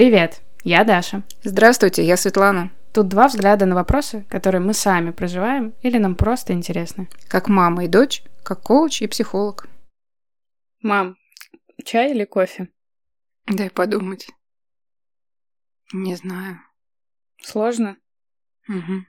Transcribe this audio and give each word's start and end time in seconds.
Привет, 0.00 0.40
я 0.64 0.84
Даша. 0.84 1.24
Здравствуйте, 1.44 2.02
я 2.02 2.16
Светлана. 2.16 2.70
Тут 2.94 3.08
два 3.08 3.28
взгляда 3.28 3.66
на 3.66 3.74
вопросы, 3.74 4.24
которые 4.30 4.62
мы 4.62 4.72
сами 4.72 5.10
проживаем 5.10 5.74
или 5.82 5.98
нам 5.98 6.14
просто 6.14 6.54
интересны. 6.54 7.10
Как 7.28 7.48
мама 7.48 7.84
и 7.84 7.86
дочь, 7.86 8.22
как 8.42 8.62
коуч 8.62 9.02
и 9.02 9.06
психолог. 9.06 9.68
Мам, 10.80 11.18
чай 11.84 12.12
или 12.12 12.24
кофе? 12.24 12.70
Дай 13.46 13.68
подумать. 13.68 14.30
Не 15.92 16.14
знаю. 16.16 16.60
Сложно? 17.42 17.98
Угу. 18.70 19.04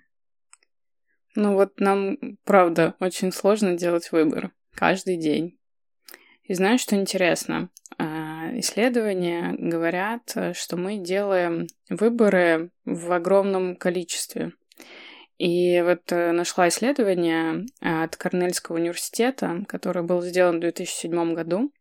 Ну 1.35 1.53
вот 1.53 1.79
нам, 1.79 2.17
правда, 2.43 2.97
очень 2.99 3.31
сложно 3.31 3.77
делать 3.77 4.11
выбор 4.11 4.51
каждый 4.75 5.15
день. 5.15 5.57
И 6.43 6.53
знаешь, 6.53 6.81
что 6.81 6.97
интересно? 6.97 7.69
А, 8.52 8.59
исследования 8.59 9.55
говорят, 9.57 10.36
что 10.54 10.77
мы 10.77 10.97
делаем 10.97 11.68
выборы 11.89 12.71
в 12.86 13.11
огромном 13.11 13.75
количестве. 13.75 14.54
И 15.37 15.82
вот 15.82 16.11
э, 16.11 16.32
нашла 16.33 16.68
исследование 16.68 17.65
от 17.79 18.15
Корнельского 18.15 18.75
университета, 18.75 19.65
которое 19.68 20.04
было 20.04 20.21
сделано 20.21 20.57
в 20.57 20.61
2007 20.61 21.33
году, 21.33 21.71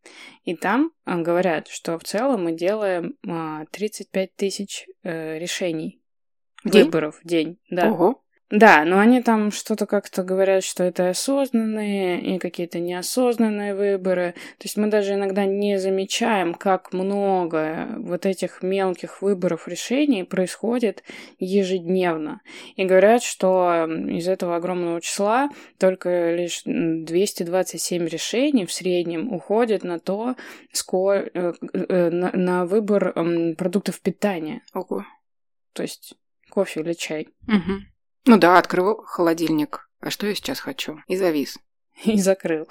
и 0.44 0.56
там 0.56 0.92
э, 1.04 1.20
говорят, 1.20 1.68
что 1.68 1.98
в 1.98 2.04
целом 2.04 2.44
мы 2.44 2.52
делаем 2.52 3.16
35 3.70 4.28
а, 4.28 4.32
тысяч 4.34 4.86
э, 5.02 5.38
решений, 5.38 6.00
день? 6.64 6.84
выборов 6.84 7.20
в 7.22 7.28
день. 7.28 7.58
Да. 7.68 7.92
Ого. 7.92 8.24
Да, 8.50 8.84
но 8.84 8.98
они 8.98 9.22
там 9.22 9.52
что-то 9.52 9.86
как-то 9.86 10.24
говорят, 10.24 10.64
что 10.64 10.82
это 10.82 11.10
осознанные 11.10 12.20
и 12.34 12.38
какие-то 12.40 12.80
неосознанные 12.80 13.76
выборы. 13.76 14.32
То 14.58 14.64
есть 14.64 14.76
мы 14.76 14.88
даже 14.88 15.14
иногда 15.14 15.44
не 15.44 15.78
замечаем, 15.78 16.54
как 16.54 16.92
много 16.92 17.86
вот 17.98 18.26
этих 18.26 18.62
мелких 18.62 19.22
выборов 19.22 19.68
решений 19.68 20.24
происходит 20.24 21.04
ежедневно. 21.38 22.40
И 22.74 22.84
говорят, 22.84 23.22
что 23.22 23.86
из 23.86 24.26
этого 24.26 24.56
огромного 24.56 25.00
числа 25.00 25.48
только 25.78 26.34
лишь 26.34 26.62
227 26.64 28.08
решений 28.08 28.66
в 28.66 28.72
среднем 28.72 29.32
уходит 29.32 29.84
на 29.84 30.00
то, 30.00 30.34
сколько, 30.72 31.30
э, 31.34 31.52
э, 31.72 32.10
на, 32.10 32.32
на 32.32 32.66
выбор 32.66 33.12
продуктов 33.56 34.00
питания. 34.00 34.62
Ого. 34.74 35.04
То 35.72 35.82
есть 35.82 36.14
кофе 36.50 36.80
или 36.80 36.94
чай. 36.94 37.28
Угу. 37.46 37.99
Ну 38.26 38.38
да, 38.38 38.58
открыл 38.58 39.02
холодильник. 39.04 39.88
А 40.00 40.10
что 40.10 40.26
я 40.26 40.34
сейчас 40.34 40.60
хочу? 40.60 40.98
И 41.06 41.16
завис. 41.16 41.58
И 42.04 42.18
закрыл. 42.18 42.66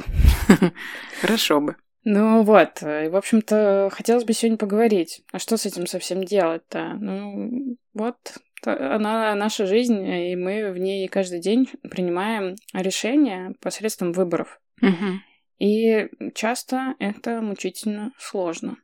Хорошо 1.22 1.61
бы. 1.61 1.75
Ну 2.05 2.44
вот, 2.44 2.81
и, 2.81 3.09
в 3.09 3.16
общем-то, 3.16 3.89
хотелось 3.92 4.23
бы 4.23 4.33
сегодня 4.33 4.58
поговорить. 4.58 5.22
А 5.31 5.39
что 5.39 5.58
с 5.58 5.66
этим 5.66 5.86
совсем 5.86 6.23
делать-то? 6.23 6.94
Ну, 7.00 7.77
вот, 7.94 8.16
она 8.64 9.36
наша 9.36 9.66
жизнь, 9.66 10.02
и 10.08 10.36
мы 10.36 10.72
в 10.72 10.77
ней 10.77 11.08
каждый 11.08 11.39
день 11.39 11.70
принимаем 11.89 12.55
решения 12.73 13.53
посредством 13.59 14.14
выборов. 14.14 14.59
Угу. 14.81 15.20
И 15.59 16.08
часто 16.33 16.95
это 17.00 17.42
мучительно 17.42 18.11
сложно. 18.17 18.77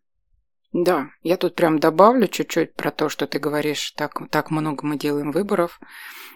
Да, 0.77 1.09
я 1.21 1.37
тут 1.37 1.55
прям 1.55 1.79
добавлю 1.79 2.27
чуть-чуть 2.27 2.73
про 2.73 2.91
то, 2.91 3.07
что 3.07 3.27
ты 3.27 3.39
говоришь, 3.39 3.91
так, 3.91 4.29
так 4.29 4.51
много 4.51 4.85
мы 4.85 4.97
делаем 4.97 5.31
выборов, 5.31 5.79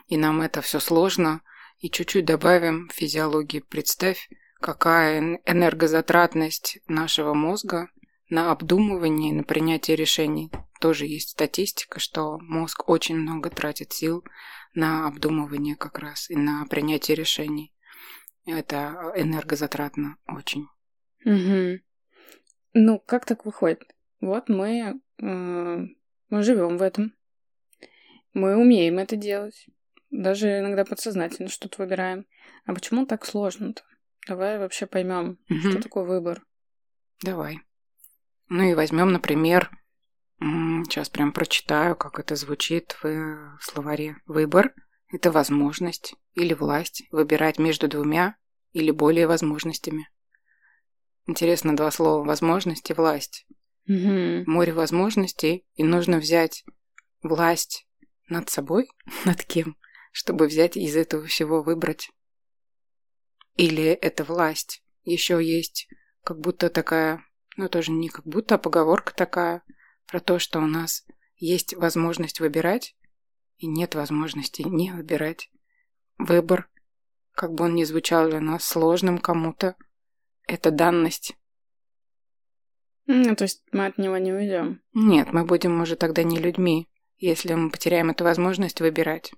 и 0.07 0.15
нам 0.15 0.39
это 0.39 0.61
все 0.61 0.79
сложно, 0.79 1.41
и 1.79 1.89
чуть-чуть 1.89 2.23
добавим 2.23 2.89
физиологии. 2.93 3.59
Представь, 3.59 4.29
какая 4.61 5.41
энергозатратность 5.43 6.79
нашего 6.87 7.33
мозга 7.33 7.89
на 8.29 8.53
обдумывание, 8.53 9.33
на 9.33 9.43
принятие 9.43 9.97
решений. 9.97 10.49
Тоже 10.79 11.05
есть 11.05 11.31
статистика, 11.31 11.99
что 11.99 12.39
мозг 12.39 12.87
очень 12.87 13.17
много 13.17 13.49
тратит 13.49 13.91
сил 13.91 14.23
на 14.73 15.05
обдумывание 15.05 15.75
как 15.75 15.99
раз 15.99 16.29
и 16.29 16.37
на 16.37 16.65
принятие 16.67 17.15
решений. 17.15 17.73
Это 18.45 19.11
энергозатратно 19.17 20.15
очень. 20.27 20.69
Угу. 21.25 21.83
Ну, 22.75 22.99
как 23.05 23.25
так 23.25 23.43
выходит? 23.43 23.83
Вот 24.21 24.49
мы, 24.49 25.01
э, 25.21 25.85
мы 26.29 26.43
живем 26.43 26.77
в 26.77 26.81
этом. 26.81 27.15
Мы 28.33 28.57
умеем 28.57 28.99
это 28.99 29.15
делать. 29.15 29.67
Даже 30.11 30.59
иногда 30.59 30.85
подсознательно 30.85 31.49
что-то 31.49 31.81
выбираем. 31.81 32.25
А 32.65 32.73
почему 32.73 33.05
так 33.05 33.25
сложно-то? 33.25 33.83
Давай 34.27 34.59
вообще 34.59 34.85
поймем, 34.85 35.39
угу. 35.49 35.59
что 35.59 35.81
такое 35.81 36.03
выбор. 36.03 36.43
Давай. 37.23 37.59
Ну 38.49 38.63
и 38.63 38.73
возьмем, 38.73 39.11
например, 39.11 39.71
сейчас 40.39 41.09
прям 41.09 41.31
прочитаю, 41.31 41.95
как 41.95 42.19
это 42.19 42.35
звучит 42.35 42.97
в 43.03 43.57
словаре. 43.61 44.17
Выбор– 44.25 44.73
это 45.11 45.31
возможность 45.31 46.15
или 46.33 46.53
власть 46.53 47.03
выбирать 47.11 47.59
между 47.59 47.87
двумя 47.87 48.35
или 48.71 48.91
более 48.91 49.27
возможностями. 49.27 50.09
Интересно 51.25 51.75
два 51.75 51.91
слова– 51.91 52.23
возможность 52.25 52.89
и 52.89 52.93
власть. 52.93 53.45
Угу. 53.89 54.43
Море 54.45 54.71
возможностей, 54.71 55.65
и 55.73 55.83
нужно 55.83 56.19
взять 56.19 56.63
власть 57.23 57.87
над 58.27 58.47
собой, 58.49 58.87
над 59.25 59.43
кем, 59.43 59.77
чтобы 60.11 60.45
взять 60.45 60.77
из 60.77 60.95
этого 60.95 61.25
всего 61.25 61.63
выбрать. 61.63 62.11
Или 63.55 63.85
это 63.85 64.23
власть. 64.23 64.83
Еще 65.03 65.43
есть 65.43 65.89
как 66.23 66.39
будто 66.39 66.69
такая, 66.69 67.25
ну 67.57 67.67
тоже 67.67 67.91
не 67.91 68.09
как 68.09 68.25
будто, 68.27 68.55
а 68.55 68.57
поговорка 68.59 69.11
такая 69.15 69.63
про 70.05 70.19
то, 70.19 70.37
что 70.37 70.59
у 70.59 70.67
нас 70.67 71.03
есть 71.37 71.73
возможность 71.73 72.39
выбирать, 72.39 72.95
и 73.57 73.65
нет 73.65 73.95
возможности 73.95 74.61
не 74.61 74.91
выбирать. 74.91 75.49
Выбор, 76.19 76.69
как 77.31 77.53
бы 77.53 77.65
он 77.65 77.73
ни 77.73 77.85
звучал 77.85 78.29
для 78.29 78.39
нас 78.39 78.63
сложным 78.63 79.17
кому-то, 79.17 79.75
это 80.45 80.69
данность. 80.69 81.35
Ну, 83.11 83.35
то 83.35 83.45
есть 83.45 83.63
мы 83.71 83.87
от 83.87 83.97
него 83.97 84.19
не 84.19 84.31
уйдем. 84.31 84.83
Нет, 84.93 85.33
мы 85.33 85.43
будем 85.43 85.81
уже 85.81 85.95
тогда 85.95 86.21
не 86.21 86.37
людьми, 86.37 86.87
если 87.17 87.55
мы 87.55 87.71
потеряем 87.71 88.11
эту 88.11 88.23
возможность 88.23 88.81
выбирать. 88.81 89.33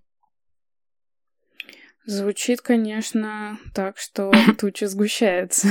Звучит, 2.03 2.59
конечно, 2.59 3.57
так, 3.73 3.97
что 3.97 4.33
тучи 4.59 4.83
сгущаются. 4.83 5.69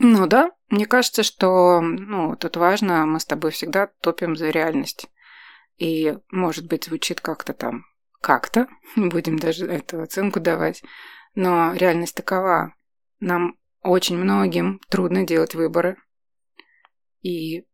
Ну 0.00 0.26
да, 0.26 0.50
мне 0.68 0.86
кажется, 0.86 1.22
что 1.22 1.80
ну, 1.80 2.34
тут 2.34 2.56
важно, 2.56 3.06
мы 3.06 3.20
с 3.20 3.24
тобой 3.24 3.52
всегда 3.52 3.86
топим 4.00 4.34
за 4.34 4.50
реальность. 4.50 5.06
И, 5.76 6.18
может 6.32 6.66
быть, 6.66 6.86
звучит 6.86 7.20
как-то 7.20 7.52
там, 7.52 7.84
как-то, 8.20 8.66
будем 8.96 9.38
даже 9.38 9.66
эту 9.66 10.02
оценку 10.02 10.40
давать, 10.40 10.82
но 11.36 11.72
реальность 11.72 12.16
такова. 12.16 12.74
Нам 13.20 13.56
очень 13.80 14.18
многим 14.18 14.80
трудно 14.88 15.24
делать 15.24 15.54
выборы, 15.54 15.96
и 17.26 17.66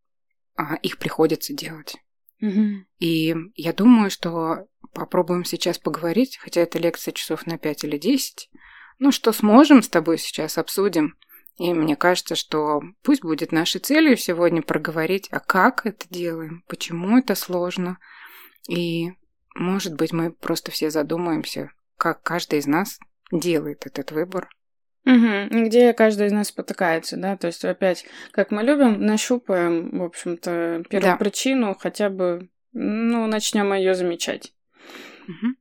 а, 0.57 0.77
их 0.77 0.99
приходится 0.99 1.53
делать. 1.53 1.97
Угу. 2.41 2.87
И 3.01 3.37
я 3.55 3.73
думаю, 3.73 4.11
что 4.11 4.67
попробуем 4.95 5.45
сейчас 5.45 5.79
поговорить, 5.79 6.39
хотя 6.39 6.63
это 6.63 6.79
лекция 6.79 7.13
часов 7.13 7.47
на 7.47 7.59
5 7.59 7.85
или 7.85 7.99
10. 7.99 8.51
Ну, 8.99 9.13
что 9.13 9.33
сможем 9.33 9.83
с 9.83 9.89
тобой 9.89 10.19
сейчас 10.19 10.57
обсудим. 10.59 11.17
И 11.59 11.75
мне 11.75 11.97
кажется, 11.97 12.35
что 12.35 12.81
пусть 13.03 13.23
будет 13.23 13.53
нашей 13.53 13.81
целью 13.81 14.17
сегодня 14.17 14.63
проговорить, 14.63 15.29
а 15.31 15.39
как 15.39 15.85
это 15.85 16.07
делаем, 16.09 16.65
почему 16.67 17.19
это 17.19 17.35
сложно. 17.35 17.99
И, 18.69 19.13
может 19.55 19.95
быть, 19.95 20.13
мы 20.13 20.33
просто 20.33 20.71
все 20.71 20.91
задумаемся, 20.91 21.71
как 21.99 22.23
каждый 22.23 22.59
из 22.61 22.67
нас 22.67 22.99
делает 23.31 23.87
этот 23.87 24.13
выбор 24.13 24.49
Угу. 25.05 25.65
Где 25.65 25.93
каждый 25.93 26.29
из 26.29 26.33
нас 26.33 26.49
спотыкается, 26.49 27.17
да, 27.17 27.37
то 27.37 27.49
есть 27.49 27.65
опять, 27.65 28.05
как 28.31 28.53
мы 28.53 28.63
любим, 28.63 29.05
нащупаем, 29.05 29.99
в 29.99 30.03
общем-то, 30.05 30.85
первопричину, 30.89 31.69
да. 31.69 31.77
хотя 31.79 32.09
бы, 32.09 32.49
ну, 32.73 33.27
начнем 33.27 33.73
ее 33.73 33.95
замечать. 33.95 34.53
Угу. 35.27 35.55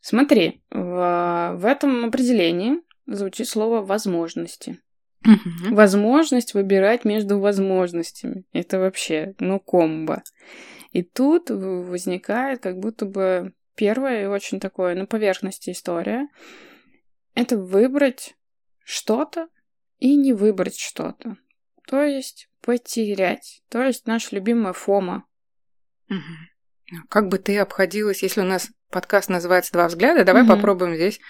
Смотри, 0.00 0.62
в, 0.70 1.56
в 1.58 1.64
этом 1.64 2.06
определении 2.06 2.80
звучит 3.06 3.48
слово 3.48 3.82
возможности. 3.82 4.80
Угу. 5.24 5.74
Возможность 5.74 6.54
выбирать 6.54 7.04
между 7.04 7.38
возможностями. 7.38 8.44
Это 8.52 8.78
вообще, 8.78 9.34
ну, 9.38 9.60
комбо. 9.60 10.22
И 10.92 11.02
тут 11.02 11.50
возникает 11.50 12.60
как 12.60 12.78
будто 12.78 13.04
бы 13.04 13.52
первая 13.76 14.24
и 14.24 14.26
очень 14.26 14.58
такое 14.58 14.94
на 14.94 15.06
поверхности 15.06 15.70
история. 15.70 16.28
Это 17.34 17.56
выбрать 17.56 18.34
что-то 18.88 19.48
и 19.98 20.16
не 20.16 20.32
выбрать 20.32 20.78
что-то. 20.78 21.36
То 21.86 22.02
есть 22.02 22.48
потерять. 22.62 23.62
То 23.68 23.82
есть 23.82 24.06
наша 24.06 24.34
любимая 24.34 24.72
фома. 24.72 25.24
Угу. 26.08 26.98
Как 27.08 27.28
бы 27.28 27.38
ты 27.38 27.58
обходилась, 27.58 28.22
если 28.22 28.40
у 28.40 28.44
нас 28.44 28.70
подкаст 28.90 29.28
называется 29.28 29.72
«Два 29.72 29.88
взгляда», 29.88 30.24
давай 30.24 30.42
угу. 30.42 30.52
попробуем 30.54 30.94
здесь 30.94 31.20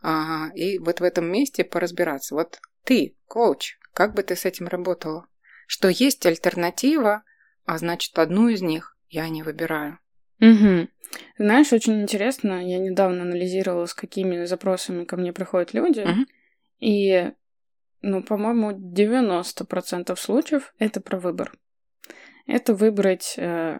а, 0.00 0.48
и 0.54 0.78
вот 0.78 1.00
в 1.00 1.04
этом 1.04 1.26
месте 1.26 1.64
поразбираться. 1.64 2.34
Вот 2.34 2.60
ты, 2.84 3.16
коуч, 3.26 3.78
как 3.92 4.14
бы 4.14 4.22
ты 4.22 4.36
с 4.36 4.44
этим 4.44 4.68
работала? 4.68 5.26
Что 5.66 5.88
есть 5.88 6.24
альтернатива 6.24 7.24
а 7.64 7.78
значит, 7.78 8.18
одну 8.18 8.48
из 8.48 8.62
них 8.62 8.96
я 9.08 9.28
не 9.28 9.42
выбираю. 9.42 9.98
Угу. 10.40 10.88
Знаешь, 11.38 11.72
очень 11.72 12.02
интересно, 12.02 12.66
я 12.66 12.78
недавно 12.78 13.22
анализировала, 13.22 13.86
с 13.86 13.94
какими 13.94 14.44
запросами 14.44 15.04
ко 15.04 15.16
мне 15.16 15.32
приходят 15.32 15.74
люди, 15.74 16.00
угу. 16.00 16.26
И, 16.82 17.30
ну, 18.00 18.24
по-моему, 18.24 18.72
90% 18.72 20.16
случаев 20.16 20.74
это 20.80 21.00
про 21.00 21.20
выбор. 21.20 21.52
Это 22.48 22.74
выбрать 22.74 23.34
э, 23.36 23.78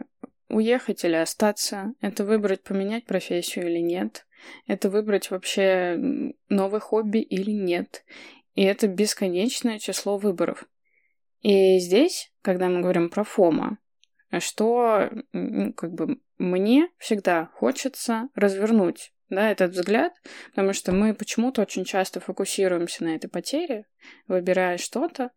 уехать 0.49 1.04
или 1.04 1.16
остаться, 1.16 1.94
это 2.00 2.25
выбрать 2.25 2.62
поменять 2.62 3.04
профессию 3.04 3.69
или 3.69 3.81
нет, 3.81 4.25
это 4.69 4.88
выбрать 4.88 5.32
вообще 5.32 5.99
новый 6.49 6.81
хобби 6.81 7.19
или 7.19 7.50
нет. 7.50 8.04
И 8.54 8.62
это 8.62 8.87
бесконечное 8.87 9.81
число 9.81 10.16
выборов. 10.16 10.69
И 11.40 11.81
здесь, 11.81 12.32
когда 12.40 12.69
мы 12.69 12.82
говорим 12.82 13.10
про 13.10 13.25
ФОМа, 13.25 13.78
что 14.38 15.10
как 15.76 15.93
бы 15.93 16.20
мне 16.38 16.88
всегда 16.99 17.50
хочется 17.54 18.28
развернуть 18.37 19.12
да, 19.34 19.50
этот 19.50 19.73
взгляд, 19.73 20.12
потому 20.50 20.73
что 20.73 20.93
мы 20.93 21.14
почему-то 21.14 21.62
очень 21.62 21.84
часто 21.84 22.20
фокусируемся 22.20 23.05
на 23.05 23.17
этой 23.17 23.29
потере, 23.29 23.87
выбирая 24.29 24.79
что-то, 24.79 25.31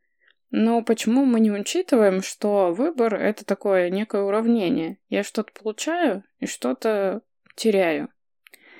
но 0.51 0.81
почему 0.83 1.25
мы 1.25 1.39
не 1.39 1.51
учитываем, 1.51 2.21
что 2.21 2.71
выбор— 2.71 3.15
это 3.15 3.45
такое 3.45 3.89
некое 3.89 4.21
уравнение? 4.21 5.00
Я 5.09 5.24
что-то 5.24 5.51
получаю 5.51 6.24
и 6.39 6.45
что-то 6.45 7.21
теряю. 7.56 8.09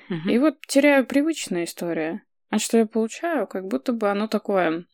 Угу. 0.08 0.30
И 0.30 0.38
вот 0.38 0.60
теряю 0.66 1.06
привычная 1.06 1.64
история. 1.64 2.22
А 2.48 2.58
что 2.58 2.78
я 2.78 2.86
получаю, 2.86 3.46
как 3.46 3.66
будто 3.66 3.92
бы 3.92 4.08
оно 4.08 4.28
такое, 4.28 4.86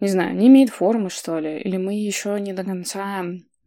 не 0.00 0.08
знаю, 0.08 0.34
не 0.34 0.48
имеет 0.48 0.70
формы, 0.70 1.10
что 1.10 1.38
ли, 1.38 1.60
или 1.60 1.76
мы 1.76 1.94
еще 1.94 2.40
не 2.40 2.52
до 2.52 2.64
конца 2.64 3.24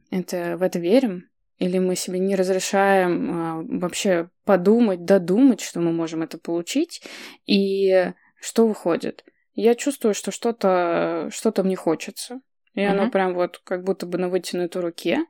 это, 0.09 0.57
в 0.57 0.63
это 0.63 0.79
верим, 0.79 1.28
или 1.59 1.77
мы 1.77 1.95
себе 1.95 2.19
не 2.19 2.35
разрешаем 2.35 3.31
а, 3.31 3.63
вообще 3.67 4.29
подумать, 4.45 5.05
додумать, 5.05 5.61
что 5.61 5.79
мы 5.81 5.91
можем 5.91 6.23
это 6.23 6.37
получить, 6.37 7.03
и 7.45 8.11
что 8.39 8.65
выходит? 8.65 9.25
Я 9.53 9.75
чувствую, 9.75 10.13
что 10.13 10.31
что-то 10.31 11.29
что 11.31 11.53
мне 11.63 11.75
хочется, 11.75 12.41
и 12.73 12.79
uh-huh. 12.79 12.87
оно 12.87 13.11
прям 13.11 13.33
вот 13.33 13.59
как 13.63 13.83
будто 13.83 14.05
бы 14.05 14.17
на 14.17 14.29
вытянутой 14.29 14.81
руке, 14.81 15.25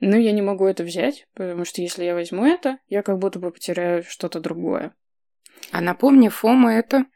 но 0.00 0.16
я 0.16 0.32
не 0.32 0.42
могу 0.42 0.66
это 0.66 0.82
взять, 0.82 1.26
потому 1.34 1.64
что 1.64 1.80
если 1.80 2.04
я 2.04 2.14
возьму 2.14 2.44
это, 2.44 2.78
я 2.88 3.02
как 3.02 3.18
будто 3.18 3.38
бы 3.38 3.50
потеряю 3.52 4.02
что-то 4.02 4.40
другое. 4.40 4.94
А 5.70 5.80
напомни, 5.80 6.28
фома 6.28 6.72
это? 6.72 7.06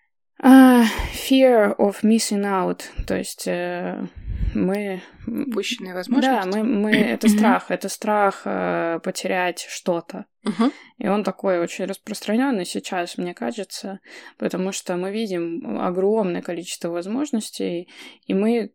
Uh, 0.42 0.84
fear 1.12 1.76
of 1.76 2.02
missing 2.02 2.42
out, 2.44 2.82
то 3.06 3.16
есть 3.16 3.46
uh, 3.46 4.08
мы... 4.54 5.02
Упущенные 5.26 5.94
возможности? 5.94 6.30
Да, 6.30 6.44
мы, 6.46 6.64
мы 6.64 6.92
это 6.92 7.28
страх, 7.28 7.70
это 7.70 7.88
страх 7.88 8.42
э, 8.44 9.00
потерять 9.02 9.66
что-то. 9.68 10.26
Uh-huh. 10.44 10.72
И 10.98 11.08
он 11.08 11.22
такой 11.24 11.60
очень 11.60 11.84
распространенный 11.84 12.64
сейчас, 12.64 13.16
мне 13.16 13.34
кажется, 13.34 14.00
потому 14.38 14.72
что 14.72 14.96
мы 14.96 15.12
видим 15.12 15.78
огромное 15.80 16.42
количество 16.42 16.88
возможностей, 16.88 17.88
и 18.26 18.34
мы 18.34 18.72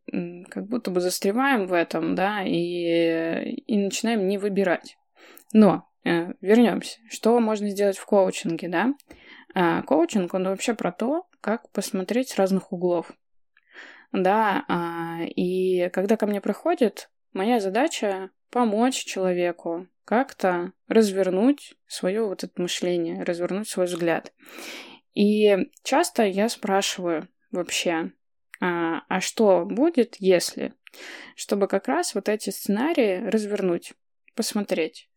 как 0.50 0.68
будто 0.68 0.92
бы 0.92 1.02
застреваем 1.02 1.68
в 1.68 1.74
этом, 1.74 2.16
да, 2.16 2.44
и, 2.44 3.52
и 3.52 3.78
начинаем 3.78 4.28
не 4.28 4.38
выбирать. 4.38 4.98
Но 5.54 5.88
э, 6.06 6.34
вернемся. 6.42 7.00
Что 7.10 7.40
можно 7.40 7.70
сделать 7.70 7.98
в 7.98 8.06
коучинге, 8.06 8.70
да? 8.70 8.94
Э, 9.54 9.82
коучинг, 9.84 10.34
он 10.34 10.46
вообще 10.46 10.74
про 10.74 10.92
то, 10.92 11.28
как 11.42 11.72
посмотреть 11.72 12.30
с 12.30 12.38
разных 12.38 12.72
углов 12.72 13.12
да, 14.12 14.66
а, 14.68 15.24
и 15.24 15.90
когда 15.90 16.18
ко 16.18 16.28
мне 16.28 16.42
приходит, 16.42 17.10
моя 17.34 17.60
задача 17.60 18.32
помочь 18.50 19.04
человеку 19.04 19.88
как-то 20.06 20.72
развернуть 20.88 21.76
свое 21.86 22.26
вот 22.26 22.44
это 22.44 22.62
мышление, 22.62 23.24
развернуть 23.24 23.68
свой 23.68 23.86
взгляд. 23.86 24.34
И 25.14 25.58
часто 25.84 26.24
я 26.24 26.48
спрашиваю 26.48 27.28
вообще, 27.52 28.12
а, 28.62 29.02
а 29.10 29.20
что 29.20 29.66
будет, 29.66 30.16
если? 30.20 30.74
Чтобы 31.36 31.68
как 31.68 31.88
раз 31.88 32.16
вот 32.16 32.30
эти 32.30 32.50
сценарии 32.50 33.28
развернуть, 33.28 33.94
посмотреть. 34.36 35.10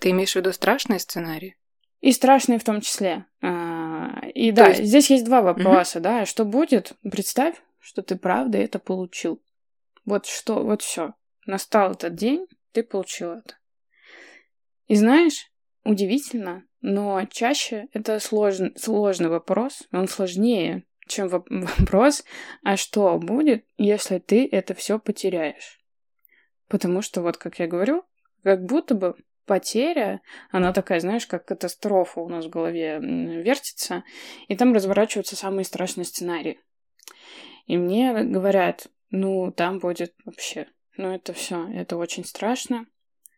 Ты 0.00 0.10
имеешь 0.10 0.32
в 0.32 0.36
виду 0.36 0.52
страшные 0.52 0.98
сценарии? 0.98 1.56
И 2.00 2.12
страшные 2.12 2.58
в 2.58 2.64
том 2.64 2.80
числе. 2.80 3.26
А, 3.42 4.20
и 4.34 4.50
То 4.50 4.56
да, 4.56 4.68
есть... 4.68 4.84
здесь 4.84 5.10
есть 5.10 5.24
два 5.24 5.42
вопроса, 5.42 5.98
угу. 5.98 6.04
да. 6.04 6.26
Что 6.26 6.44
будет? 6.44 6.92
Представь, 7.02 7.56
что 7.88 8.02
ты 8.02 8.16
правда 8.16 8.58
это 8.58 8.78
получил. 8.78 9.42
Вот 10.04 10.26
что, 10.26 10.62
вот 10.62 10.82
все. 10.82 11.14
Настал 11.46 11.92
этот 11.92 12.14
день, 12.14 12.46
ты 12.72 12.82
получил 12.82 13.30
это. 13.30 13.54
И 14.88 14.94
знаешь, 14.94 15.50
удивительно, 15.84 16.66
но 16.82 17.24
чаще 17.30 17.86
это 17.94 18.20
сложный, 18.20 18.78
сложный 18.78 19.30
вопрос, 19.30 19.88
он 19.90 20.06
сложнее, 20.06 20.84
чем 21.06 21.28
вопрос, 21.48 22.24
а 22.62 22.76
что 22.76 23.16
будет, 23.16 23.64
если 23.78 24.18
ты 24.18 24.46
это 24.46 24.74
все 24.74 24.98
потеряешь? 24.98 25.80
Потому 26.68 27.00
что, 27.00 27.22
вот 27.22 27.38
как 27.38 27.58
я 27.58 27.66
говорю, 27.66 28.04
как 28.42 28.66
будто 28.66 28.94
бы 28.94 29.14
потеря, 29.46 30.20
она 30.50 30.74
такая, 30.74 31.00
знаешь, 31.00 31.26
как 31.26 31.46
катастрофа 31.46 32.20
у 32.20 32.28
нас 32.28 32.44
в 32.44 32.50
голове 32.50 32.98
вертится, 33.00 34.04
и 34.46 34.54
там 34.54 34.74
разворачиваются 34.74 35.36
самые 35.36 35.64
страшные 35.64 36.04
сценарии. 36.04 36.60
И 37.68 37.76
мне 37.76 38.24
говорят, 38.24 38.88
ну, 39.10 39.52
там 39.52 39.78
будет 39.78 40.14
вообще, 40.24 40.66
ну, 40.96 41.14
это 41.14 41.34
все, 41.34 41.68
это 41.68 41.98
очень 41.98 42.24
страшно, 42.24 42.86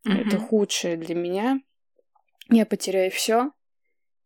mm-hmm. 0.06 0.26
это 0.26 0.38
худшее 0.38 0.96
для 0.96 1.16
меня, 1.16 1.60
я 2.48 2.64
потеряю 2.64 3.10
все. 3.10 3.50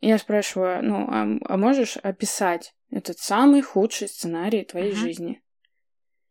Я 0.01 0.19
спрашиваю, 0.19 0.85
ну, 0.85 1.07
а, 1.09 1.27
а 1.47 1.57
можешь 1.57 1.97
описать 1.97 2.75
этот 2.91 3.19
самый 3.19 3.63
худший 3.63 4.09
сценарий 4.09 4.65
твоей 4.65 4.93
mm-hmm. 4.93 4.97
жизни? 4.97 5.43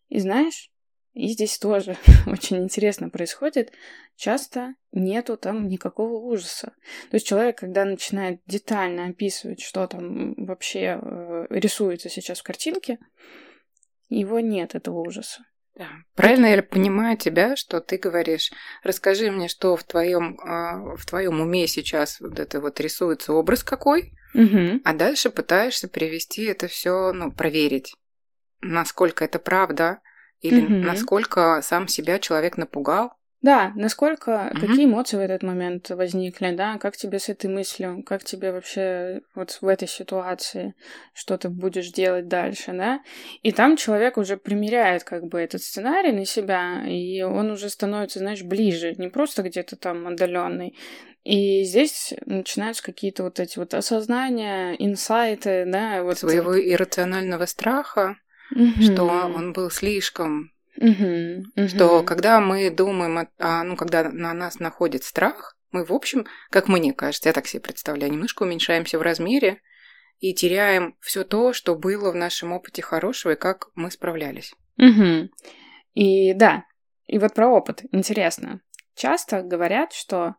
И 0.10 0.20
знаешь, 0.20 0.72
и 1.14 1.30
здесь 1.30 1.58
тоже 1.58 1.98
очень 2.28 2.58
интересно 2.58 3.10
происходит. 3.10 3.72
Часто 4.16 4.76
нету 4.92 5.36
там 5.36 5.68
никакого 5.68 6.18
ужаса. 6.18 6.76
То 7.10 7.16
есть 7.16 7.26
человек, 7.26 7.58
когда 7.58 7.86
начинает 7.86 8.40
детально 8.46 9.08
описывать, 9.08 9.62
что 9.62 9.88
там 9.88 10.36
вообще 10.36 11.00
э, 11.02 11.48
рисуется 11.50 12.10
сейчас 12.10 12.40
в 12.40 12.44
картинке, 12.44 13.00
его 14.10 14.40
нет, 14.40 14.76
этого 14.76 15.00
ужаса. 15.00 15.44
Да. 15.76 15.88
Правильно 16.16 16.46
я 16.48 16.62
понимаю 16.62 17.18
тебя, 17.18 17.56
что 17.56 17.82
ты 17.82 17.98
говоришь, 17.98 18.52
расскажи 18.84 19.32
мне, 19.32 19.48
что 19.48 19.76
в 19.76 19.84
твоем, 19.84 20.38
э, 20.40 20.96
в 20.96 21.06
твоем 21.06 21.42
уме 21.42 21.68
сейчас 21.68 22.20
вот 22.20 22.40
это 22.40 22.62
вот 22.62 22.80
рисуется 22.80 23.34
образ 23.34 23.64
какой, 23.64 24.14
угу. 24.36 24.82
а 24.84 24.94
дальше 24.94 25.32
пытаешься 25.32 25.88
привести 25.88 26.44
это 26.44 26.68
все, 26.68 27.12
ну, 27.12 27.32
проверить, 27.32 27.96
насколько 28.62 29.26
это 29.26 29.40
правда, 29.40 30.00
или 30.42 30.62
угу. 30.62 30.74
насколько 30.74 31.60
сам 31.64 31.88
себя 31.88 32.20
человек 32.20 32.58
напугал, 32.58 33.14
да, 33.44 33.74
насколько, 33.76 34.50
угу. 34.52 34.62
какие 34.62 34.86
эмоции 34.86 35.18
в 35.18 35.20
этот 35.20 35.44
момент 35.44 35.90
возникли, 35.90 36.56
да, 36.56 36.78
как 36.78 36.96
тебе 36.96 37.20
с 37.20 37.28
этой 37.28 37.50
мыслью, 37.50 38.02
как 38.06 38.24
тебе 38.24 38.54
вообще 38.54 39.22
вот 39.36 39.60
в 39.60 39.68
этой 39.68 39.88
ситуации, 39.88 40.76
что 41.14 41.38
ты 41.38 41.50
будешь 41.50 41.92
делать 41.92 42.30
дальше, 42.30 42.72
да, 42.72 43.02
и 43.42 43.52
там 43.52 43.76
человек 43.76 44.18
уже 44.18 44.38
примеряет 44.38 45.04
как 45.04 45.26
бы 45.26 45.42
этот 45.42 45.62
сценарий 45.62 46.14
на 46.14 46.26
себя, 46.26 46.88
и 46.88 47.22
он 47.22 47.52
уже 47.52 47.70
становится, 47.70 48.20
знаешь, 48.20 48.44
ближе, 48.44 48.96
не 48.98 49.10
просто 49.10 49.44
где-то 49.44 49.76
там 49.76 50.08
отдаленный, 50.08 50.78
и 51.26 51.64
здесь 51.64 52.14
начинаются 52.26 52.82
какие-то 52.82 53.24
вот 53.24 53.42
эти 53.42 53.60
вот 53.60 53.74
осознания, 53.74 54.74
инсайты, 54.80 55.66
да, 55.68 56.02
вот 56.04 56.20
своего 56.20 56.58
иррационального 56.58 57.46
страха, 57.46 58.16
угу. 58.56 58.82
что 58.82 59.04
он 59.04 59.52
был 59.52 59.70
слишком 59.70 60.53
Угу, 60.78 61.44
угу. 61.56 61.68
Что 61.68 62.04
когда 62.04 62.40
мы 62.40 62.70
думаем, 62.70 63.28
о, 63.38 63.64
ну, 63.64 63.76
когда 63.76 64.10
на 64.10 64.34
нас 64.34 64.60
находит 64.60 65.04
страх, 65.04 65.56
мы, 65.72 65.86
в 65.86 65.92
общем, 65.92 66.26
как 66.50 66.68
мне 66.68 66.94
кажется, 66.94 67.30
я 67.30 67.34
так 67.34 67.48
себе 67.48 67.62
представляю, 67.62 68.12
немножко 68.12 68.44
уменьшаемся 68.44 68.98
в 69.00 69.02
размере 69.02 69.62
и 70.20 70.34
теряем 70.34 70.96
все 71.00 71.24
то, 71.24 71.54
что 71.54 71.76
было 71.76 72.12
в 72.12 72.16
нашем 72.16 72.54
опыте 72.54 72.82
хорошего 72.82 73.34
и 73.34 73.40
как 73.40 73.70
мы 73.76 73.92
справлялись. 73.92 74.54
Угу. 74.78 75.30
И 75.96 76.34
да, 76.34 76.66
и 77.08 77.20
вот 77.20 77.34
про 77.34 77.50
опыт 77.50 77.84
интересно. 77.92 78.62
Часто 78.96 79.42
говорят, 79.42 79.94
что, 79.94 80.36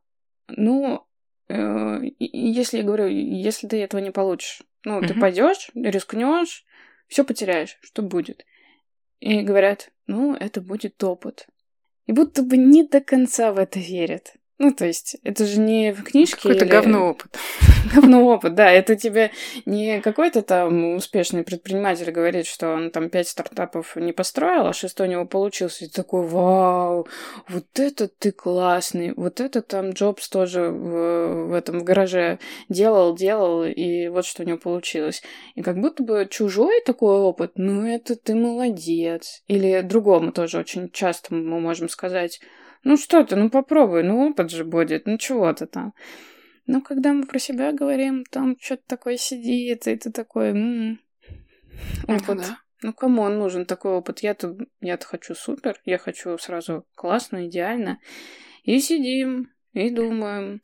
ну, 0.49 1.07
э, 1.49 2.01
если 2.19 2.79
я 2.79 2.85
говорю, 2.85 3.07
если 3.07 3.67
ты 3.67 3.83
этого 3.83 4.01
не 4.01 4.11
получишь, 4.11 4.63
ну, 4.85 4.99
угу. 4.99 5.07
ты 5.07 5.15
пойдешь, 5.15 5.71
рискнешь, 5.75 6.65
все 7.09 7.25
потеряешь, 7.25 7.79
что 7.83 8.03
будет? 8.03 8.45
И 9.21 9.43
говорят, 9.43 9.91
ну, 10.07 10.35
это 10.35 10.61
будет 10.61 11.03
опыт. 11.03 11.47
И 12.07 12.13
будто 12.13 12.43
бы 12.43 12.57
не 12.57 12.83
до 12.85 13.01
конца 13.01 13.53
в 13.53 13.59
это 13.59 13.79
верят. 13.79 14.35
Ну, 14.59 14.73
то 14.73 14.87
есть, 14.87 15.17
это 15.25 15.47
же 15.47 15.59
не 15.59 15.93
в 15.93 16.05
книжке. 16.05 16.37
Какой-то 16.37 16.65
или... 16.65 16.71
говно 16.71 17.11
опыт. 17.11 17.37
говно 17.95 18.25
опыт, 18.25 18.55
да. 18.55 18.71
Это 18.71 18.95
тебе 18.95 19.33
не 19.67 20.01
какой-то 20.01 20.43
там 20.43 20.95
успешный 20.95 21.43
предприниматель 21.43 22.13
говорит, 22.13 22.47
что 22.47 22.73
он 22.73 22.93
там 22.93 23.11
пять 23.11 23.29
стартапов 23.29 23.97
не 23.97 24.13
построил, 24.13 24.67
а 24.69 24.73
шестой 24.73 25.09
у 25.09 25.11
него 25.11 25.25
получился. 25.25 25.87
И 25.87 25.89
такой, 25.89 26.27
вау, 26.27 27.09
вот 27.49 27.65
это 27.81 28.07
ты 28.07 28.31
классный. 28.31 29.13
Вот 29.17 29.41
это 29.41 29.61
там 29.61 29.91
Джобс 29.91 30.29
тоже 30.29 30.69
в, 30.69 31.49
в 31.49 31.53
этом 31.53 31.81
в 31.81 31.85
гараже 31.85 32.39
делал, 32.69 33.17
делал, 33.17 33.65
и 33.65 34.07
вот 34.07 34.25
что 34.25 34.45
у 34.45 34.47
него 34.47 34.59
получилось. 34.59 35.23
И 35.57 35.63
как 35.63 35.81
будто 35.81 36.05
бы 36.05 36.29
чужой 36.31 36.81
такой 36.87 37.17
опыт, 37.17 37.53
ну 37.57 37.85
это 37.87 38.15
ты 38.15 38.37
молодец. 38.37 39.43
Или 39.49 39.81
другому 39.81 40.31
тоже 40.31 40.59
очень 40.59 40.91
часто 40.91 41.35
мы 41.35 41.59
можем 41.59 41.89
сказать, 41.89 42.41
ну 42.85 42.97
что 42.97 43.25
ты, 43.25 43.37
ну 43.37 43.51
попробуй, 43.51 44.03
ну 44.03 44.29
опыт 44.29 44.51
же 44.51 44.65
будет, 44.65 45.07
ну 45.07 45.19
чего 45.19 45.53
ты 45.53 45.67
там. 45.67 45.95
Но 46.67 46.81
когда 46.81 47.13
мы 47.13 47.27
про 47.27 47.39
себя 47.39 47.73
говорим, 47.73 48.25
там 48.25 48.57
что-то 48.59 48.83
такое 48.87 49.17
сидит, 49.17 49.87
и 49.87 49.97
ты 49.97 50.11
такой, 50.11 50.51
м-м, 50.51 51.01
опыт. 52.09 52.29
Ну, 52.29 52.35
да. 52.37 52.59
ну 52.83 52.93
кому 52.93 53.23
он 53.23 53.39
нужен 53.39 53.67
такой 53.67 53.93
опыт? 53.93 54.21
Я-то, 54.21 54.57
я-то 54.81 55.07
хочу 55.07 55.35
супер, 55.35 55.81
я 55.85 55.99
хочу 55.99 56.37
сразу 56.39 56.87
классно, 56.95 57.47
идеально. 57.49 58.01
И 58.63 58.79
сидим, 58.81 59.51
и 59.73 59.91
думаем. 59.91 60.63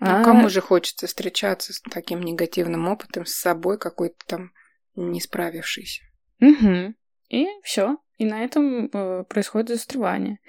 Ну, 0.00 0.06
а... 0.06 0.24
кому 0.24 0.48
же 0.48 0.60
хочется 0.60 1.06
встречаться 1.06 1.72
с 1.72 1.80
таким 1.80 2.20
негативным 2.22 2.88
опытом, 2.88 3.24
с 3.24 3.32
собой 3.32 3.78
какой-то 3.78 4.16
там 4.26 4.52
не 4.96 5.20
справившийся? 5.20 6.02
Угу. 6.40 6.94
И 7.28 7.46
все. 7.62 7.98
И 8.20 8.26
на 8.26 8.44
этом 8.44 8.90
э, 8.92 9.24
происходит 9.24 9.70
застревание. 9.70 10.40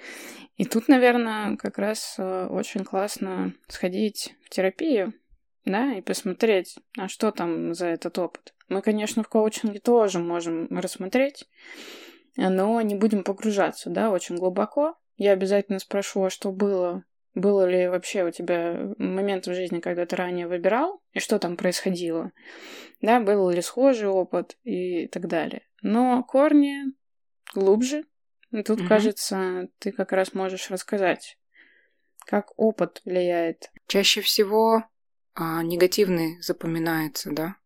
И 0.58 0.66
тут, 0.66 0.88
наверное, 0.88 1.56
как 1.56 1.78
раз 1.78 2.16
э, 2.18 2.46
очень 2.50 2.84
классно 2.84 3.54
сходить 3.66 4.34
в 4.44 4.50
терапию, 4.50 5.14
да, 5.64 5.94
и 5.94 6.02
посмотреть, 6.02 6.76
а 6.98 7.08
что 7.08 7.30
там 7.30 7.72
за 7.72 7.86
этот 7.86 8.18
опыт. 8.18 8.52
Мы, 8.68 8.82
конечно, 8.82 9.22
в 9.22 9.28
коучинге 9.30 9.80
тоже 9.80 10.18
можем 10.18 10.68
рассмотреть, 10.68 11.48
но 12.36 12.78
не 12.82 12.94
будем 12.94 13.24
погружаться, 13.24 13.88
да, 13.88 14.10
очень 14.10 14.36
глубоко. 14.36 14.98
Я 15.16 15.32
обязательно 15.32 15.78
спрошу, 15.78 16.24
а 16.24 16.30
что 16.30 16.52
было, 16.52 17.04
было 17.34 17.66
ли 17.66 17.88
вообще 17.88 18.24
у 18.24 18.30
тебя 18.30 18.92
момент 18.98 19.46
в 19.46 19.54
жизни, 19.54 19.80
когда 19.80 20.04
ты 20.04 20.14
ранее 20.16 20.46
выбирал, 20.46 21.00
и 21.12 21.20
что 21.20 21.38
там 21.38 21.56
происходило, 21.56 22.32
да, 23.00 23.18
был 23.18 23.48
ли 23.48 23.62
схожий 23.62 24.08
опыт 24.08 24.58
и 24.62 25.06
так 25.06 25.26
далее. 25.26 25.62
Но 25.80 26.22
корни 26.22 26.92
глубже, 27.54 28.04
и 28.50 28.62
тут, 28.62 28.80
угу. 28.80 28.88
кажется, 28.88 29.68
ты 29.78 29.92
как 29.92 30.12
раз 30.12 30.34
можешь 30.34 30.70
рассказать, 30.70 31.38
как 32.26 32.52
опыт 32.56 33.00
влияет. 33.04 33.70
Чаще 33.86 34.20
всего 34.20 34.84
а, 35.34 35.62
негативный 35.62 36.40
запоминается, 36.42 37.30
да? 37.32 37.56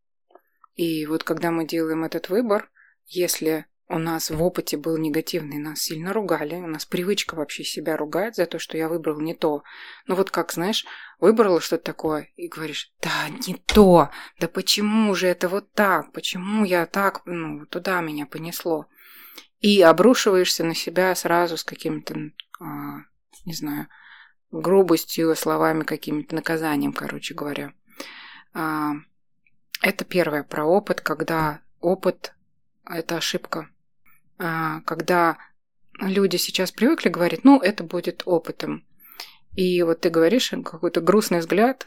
И 0.75 1.07
вот 1.07 1.25
когда 1.25 1.51
мы 1.51 1.67
делаем 1.67 2.05
этот 2.05 2.29
выбор, 2.29 2.71
если 3.07 3.67
у 3.89 3.99
нас 3.99 4.31
в 4.31 4.43
опыте 4.43 4.77
был 4.77 4.97
негативный, 4.97 5.59
нас 5.59 5.81
сильно 5.81 6.13
ругали, 6.13 6.57
у 6.57 6.67
нас 6.67 6.85
привычка 6.85 7.35
вообще 7.35 7.65
себя 7.65 7.97
ругать 7.97 8.37
за 8.37 8.47
то, 8.47 8.59
что 8.59 8.77
я 8.77 8.89
выбрал 8.89 9.21
не 9.21 9.35
то. 9.35 9.63
Ну 10.07 10.17
вот 10.17 10.31
как, 10.31 10.53
знаешь, 10.53 10.85
выбрала 11.19 11.61
что-то 11.61 11.85
такое 11.85 12.29
и 12.37 12.49
говоришь, 12.49 12.93
да, 13.01 13.29
не 13.47 13.55
то, 13.55 14.11
да 14.39 14.49
почему 14.49 15.15
же 15.15 15.29
это 15.29 15.49
вот 15.49 15.73
так, 15.73 16.13
почему 16.13 16.65
я 16.65 16.87
так, 16.87 17.23
ну, 17.27 17.65
туда 17.67 18.01
меня 18.01 18.27
понесло 18.27 18.87
и 19.61 19.81
обрушиваешься 19.83 20.65
на 20.65 20.75
себя 20.75 21.15
сразу 21.15 21.57
с 21.57 21.65
каким-то, 21.65 22.15
а, 22.61 22.99
не 23.45 23.55
знаю, 23.55 23.89
грубостью, 24.51 25.35
словами, 25.35 25.83
каким-то 25.83 26.35
наказанием, 26.35 26.93
короче 26.93 27.35
говоря. 27.35 27.73
А, 28.53 28.93
это 29.83 30.05
первое 30.05 30.43
про 30.43 30.65
опыт, 30.65 31.01
когда 31.01 31.61
опыт– 31.81 32.35
это 32.87 33.17
ошибка. 33.17 33.69
А, 34.39 34.81
когда 34.83 35.39
люди 36.01 36.37
сейчас 36.37 36.73
привыкли 36.73 37.09
говорить, 37.09 37.45
ну, 37.45 37.61
это 37.61 37.85
будет 37.85 38.23
опытом. 38.27 38.85
И 39.55 39.83
вот 39.83 40.01
ты 40.03 40.11
говоришь 40.11 40.53
какой-то 40.65 41.01
грустный 41.01 41.39
взгляд, 41.39 41.87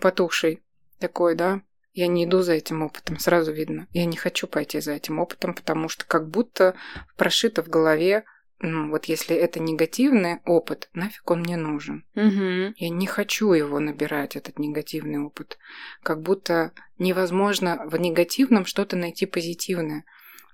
потухший 0.00 0.62
такой, 1.00 1.34
да, 1.34 1.62
я 1.98 2.06
не 2.06 2.26
иду 2.26 2.42
за 2.42 2.52
этим 2.52 2.82
опытом, 2.82 3.18
сразу 3.18 3.52
видно. 3.52 3.88
Я 3.92 4.04
не 4.04 4.16
хочу 4.16 4.46
пойти 4.46 4.78
за 4.78 4.92
этим 4.92 5.18
опытом, 5.18 5.52
потому 5.52 5.88
что 5.88 6.04
как 6.06 6.28
будто 6.28 6.76
прошито 7.16 7.64
в 7.64 7.68
голове, 7.68 8.24
ну, 8.60 8.90
вот 8.90 9.06
если 9.06 9.34
это 9.34 9.58
негативный 9.58 10.38
опыт, 10.44 10.90
нафиг 10.92 11.28
он 11.28 11.40
мне 11.40 11.56
нужен. 11.56 12.04
Угу. 12.14 12.74
Я 12.76 12.88
не 12.88 13.06
хочу 13.08 13.52
его 13.52 13.80
набирать, 13.80 14.36
этот 14.36 14.60
негативный 14.60 15.18
опыт. 15.18 15.58
Как 16.04 16.22
будто 16.22 16.72
невозможно 16.98 17.82
в 17.86 17.96
негативном 17.96 18.64
что-то 18.64 18.94
найти 18.96 19.26
позитивное. 19.26 20.04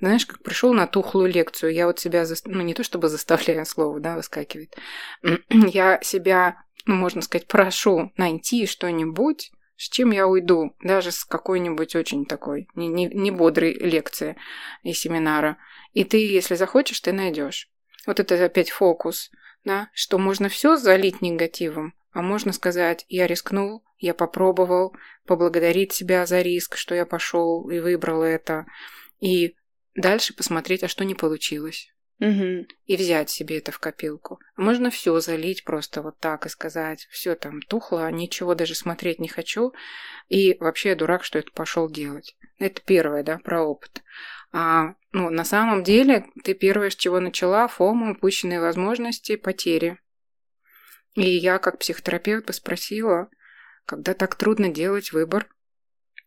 Знаешь, 0.00 0.24
как 0.24 0.42
пришел 0.42 0.72
на 0.72 0.86
тухлую 0.86 1.30
лекцию, 1.30 1.74
я 1.74 1.86
вот 1.86 1.98
себя, 1.98 2.24
за... 2.24 2.36
ну 2.46 2.62
не 2.62 2.72
то 2.72 2.82
чтобы 2.84 3.08
заставляю 3.08 3.66
слово, 3.66 4.00
да, 4.00 4.16
выскакивает, 4.16 4.74
я 5.50 6.00
себя, 6.02 6.62
ну, 6.86 6.94
можно 6.94 7.20
сказать, 7.20 7.46
прошу 7.46 8.12
найти 8.16 8.66
что-нибудь, 8.66 9.50
с 9.76 9.88
чем 9.88 10.12
я 10.12 10.26
уйду, 10.26 10.76
даже 10.82 11.10
с 11.10 11.24
какой-нибудь 11.24 11.96
очень 11.96 12.26
такой 12.26 12.68
не, 12.74 12.88
не, 12.88 13.06
не 13.06 13.30
бодрой 13.30 13.74
лекции 13.74 14.36
и 14.82 14.92
семинара. 14.92 15.58
И 15.92 16.04
ты, 16.04 16.18
если 16.18 16.54
захочешь, 16.54 17.00
ты 17.00 17.12
найдешь. 17.12 17.70
Вот 18.06 18.20
это 18.20 18.42
опять 18.44 18.70
фокус, 18.70 19.30
да, 19.64 19.88
что 19.92 20.18
можно 20.18 20.48
все 20.48 20.76
залить 20.76 21.22
негативом, 21.22 21.94
а 22.12 22.22
можно 22.22 22.52
сказать, 22.52 23.06
я 23.08 23.26
рискнул, 23.26 23.84
я 23.98 24.14
попробовал, 24.14 24.94
поблагодарить 25.26 25.92
себя 25.92 26.26
за 26.26 26.42
риск, 26.42 26.76
что 26.76 26.94
я 26.94 27.06
пошел 27.06 27.68
и 27.70 27.78
выбрал 27.78 28.22
это, 28.22 28.66
и 29.20 29.56
дальше 29.94 30.34
посмотреть, 30.34 30.82
а 30.84 30.88
что 30.88 31.04
не 31.04 31.14
получилось. 31.14 31.93
Угу. 32.20 32.66
И 32.86 32.96
взять 32.96 33.28
себе 33.28 33.58
это 33.58 33.72
в 33.72 33.78
копилку. 33.78 34.38
Можно 34.56 34.90
все 34.90 35.18
залить 35.20 35.64
просто 35.64 36.00
вот 36.00 36.18
так 36.18 36.46
и 36.46 36.48
сказать, 36.48 37.06
все 37.10 37.34
там 37.34 37.60
тухло, 37.60 38.10
ничего 38.10 38.54
даже 38.54 38.74
смотреть 38.74 39.18
не 39.18 39.28
хочу. 39.28 39.72
И 40.28 40.56
вообще 40.60 40.90
я 40.90 40.96
дурак, 40.96 41.24
что 41.24 41.38
это 41.38 41.50
пошел 41.52 41.90
делать. 41.90 42.36
Это 42.58 42.80
первое, 42.82 43.24
да, 43.24 43.38
про 43.38 43.62
опыт. 43.62 44.02
А, 44.52 44.94
ну, 45.10 45.30
на 45.30 45.44
самом 45.44 45.82
деле, 45.82 46.26
ты 46.44 46.54
первое, 46.54 46.90
с 46.90 46.96
чего 46.96 47.18
начала, 47.18 47.66
фома, 47.66 48.12
упущенные 48.12 48.60
возможности, 48.60 49.34
потери. 49.34 49.98
И 51.14 51.28
я, 51.28 51.58
как 51.58 51.78
психотерапевт, 51.78 52.54
спросила, 52.54 53.28
когда 53.86 54.14
так 54.14 54.36
трудно 54.36 54.68
делать 54.68 55.12
выбор, 55.12 55.48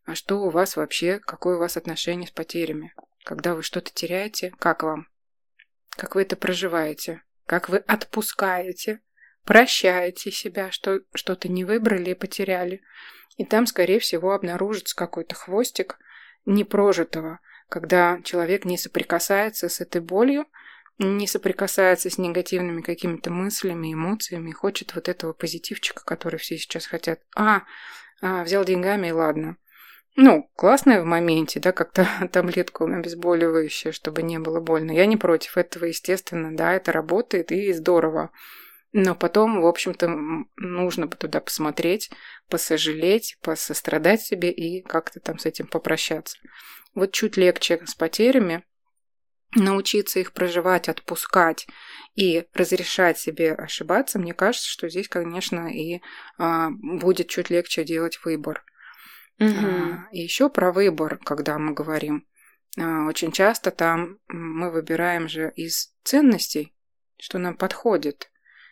а 0.05 0.15
что 0.15 0.41
у 0.41 0.49
вас 0.49 0.75
вообще, 0.75 1.19
какое 1.19 1.55
у 1.55 1.59
вас 1.59 1.77
отношение 1.77 2.27
с 2.27 2.31
потерями? 2.31 2.93
Когда 3.23 3.55
вы 3.55 3.63
что-то 3.63 3.91
теряете, 3.93 4.53
как 4.59 4.83
вам? 4.83 5.07
Как 5.97 6.15
вы 6.15 6.21
это 6.21 6.35
проживаете, 6.35 7.23
как 7.45 7.69
вы 7.69 7.77
отпускаете, 7.79 9.01
прощаете 9.43 10.31
себя, 10.31 10.71
что 10.71 11.01
что-то 11.13 11.49
не 11.49 11.65
выбрали 11.65 12.11
и 12.11 12.15
потеряли. 12.15 12.81
И 13.37 13.45
там, 13.45 13.65
скорее 13.65 13.99
всего, 13.99 14.33
обнаружится 14.33 14.95
какой-то 14.95 15.35
хвостик 15.35 15.97
непрожитого, 16.45 17.39
когда 17.69 18.21
человек 18.23 18.65
не 18.65 18.77
соприкасается 18.77 19.69
с 19.69 19.81
этой 19.81 20.01
болью, 20.01 20.45
не 20.99 21.27
соприкасается 21.27 22.09
с 22.09 22.17
негативными 22.17 22.81
какими-то 22.81 23.29
мыслями, 23.29 23.93
эмоциями, 23.93 24.51
хочет 24.51 24.95
вот 24.95 25.09
этого 25.09 25.33
позитивчика, 25.33 26.03
который 26.03 26.39
все 26.39 26.57
сейчас 26.57 26.87
хотят. 26.87 27.21
А, 27.35 27.63
а 28.21 28.43
взял 28.43 28.63
деньгами 28.65 29.07
и 29.07 29.11
ладно. 29.11 29.57
Ну, 30.19 30.49
классная 30.55 31.03
в 31.03 31.05
моменте, 31.05 31.59
да, 31.59 31.71
как-то 31.71 32.07
таблетку 32.33 32.85
обезболивающее, 32.85 33.93
чтобы 33.93 34.23
не 34.23 34.39
было 34.39 34.59
больно. 34.59 34.91
Я 34.91 35.05
не 35.05 35.15
против 35.15 35.57
этого, 35.57 35.85
естественно, 35.85 36.57
да, 36.57 36.73
это 36.73 36.91
работает 36.91 37.51
и 37.51 37.71
здорово. 37.71 38.31
Но 38.93 39.13
потом, 39.13 39.61
в 39.61 39.67
общем-то, 39.67 40.09
нужно 40.55 41.07
туда 41.07 41.39
посмотреть, 41.39 42.09
посожалеть, 42.49 43.37
посострадать 43.43 44.21
себе 44.21 44.51
и 44.51 44.81
как-то 44.81 45.19
там 45.19 45.37
с 45.37 45.45
этим 45.45 45.67
попрощаться. 45.67 46.39
Вот 46.95 47.11
чуть 47.11 47.37
легче 47.37 47.79
с 47.85 47.93
потерями, 47.93 48.65
научиться 49.55 50.19
их 50.19 50.33
проживать, 50.33 50.89
отпускать 50.89 51.67
и 52.15 52.47
разрешать 52.55 53.19
себе 53.19 53.53
ошибаться, 53.53 54.17
мне 54.17 54.33
кажется, 54.33 54.67
что 54.67 54.89
здесь, 54.89 55.09
конечно, 55.09 55.67
и 55.67 56.01
а, 56.39 56.69
будет 56.71 57.27
чуть 57.27 57.51
легче 57.51 57.83
делать 57.83 58.19
выбор. 58.23 58.63
Угу. 59.39 60.09
И 60.11 60.21
еще 60.21 60.49
про 60.49 60.71
выбор, 60.71 61.19
когда 61.23 61.57
мы 61.57 61.73
говорим. 61.73 62.27
А, 62.79 63.05
очень 63.07 63.31
часто 63.31 63.71
там 63.71 64.19
мы 64.27 64.71
выбираем 64.71 65.27
же 65.27 65.51
из 65.55 65.93
ценностей, 66.03 66.75
что 67.17 67.37
нам 67.37 67.55
подходит. 67.55 68.31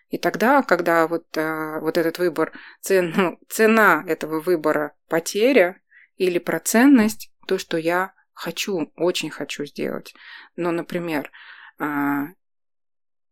И 0.10 0.17
тогда, 0.17 0.62
когда 0.63 1.07
вот, 1.07 1.25
а, 1.38 1.79
вот 1.79 1.98
этот 1.98 2.19
выбор, 2.19 2.51
цен, 2.81 3.13
ну, 3.15 3.39
цена 3.50 4.03
этого 4.07 4.39
выбора 4.39 4.95
потеря 5.07 5.81
или 6.17 6.39
про 6.39 6.60
ценность, 6.60 7.31
то, 7.48 7.57
что 7.57 7.77
я 7.77 8.13
хочу, 8.34 8.91
очень 8.95 9.29
хочу 9.29 9.65
сделать. 9.65 10.13
Но, 10.55 10.72
например, 10.72 11.31
а, 11.77 12.27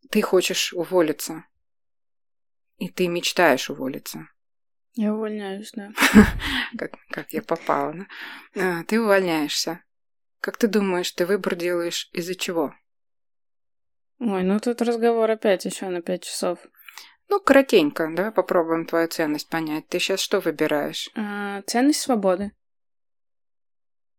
ты 0.09 0.21
хочешь 0.21 0.73
уволиться, 0.73 1.45
и 2.77 2.89
ты 2.89 3.07
мечтаешь 3.07 3.69
уволиться. 3.69 4.27
Я 4.95 5.13
увольняюсь, 5.13 5.71
да. 5.73 5.91
как, 6.77 6.91
как 7.09 7.33
я 7.33 7.41
попала, 7.41 7.93
да? 7.93 8.07
А, 8.55 8.83
ты 8.83 9.01
увольняешься. 9.01 9.83
Как 10.39 10.57
ты 10.57 10.67
думаешь, 10.67 11.11
ты 11.11 11.25
выбор 11.25 11.55
делаешь 11.55 12.09
из-за 12.13 12.35
чего? 12.35 12.73
Ой, 14.19 14.43
ну 14.43 14.59
тут 14.59 14.81
разговор 14.81 15.31
опять 15.31 15.65
еще 15.65 15.87
на 15.87 16.01
пять 16.01 16.23
часов. 16.23 16.59
Ну, 17.29 17.39
коротенько, 17.39 18.09
давай 18.13 18.31
попробуем 18.31 18.85
твою 18.85 19.07
ценность 19.07 19.49
понять. 19.49 19.87
Ты 19.87 19.99
сейчас 19.99 20.19
что 20.19 20.39
выбираешь? 20.39 21.09
А, 21.15 21.61
ценность 21.63 22.01
свободы. 22.01 22.51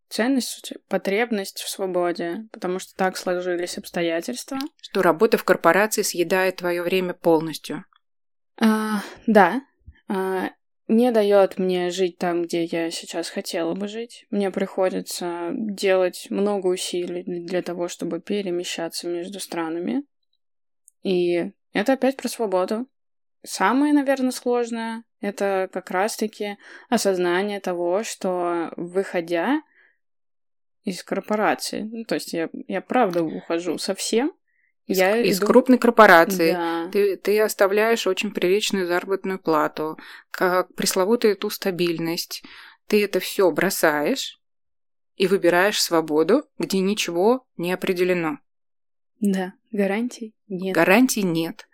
Ценность, 0.08 0.72
потребность 0.88 1.60
в 1.60 1.68
свободе, 1.68 2.48
потому 2.52 2.78
что 2.78 2.94
так 2.96 3.16
сложились 3.16 3.78
обстоятельства. 3.78 4.58
Что 4.80 5.02
работа 5.02 5.38
в 5.38 5.44
корпорации 5.44 6.02
съедает 6.02 6.56
твое 6.56 6.82
время 6.82 7.14
полностью. 7.14 7.84
А, 8.60 9.02
да. 9.26 9.62
А, 10.08 10.50
не 10.86 11.10
дает 11.12 11.58
мне 11.58 11.90
жить 11.90 12.18
там, 12.18 12.42
где 12.42 12.64
я 12.64 12.90
сейчас 12.90 13.30
хотела 13.30 13.74
бы 13.74 13.88
жить. 13.88 14.26
Мне 14.30 14.50
приходится 14.50 15.50
делать 15.52 16.26
много 16.30 16.66
усилий 16.66 17.22
для 17.22 17.62
того, 17.62 17.88
чтобы 17.88 18.20
перемещаться 18.20 19.08
между 19.08 19.40
странами. 19.40 20.04
И 21.02 21.52
это 21.72 21.94
опять 21.94 22.16
про 22.16 22.28
свободу. 22.28 22.86
Самое, 23.42 23.92
наверное, 23.92 24.30
сложное— 24.30 25.04
это 25.20 25.68
как 25.72 25.90
раз-таки 25.90 26.56
осознание 26.88 27.60
того, 27.60 28.02
что 28.02 28.72
выходя 28.76 29.62
из 30.84 31.02
корпорации, 31.02 31.80
ну, 31.80 32.04
то 32.04 32.14
есть 32.14 32.32
я, 32.32 32.48
я 32.68 32.80
правда 32.80 33.22
ухожу 33.22 33.78
совсем, 33.78 34.32
из, 34.86 34.98
я 34.98 35.18
из 35.18 35.38
иду... 35.38 35.46
крупной 35.46 35.78
корпорации. 35.78 36.52
Да. 36.52 36.88
Ты, 36.92 37.16
ты 37.16 37.40
оставляешь 37.40 38.06
очень 38.06 38.32
приличную 38.32 38.86
заработную 38.86 39.38
плату, 39.38 39.98
как 40.30 40.74
пресловутую 40.74 41.36
ту 41.36 41.50
стабильность. 41.50 42.42
Ты 42.86 43.02
это 43.02 43.20
все 43.20 43.50
бросаешь 43.50 44.40
и 45.16 45.26
выбираешь 45.26 45.80
свободу, 45.80 46.44
где 46.58 46.80
ничего 46.80 47.46
не 47.56 47.72
определено. 47.72 48.38
Да, 49.20 49.54
гарантий 49.72 50.34
нет. 50.48 50.74
Гарантий 50.74 51.22
нет. 51.22 51.68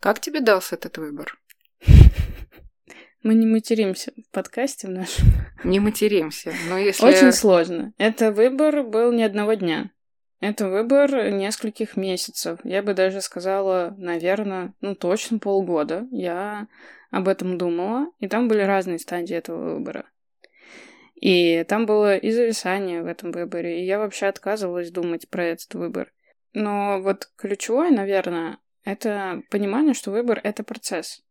Как 0.00 0.20
тебе 0.20 0.40
дался 0.40 0.74
этот 0.74 0.98
выбор? 0.98 1.38
Мы 3.22 3.34
не 3.34 3.46
материмся 3.46 4.12
в 4.16 4.34
подкасте 4.34 4.88
в 4.88 4.90
нашем. 4.90 5.26
Не 5.64 5.80
материмся, 5.80 6.52
но 6.68 6.76
если... 6.76 7.06
Очень 7.06 7.32
сложно. 7.32 7.94
Это 7.96 8.32
выбор 8.32 8.82
был 8.82 9.12
не 9.12 9.22
одного 9.22 9.54
дня. 9.54 9.92
Это 10.42 10.68
выбор 10.68 11.30
нескольких 11.30 11.96
месяцев. 11.96 12.58
Я 12.64 12.82
бы 12.82 12.94
даже 12.94 13.20
сказала, 13.20 13.94
наверное, 13.96 14.74
ну 14.80 14.96
точно 14.96 15.38
полгода. 15.38 16.08
Я 16.10 16.66
об 17.12 17.28
этом 17.28 17.58
думала, 17.58 18.08
и 18.18 18.26
там 18.26 18.48
были 18.48 18.62
разные 18.62 18.98
стадии 18.98 19.36
этого 19.36 19.74
выбора. 19.74 20.04
И 21.14 21.62
там 21.68 21.86
было 21.86 22.16
и 22.16 22.32
зависание 22.32 23.04
в 23.04 23.06
этом 23.06 23.30
выборе, 23.30 23.80
и 23.80 23.86
я 23.86 24.00
вообще 24.00 24.26
отказывалась 24.26 24.90
думать 24.90 25.28
про 25.28 25.44
этот 25.44 25.72
выбор. 25.74 26.12
Но 26.54 27.00
вот 27.00 27.30
ключевое, 27.36 27.92
наверное, 27.92 28.58
это 28.82 29.44
понимание, 29.48 29.94
что 29.94 30.10
выбор— 30.10 30.40
это 30.42 30.64
процесс. 30.64 31.22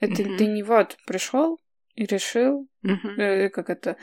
Это 0.00 0.22
mm-hmm. 0.22 0.38
ты 0.38 0.46
не 0.48 0.64
вот 0.64 0.96
пришел 1.06 1.60
и 1.96 2.04
решил, 2.04 2.68
mm-hmm. 2.84 3.18
э, 3.18 3.48
как 3.48 3.70
это, 3.70 3.96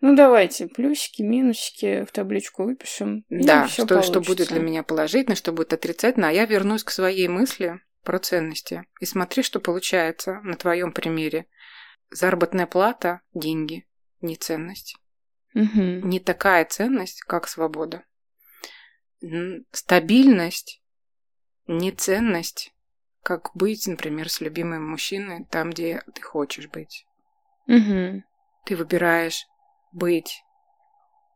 ну 0.00 0.14
давайте 0.14 0.68
плюсики, 0.68 1.22
минусики 1.22 2.04
в 2.04 2.12
табличку 2.12 2.64
выпишем. 2.64 3.24
Да, 3.30 3.66
что, 3.66 4.02
что 4.02 4.20
будет 4.20 4.48
для 4.48 4.60
меня 4.60 4.82
положительно, 4.82 5.34
что 5.34 5.52
будет 5.52 5.72
отрицательно, 5.72 6.28
а 6.28 6.32
я 6.32 6.44
вернусь 6.44 6.84
к 6.84 6.90
своей 6.90 7.28
мысли 7.28 7.80
про 8.04 8.18
ценности. 8.18 8.84
И 9.00 9.06
смотри, 9.06 9.42
что 9.42 9.58
получается 9.58 10.40
на 10.42 10.56
твоем 10.56 10.92
примере. 10.92 11.46
Заработная 12.10 12.66
плата– 12.66 13.22
деньги, 13.34 13.86
не 14.20 14.36
ценность. 14.36 14.96
Mm-hmm. 15.56 16.02
Не 16.02 16.20
такая 16.20 16.64
ценность, 16.66 17.22
как 17.22 17.48
свобода. 17.48 18.04
Стабильность 19.72 20.82
не 21.66 21.92
ценность, 21.92 22.74
как 23.22 23.50
быть, 23.54 23.86
например, 23.86 24.28
с 24.28 24.40
любимым 24.40 24.90
мужчиной 24.90 25.46
там, 25.50 25.70
где 25.70 26.02
ты 26.14 26.20
хочешь 26.20 26.68
быть. 26.68 27.06
Угу. 27.66 28.22
Ты 28.66 28.76
выбираешь 28.76 29.46
быть 29.92 30.42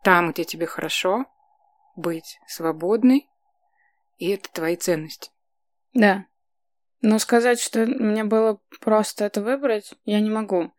там, 0.03 0.33
где 0.33 0.45
тебе 0.45 0.67
хорошо, 0.67 1.25
быть 1.97 2.39
свободной, 2.47 3.29
и 4.19 4.31
это 4.31 4.51
твои 4.53 4.77
ценности. 4.77 5.31
Да. 5.93 6.27
Но 7.01 7.19
сказать, 7.19 7.61
что 7.61 7.87
мне 7.87 8.25
было 8.25 8.61
просто 8.81 9.25
это 9.25 9.43
выбрать, 9.43 9.95
я 10.05 10.21
не 10.21 10.31
могу. 10.31 10.73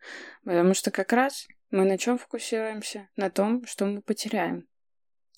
Потому 0.44 0.74
что 0.74 0.90
как 0.90 1.12
раз 1.12 1.46
мы 1.70 1.84
на 1.84 1.98
чем 1.98 2.18
фокусируемся? 2.18 3.08
На 3.16 3.30
том, 3.30 3.64
что 3.66 3.84
мы 3.86 4.02
потеряем. 4.02 4.66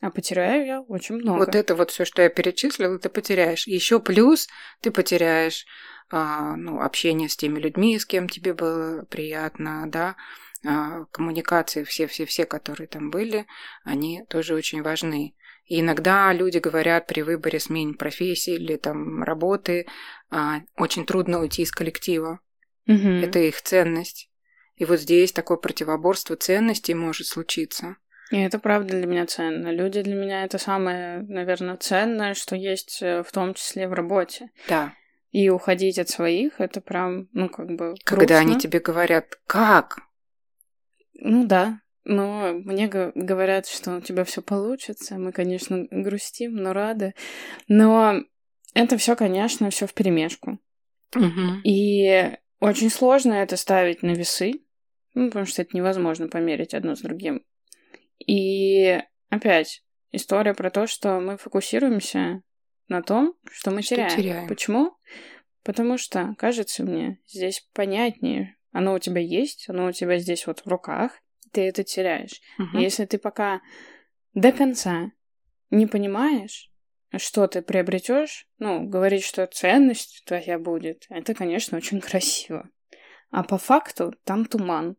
А 0.01 0.11
потеряю 0.11 0.67
я 0.67 0.81
очень 0.83 1.17
много. 1.17 1.39
Вот 1.39 1.55
это 1.55 1.75
вот 1.75 1.91
все, 1.91 2.05
что 2.05 2.23
я 2.23 2.29
перечислила, 2.29 2.99
ты 2.99 3.09
потеряешь. 3.09 3.67
Еще 3.67 3.99
плюс 3.99 4.49
ты 4.81 4.91
потеряешь 4.91 5.67
а, 6.11 6.57
ну, 6.57 6.81
общение 6.81 7.29
с 7.29 7.37
теми 7.37 7.59
людьми, 7.59 7.99
с 7.99 8.07
кем 8.07 8.29
тебе 8.29 8.55
было 8.55 9.05
приятно, 9.07 9.85
да, 9.89 10.17
а, 10.65 11.05
коммуникации, 11.11 11.85
все-все-все, 11.85 12.47
которые 12.47 12.87
там 12.87 13.11
были, 13.11 13.47
они 13.85 14.25
тоже 14.29 14.55
очень 14.55 14.83
важны. 14.83 15.35
И 15.67 15.81
иногда 15.81 16.33
люди 16.33 16.59
говорят 16.59 17.07
при 17.07 17.21
выборе 17.21 17.61
смене 17.61 17.95
профессии 17.95 18.55
или 18.55 18.77
там 18.77 19.23
работы, 19.23 19.87
а, 20.31 20.63
очень 20.77 21.05
трудно 21.05 21.41
уйти 21.41 21.63
из 21.63 21.73
коллектива. 21.73 22.41
Угу. 22.87 23.09
Это 23.09 23.41
их 23.41 23.61
ценность. 23.61 24.31
И 24.77 24.85
вот 24.85 25.01
здесь 25.01 25.33
такое 25.33 25.59
противоборство 25.59 26.37
ценностей 26.37 26.95
может 26.95 27.27
случиться. 27.27 27.97
И 28.31 28.39
это 28.39 28.59
правда 28.59 28.97
для 28.97 29.07
меня 29.07 29.27
ценно. 29.27 29.69
Люди 29.69 30.03
для 30.03 30.15
меня 30.15 30.45
это 30.45 30.59
самое, 30.59 31.21
наверное, 31.23 31.77
ценное, 31.77 32.35
что 32.35 32.57
есть 32.57 32.99
э, 33.03 33.23
в 33.23 33.33
том 33.33 33.55
числе 33.55 33.89
в 33.89 33.95
работе. 33.95 34.51
Да. 34.69 34.93
И 35.31 35.49
уходить 35.49 35.99
от 35.99 36.09
своих, 36.09 36.61
это 36.61 36.81
прям, 36.81 37.29
ну, 37.33 37.49
как 37.49 37.69
бы 37.69 37.95
Когда 38.05 38.37
грустно. 38.37 38.39
они 38.39 38.59
тебе 38.59 38.81
говорят, 38.81 39.39
как? 39.47 40.01
Ну 41.15 41.47
да, 41.47 41.81
но 42.05 42.53
мне 42.55 42.89
говорят, 42.89 43.67
что 43.67 43.97
у 43.97 44.01
тебя 44.01 44.25
все 44.25 44.41
получится. 44.41 45.17
Мы, 45.17 45.33
конечно, 45.33 45.87
грустим, 45.91 46.57
но 46.57 46.73
рады. 46.73 47.15
Но 47.67 48.23
это 48.75 48.97
все, 48.97 49.17
конечно, 49.17 49.71
все 49.71 49.87
в 49.87 49.95
перемешку. 49.95 50.59
Угу. 51.15 51.63
И 51.65 52.31
очень 52.61 52.91
сложно 52.91 53.35
это 53.35 53.57
ставить 53.57 54.03
на 54.03 54.13
весы, 54.13 54.53
ну, 55.15 55.29
потому 55.29 55.47
что 55.47 55.63
это 55.63 55.77
невозможно 55.77 56.29
померить 56.29 56.75
одно 56.75 56.95
с 56.95 57.01
другим. 57.01 57.45
И 58.19 59.01
опять 59.29 59.85
история 60.13 60.55
про 60.55 60.71
то, 60.71 60.87
что 60.87 61.21
мы 61.21 61.37
фокусируемся 61.37 62.43
на 62.89 63.03
том, 63.03 63.35
что 63.51 63.71
мы 63.71 63.83
что 63.83 63.97
теряем. 63.97 64.17
теряем. 64.17 64.49
Почему? 64.49 64.97
Потому 65.63 65.99
что, 65.99 66.35
кажется 66.39 66.83
мне, 66.83 67.21
здесь 67.27 67.69
понятнее. 67.75 68.57
Оно 68.73 68.95
у 68.95 68.99
тебя 68.99 69.21
есть, 69.21 69.69
оно 69.69 69.87
у 69.87 69.93
тебя 69.93 70.19
здесь 70.19 70.47
вот 70.47 70.61
в 70.61 70.67
руках, 70.67 71.13
ты 71.53 71.63
это 71.63 71.85
теряешь. 71.85 72.41
Угу. 72.59 72.79
Если 72.79 73.05
ты 73.05 73.19
пока 73.19 73.61
до 74.35 74.53
конца 74.53 75.11
не 75.71 75.87
понимаешь, 75.87 76.71
что 77.17 77.47
ты 77.47 77.63
приобретешь, 77.63 78.47
ну, 78.59 78.87
говорить, 78.87 79.25
что 79.25 79.47
ценность 79.47 80.23
твоя 80.27 80.59
будет, 80.59 81.07
это, 81.09 81.35
конечно, 81.35 81.79
очень 81.79 82.01
красиво. 82.03 82.69
А 83.31 83.43
по 83.43 83.59
факту 83.59 84.15
там 84.25 84.47
туман. 84.47 84.97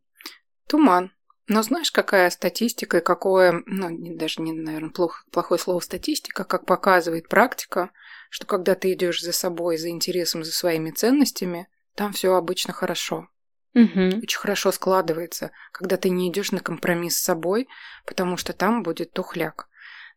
Туман. 0.67 1.12
Но 1.49 1.63
знаешь, 1.63 1.91
какая 1.91 2.29
статистика 2.29 2.99
и 2.99 3.03
какое, 3.03 3.63
ну, 3.65 3.89
даже 4.15 4.39
не, 4.43 4.53
наверное, 4.53 4.91
плохо, 4.91 5.23
плохое 5.31 5.59
слово 5.59 5.79
статистика, 5.79 6.43
как 6.43 6.67
показывает 6.67 7.27
практика, 7.27 7.89
что 8.29 8.45
когда 8.45 8.75
ты 8.75 8.93
идешь 8.93 9.23
за 9.23 9.33
собой, 9.33 9.77
за 9.77 9.89
интересом, 9.89 10.43
за 10.43 10.51
своими 10.51 10.91
ценностями, 10.91 11.67
там 11.95 12.13
все 12.13 12.35
обычно 12.35 12.71
хорошо. 12.71 13.29
Угу. 13.73 14.21
Очень 14.21 14.39
хорошо 14.39 14.71
складывается, 14.71 15.49
когда 15.71 15.97
ты 15.97 16.12
не 16.12 16.29
идешь 16.29 16.51
на 16.51 16.59
компромисс 16.59 17.17
с 17.17 17.23
собой, 17.23 17.67
потому 18.05 18.38
что 18.38 18.53
там 18.53 18.83
будет 18.83 19.12
тухляк. 19.13 19.69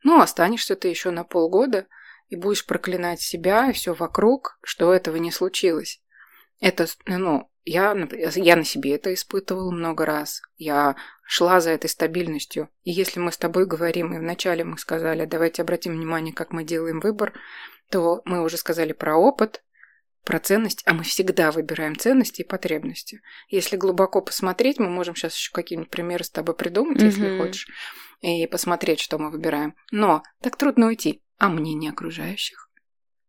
Ну, 0.02 0.20
останешься 0.20 0.76
ты 0.76 0.88
еще 0.88 1.10
на 1.10 1.24
полгода 1.24 1.86
и 2.28 2.36
будешь 2.36 2.66
проклинать 2.66 3.22
себя 3.22 3.70
и 3.70 3.72
все 3.72 3.94
вокруг, 3.94 4.58
что 4.62 4.92
этого 4.92 5.16
не 5.16 5.32
случилось. 5.32 6.02
Это, 6.60 6.86
ну, 7.06 7.50
я, 7.64 7.96
я 8.34 8.56
на 8.56 8.64
себе 8.64 8.94
это 8.94 9.14
испытывала 9.14 9.70
много 9.70 10.04
раз. 10.04 10.42
Я 10.56 10.96
шла 11.32 11.62
за 11.62 11.70
этой 11.70 11.88
стабильностью. 11.88 12.68
И 12.82 12.90
если 12.90 13.18
мы 13.18 13.32
с 13.32 13.38
тобой 13.38 13.64
говорим, 13.64 14.12
и 14.12 14.18
вначале 14.18 14.64
мы 14.64 14.76
сказали, 14.76 15.24
давайте 15.24 15.62
обратим 15.62 15.94
внимание, 15.94 16.34
как 16.34 16.52
мы 16.52 16.62
делаем 16.62 17.00
выбор, 17.00 17.32
то 17.88 18.20
мы 18.26 18.42
уже 18.44 18.58
сказали 18.58 18.92
про 18.92 19.16
опыт, 19.16 19.64
про 20.24 20.38
ценность, 20.40 20.82
а 20.84 20.92
мы 20.92 21.04
всегда 21.04 21.50
выбираем 21.50 21.96
ценности 21.96 22.42
и 22.42 22.46
потребности. 22.46 23.22
Если 23.48 23.78
глубоко 23.78 24.20
посмотреть, 24.20 24.78
мы 24.78 24.90
можем 24.90 25.16
сейчас 25.16 25.34
еще 25.34 25.52
какие-нибудь 25.52 25.90
примеры 25.90 26.22
с 26.22 26.28
тобой 26.28 26.54
придумать, 26.54 26.98
mm-hmm. 26.98 27.06
если 27.06 27.38
хочешь, 27.38 27.66
и 28.20 28.46
посмотреть, 28.46 29.00
что 29.00 29.16
мы 29.16 29.30
выбираем. 29.30 29.74
Но 29.90 30.22
так 30.42 30.56
трудно 30.58 30.88
уйти. 30.88 31.22
А 31.38 31.48
мнение 31.48 31.92
окружающих? 31.92 32.68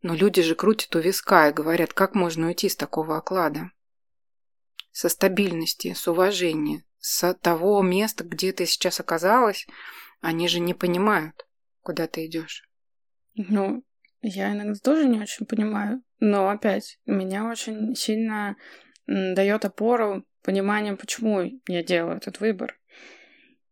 Но 0.01 0.13
люди 0.13 0.41
же 0.41 0.55
крутят 0.55 0.93
у 0.97 0.99
виска 0.99 1.47
и 1.47 1.53
говорят, 1.53 1.93
как 1.93 2.15
можно 2.15 2.47
уйти 2.47 2.67
с 2.67 2.75
такого 2.75 3.15
оклада. 3.15 3.71
со 4.91 5.07
стабильности, 5.07 5.93
с 5.93 6.05
уважения, 6.07 6.83
с 7.05 7.33
того 7.33 7.81
места, 7.81 8.23
где 8.23 8.53
ты 8.53 8.65
сейчас 8.65 9.01
оказалась, 9.01 9.67
они 10.21 10.47
же 10.47 10.61
не 10.61 10.73
понимают, 10.73 11.45
куда 11.81 12.07
ты 12.07 12.25
идешь. 12.25 12.63
Ну, 13.35 13.83
я 14.21 14.53
иногда 14.53 14.75
тоже 14.81 15.05
не 15.05 15.19
очень 15.19 15.45
понимаю, 15.45 16.01
но 16.21 16.49
опять 16.49 16.99
меня 17.05 17.49
очень 17.49 17.93
сильно 17.93 18.55
дает 19.05 19.65
опору 19.65 20.25
понимание, 20.43 20.95
почему 20.95 21.41
я 21.67 21.83
делаю 21.83 22.15
этот 22.15 22.39
выбор. 22.39 22.79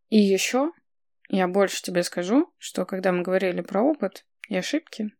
И 0.09 0.19
еще 0.19 0.73
я 1.29 1.47
больше 1.47 1.81
тебе 1.81 2.03
скажу, 2.03 2.53
что 2.57 2.85
когда 2.85 3.13
мы 3.13 3.21
говорили 3.21 3.61
про 3.61 3.81
опыт 3.81 4.25
и 4.49 4.57
ошибки, 4.57 5.11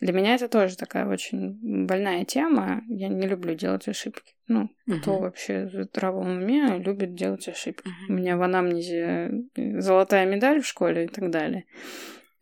для 0.00 0.14
меня 0.14 0.34
это 0.34 0.48
тоже 0.48 0.76
такая 0.76 1.06
очень 1.06 1.58
больная 1.86 2.24
тема. 2.24 2.82
Я 2.88 3.08
не 3.08 3.26
люблю 3.26 3.54
делать 3.54 3.86
ошибки. 3.86 4.34
Ну, 4.46 4.70
uh-huh. 4.88 5.00
кто 5.00 5.18
вообще 5.18 5.66
в 5.66 5.84
здравом 5.84 6.38
уме 6.38 6.78
любит 6.78 7.14
делать 7.14 7.46
ошибки? 7.48 7.86
Uh-huh. 7.86 8.08
У 8.08 8.12
меня 8.14 8.38
в 8.38 8.42
анамнезе 8.42 9.30
золотая 9.78 10.24
медаль 10.24 10.62
в 10.62 10.66
школе 10.66 11.04
и 11.04 11.08
так 11.08 11.30
далее. 11.30 11.66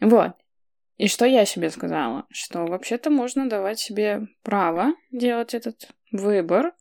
Вот. 0.01 0.33
И 0.99 1.09
что 1.09 1.27
я 1.27 1.45
себе 1.45 1.71
сказала? 1.71 2.27
Что 2.31 2.65
вообще-то 2.65 3.11
можно 3.11 3.49
давать 3.49 3.81
себе 3.81 4.29
право 4.43 4.95
делать 5.11 5.55
этот 5.55 5.91
выбор 6.13 6.75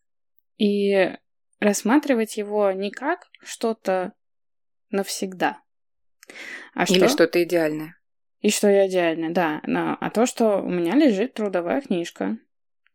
и 0.57 1.11
рассматривать 1.59 2.37
его 2.37 2.71
не 2.71 2.91
как 2.91 3.27
что-то 3.41 4.13
навсегда. 4.91 5.61
А 6.73 6.83
Или 6.85 7.07
что? 7.07 7.27
то 7.27 7.43
идеальное. 7.43 7.96
И 8.47 8.49
что 8.49 8.69
я 8.69 8.87
идеальная, 8.87 9.31
да. 9.31 9.61
Но, 9.67 9.97
а 9.99 10.09
то, 10.09 10.25
что 10.25 10.59
у 10.61 10.69
меня 10.69 10.95
лежит 10.95 11.33
трудовая 11.33 11.81
книжка. 11.81 12.37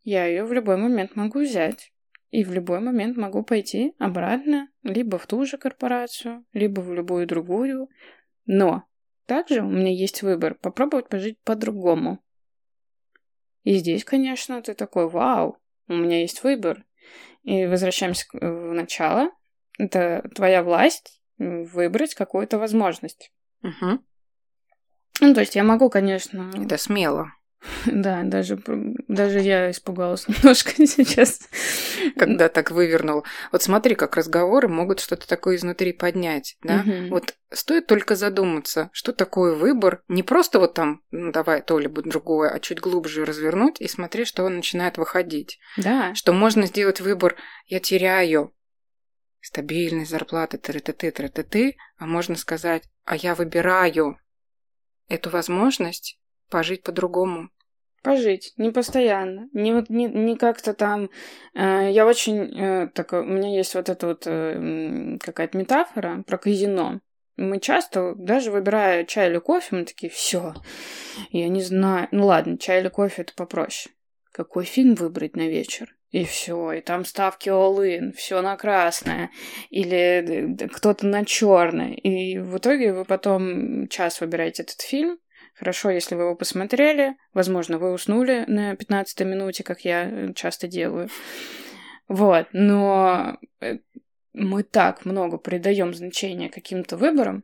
Я 0.03 0.25
ее 0.25 0.45
в 0.45 0.53
любой 0.55 0.79
момент 0.79 1.15
могу 1.15 1.41
взять. 1.41 1.93
И 2.31 2.43
в 2.43 2.55
любой 2.55 2.81
момент 2.81 3.19
могу 3.19 3.43
пойти 3.43 3.93
обратно, 3.99 4.71
либо 4.83 5.19
в 5.19 5.27
ту 5.27 5.45
же 5.45 5.59
корпорацию, 5.59 6.47
либо 6.55 6.81
в 6.81 6.95
любую 6.95 7.27
другую. 7.27 7.91
Но 8.47 8.85
также 9.27 9.61
у 9.61 9.69
меня 9.69 9.93
есть 9.93 10.23
выбор 10.23 10.55
попробовать 10.55 11.11
пожить 11.11 11.39
по-другому. 11.43 12.19
И 13.63 13.75
здесь, 13.75 14.05
конечно, 14.05 14.63
ты 14.63 14.73
такой, 14.73 15.07
вау, 15.07 15.59
у 15.87 15.93
меня 15.93 16.23
есть 16.23 16.43
выбор. 16.45 16.87
И 17.43 17.67
возвращаемся 17.67 18.25
в 18.33 18.73
начало. 18.73 19.31
Это 19.79 20.31
твоя 20.35 20.63
власть 20.63 21.21
выбрать 21.37 22.15
какую-то 22.15 22.59
возможность. 22.59 23.35
Угу. 23.63 24.03
Ну, 25.23 25.35
то 25.35 25.41
есть 25.41 25.55
я 25.55 25.63
могу, 25.63 25.89
конечно... 25.89 26.51
Это 26.55 26.77
смело. 26.77 27.33
Да, 27.87 28.23
даже, 28.25 28.59
даже 29.09 29.41
я 29.41 29.71
испугалась 29.71 30.27
немножко 30.29 30.71
сейчас. 30.87 31.49
Когда 32.17 32.49
так 32.49 32.71
вывернул. 32.71 33.25
Вот 33.53 33.63
смотри, 33.63 33.95
как 33.95 34.17
разговоры 34.17 34.69
могут 34.69 35.01
что-то 35.01 35.29
такое 35.29 35.57
изнутри 35.57 35.93
поднять, 35.93 36.57
да? 36.63 36.81
Угу. 36.81 37.09
Вот 37.11 37.35
стоит 37.53 37.87
только 37.87 38.17
задуматься, 38.17 38.91
что 38.93 39.13
такое 39.13 39.55
выбор. 39.55 40.03
Не 40.09 40.23
просто 40.23 40.59
вот 40.59 40.75
там, 40.75 41.03
ну, 41.11 41.33
давай 41.33 41.63
то 41.63 41.79
либо 41.79 42.03
другое, 42.03 42.51
а 42.51 42.61
чуть 42.61 42.81
глубже 42.81 43.25
развернуть 43.25 43.81
и 43.81 43.89
смотри, 43.89 44.25
что 44.25 44.45
он 44.45 44.57
начинает 44.57 44.99
выходить. 44.99 45.59
Да. 45.77 46.15
Что 46.15 46.33
можно 46.33 46.67
сделать 46.67 47.01
выбор, 47.01 47.37
я 47.67 47.81
теряю 47.81 48.53
стабильность 49.41 50.11
зарплаты, 50.11 50.59
ты-ты-ты, 50.59 51.11
ты-ты, 51.11 51.77
а 51.97 52.07
можно 52.07 52.37
сказать, 52.37 52.85
а 53.05 53.17
я 53.17 53.35
выбираю 53.35 54.19
эту 55.09 55.31
возможность 55.31 56.19
пожить 56.51 56.83
по-другому. 56.83 57.51
Пожить, 58.03 58.53
не 58.57 58.71
постоянно, 58.71 59.49
не 59.53 59.71
не, 59.89 60.07
не 60.07 60.37
как-то 60.37 60.75
там. 60.75 61.09
Э, 61.55 61.89
я 61.91 62.05
очень 62.05 62.59
э, 62.59 62.89
так, 62.89 63.13
у 63.13 63.23
меня 63.23 63.57
есть 63.57 63.75
вот 63.77 63.89
эта 63.89 64.09
вот 64.09 64.25
э, 64.27 65.19
какая-то 65.21 65.57
метафора 65.57 66.25
про 66.27 66.37
казино. 66.37 67.01
Мы 67.37 67.61
часто, 67.61 68.15
даже 68.17 68.51
выбирая 68.51 69.05
чай 69.05 69.31
или 69.31 69.39
кофе, 69.39 69.77
мы 69.77 69.85
такие, 69.85 70.11
все, 70.11 70.55
я 71.31 71.49
не 71.49 71.63
знаю. 71.63 72.09
Ну 72.11 72.27
ладно, 72.27 72.59
чай 72.59 72.81
или 72.81 72.89
кофе 72.89 73.23
это 73.23 73.35
попроще. 73.35 73.95
Какой 74.33 74.65
фильм 74.65 74.95
выбрать 74.95 75.37
на 75.37 75.49
вечер? 75.49 75.95
И 76.13 76.25
все, 76.25 76.73
и 76.73 76.81
там 76.83 77.07
ставки 77.07 77.49
all-in, 77.49 78.13
все 78.13 78.43
на 78.43 78.57
красное, 78.59 79.31
или 79.71 80.57
кто-то 80.69 81.07
на 81.07 81.25
черное. 81.25 81.95
И 81.95 82.39
в 82.39 82.59
итоге 82.59 82.93
вы 82.93 83.07
потом 83.07 83.89
час 83.89 84.21
выбираете 84.21 84.63
этот 84.63 84.83
фильм. 84.83 85.19
Хорошо, 85.55 85.89
если 85.89 86.15
вы 86.15 86.25
его 86.25 86.35
посмотрели. 86.35 87.17
Возможно, 87.33 87.79
вы 87.79 87.93
уснули 87.93 88.45
на 88.47 88.77
15 88.77 89.21
минуте, 89.21 89.65
как 89.65 89.87
я 89.87 90.05
э, 90.05 90.33
часто 90.35 90.69
делаю. 90.69 91.09
Вот, 92.09 92.49
но 92.53 93.39
э, 93.61 93.79
мы 94.35 94.65
так 94.65 95.07
много 95.07 95.39
придаем 95.39 95.95
значения 95.95 96.51
каким-то 96.51 96.99
выборам 96.99 97.43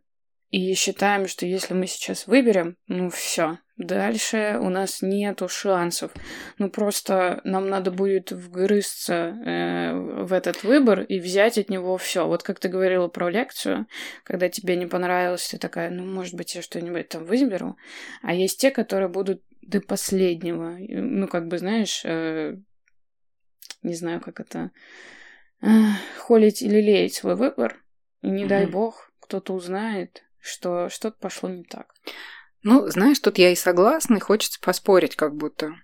и 0.51 0.75
считаем, 0.75 1.29
что 1.29 1.47
если 1.47 1.75
мы 1.75 1.87
сейчас 1.87 2.27
выберем, 2.27 2.77
ну 2.87 3.11
все, 3.11 3.59
Дальше 3.79 4.59
у 4.61 4.71
нас 4.71 5.03
нету 5.03 5.49
шансов. 5.49 6.13
Ну 6.59 6.69
просто 6.69 7.41
нам 7.45 7.69
надо 7.69 7.93
будет 7.93 8.33
вгрызться 8.33 9.15
э, 9.15 9.95
в 10.25 10.33
этот 10.33 10.65
выбор 10.65 11.03
и 11.03 11.21
взять 11.21 11.59
от 11.59 11.71
него 11.71 11.97
все. 11.97 12.27
Вот 12.27 12.43
как 12.43 12.59
ты 12.59 12.69
говорила 12.69 13.07
про 13.07 13.31
лекцию, 13.31 13.87
когда 14.25 14.49
тебе 14.49 14.75
не 14.75 14.87
понравилось, 14.87 15.47
ты 15.47 15.59
такая, 15.59 15.91
ну 15.91 16.05
может 16.05 16.35
быть 16.35 16.57
я 16.57 16.63
что-нибудь 16.63 17.09
там 17.09 17.25
выберу. 17.25 17.77
А 18.23 18.35
есть 18.35 18.61
те, 18.61 18.73
которые 18.73 19.09
будут 19.09 19.45
до 19.63 19.81
последнего. 19.81 20.77
Ну 20.81 21.29
как 21.29 21.47
бы 21.47 21.59
знаешь, 21.59 22.03
э, 22.05 22.57
не 23.85 23.95
знаю 23.95 24.21
как 24.21 24.41
это, 24.41 24.73
э, 25.63 25.69
холить 26.17 26.63
или 26.63 26.81
леять 26.81 27.15
свой 27.15 27.37
выбор. 27.37 27.81
И 28.23 28.29
не 28.29 28.43
mm-hmm. 28.43 28.49
дай 28.49 28.67
бог 28.67 29.13
кто-то 29.21 29.55
узнает, 29.55 30.25
что 30.41 30.89
что-то 30.89 31.17
пошло 31.19 31.49
не 31.49 31.65
так. 31.65 31.95
Ну, 32.63 32.89
знаешь, 32.89 33.21
тут 33.21 33.39
я 33.39 33.51
и 33.51 33.57
согласна, 33.57 34.17
и 34.17 34.21
хочется 34.21 34.61
поспорить 34.61 35.17
как 35.17 35.35
будто. 35.35 35.75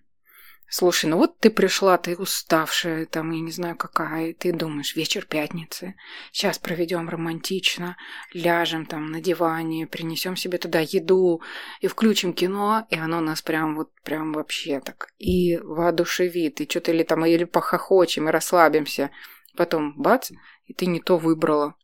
Слушай, 0.76 1.06
ну 1.06 1.18
вот 1.18 1.38
ты 1.38 1.50
пришла, 1.50 1.98
ты 1.98 2.16
уставшая, 2.16 3.06
там, 3.06 3.30
я 3.30 3.40
не 3.40 3.52
знаю 3.52 3.76
какая, 3.76 4.30
и 4.30 4.32
ты 4.32 4.52
думаешь, 4.52 4.96
вечер 4.96 5.24
пятницы, 5.24 5.94
сейчас 6.32 6.58
проведем 6.58 7.08
романтично, 7.08 7.96
ляжем 8.32 8.86
там 8.86 9.12
на 9.12 9.20
диване, 9.20 9.86
принесем 9.86 10.36
себе 10.36 10.58
туда 10.58 10.80
еду 10.80 11.42
и 11.80 11.86
включим 11.86 12.32
кино, 12.32 12.86
и 12.90 12.96
оно 12.96 13.20
нас 13.20 13.40
прям 13.40 13.76
вот, 13.76 13.90
прям 14.02 14.32
вообще 14.32 14.80
так 14.80 15.08
и 15.18 15.58
воодушевит, 15.58 16.60
и 16.60 16.68
что-то 16.68 16.90
или 16.90 17.04
там, 17.04 17.24
или 17.24 17.44
похохочем, 17.44 18.28
и 18.28 18.32
расслабимся. 18.32 19.10
Потом, 19.56 19.94
бац, 19.96 20.32
и 20.64 20.72
ты 20.72 20.86
не 20.86 21.00
то 21.00 21.18
выбрала. 21.18 21.76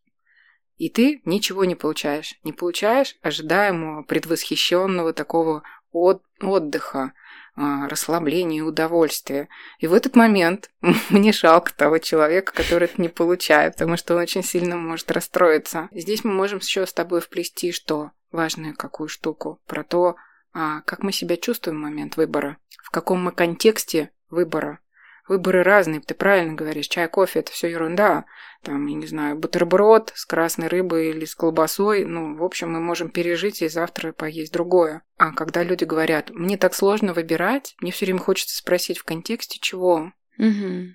И 0.81 0.89
ты 0.89 1.21
ничего 1.27 1.67
не 1.67 1.75
получаешь. 1.75 2.37
Не 2.43 2.55
получаешь 2.55 3.19
ожидаемого, 3.21 4.03
предвосхищенного 4.03 5.13
такого 5.13 5.63
от 5.93 6.23
отдыха, 6.41 7.13
а, 7.55 7.87
расслабления 7.87 8.61
и 8.61 8.63
удовольствия. 8.63 9.51
И 9.79 9.87
в 9.87 9.93
этот 9.93 10.17
момент 10.17 10.71
мне 11.11 11.33
жалко 11.33 11.75
того 11.75 11.99
человека, 11.99 12.55
который 12.55 12.85
это 12.85 13.03
не 13.03 13.11
получает, 13.11 13.75
потому 13.75 13.99
что 13.99 14.15
он 14.15 14.23
очень 14.23 14.43
сильно 14.43 14.77
может 14.77 15.11
расстроиться. 15.11 15.91
Здесь 15.93 16.25
мы 16.25 16.33
можем 16.33 16.61
еще 16.61 16.87
с 16.87 16.95
тобой 16.95 17.21
вплести 17.21 17.73
что? 17.73 18.13
Важную 18.33 18.75
какую 18.75 19.11
штуку? 19.11 19.61
Про 19.67 19.85
то, 19.85 20.17
а, 20.55 20.81
как 20.87 21.03
мы 21.03 21.13
себя 21.13 21.37
чувствуем 21.37 21.77
в 21.77 21.83
момент 21.83 22.17
выбора, 22.17 22.57
в 22.83 22.91
каком 22.91 23.23
мы 23.23 23.33
контексте 23.33 24.13
выбора. 24.31 24.79
Выборы 25.29 25.63
разные, 25.63 26.01
ты 26.01 26.15
правильно 26.15 26.55
говоришь. 26.55 26.89
Чай, 26.89 27.09
кофе– 27.09 27.39
это 27.41 27.53
все 27.53 27.69
ерунда. 27.69 28.25
Там, 28.63 28.87
я 28.87 28.95
не 28.95 29.07
знаю, 29.07 29.37
бутерброд 29.37 30.13
с 30.15 30.27
красной 30.27 30.69
рыбой 30.69 31.11
или 31.11 31.25
с 31.25 31.35
колбасой. 31.35 32.05
Ну, 32.05 32.37
в 32.37 32.45
общем, 32.45 32.73
мы 32.73 32.81
можем 32.81 33.11
пережить 33.11 33.63
и 33.63 33.69
завтра 33.69 34.13
поесть 34.13 34.53
другое. 34.53 35.03
А 35.17 35.33
когда 35.33 35.63
люди 35.63 35.85
говорят, 35.85 36.31
мне 36.31 36.57
так 36.57 36.75
сложно 36.75 37.15
выбирать, 37.15 37.75
мне 37.81 37.93
все 37.93 38.07
время 38.07 38.21
хочется 38.21 38.57
спросить, 38.57 38.99
в 38.99 39.05
контексте 39.05 39.59
чего? 39.61 40.13
Угу. 40.39 40.95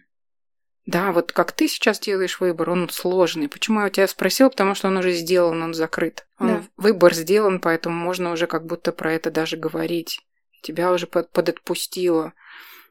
Да, 0.86 1.12
вот 1.12 1.32
как 1.32 1.52
ты 1.52 1.68
сейчас 1.68 2.00
делаешь 2.00 2.40
выбор, 2.40 2.70
он 2.70 2.90
сложный. 2.90 3.50
Почему 3.50 3.80
я 3.80 3.88
у 3.88 3.90
тебя 3.90 4.08
спросила? 4.08 4.50
Потому 4.50 4.76
что 4.76 4.88
он 4.88 4.98
уже 4.98 5.14
сделан, 5.14 5.64
он 5.64 5.74
закрыт. 5.74 6.28
Он, 6.38 6.48
да. 6.48 6.64
Выбор 6.78 7.14
сделан, 7.14 7.60
поэтому 7.60 7.96
можно 7.96 8.32
уже 8.32 8.46
как 8.46 8.66
будто 8.66 8.92
про 8.92 9.14
это 9.14 9.32
даже 9.32 9.58
говорить. 9.58 10.20
Тебя 10.62 10.92
уже 10.92 11.08
под, 11.08 11.32
подотпустило. 11.32 12.34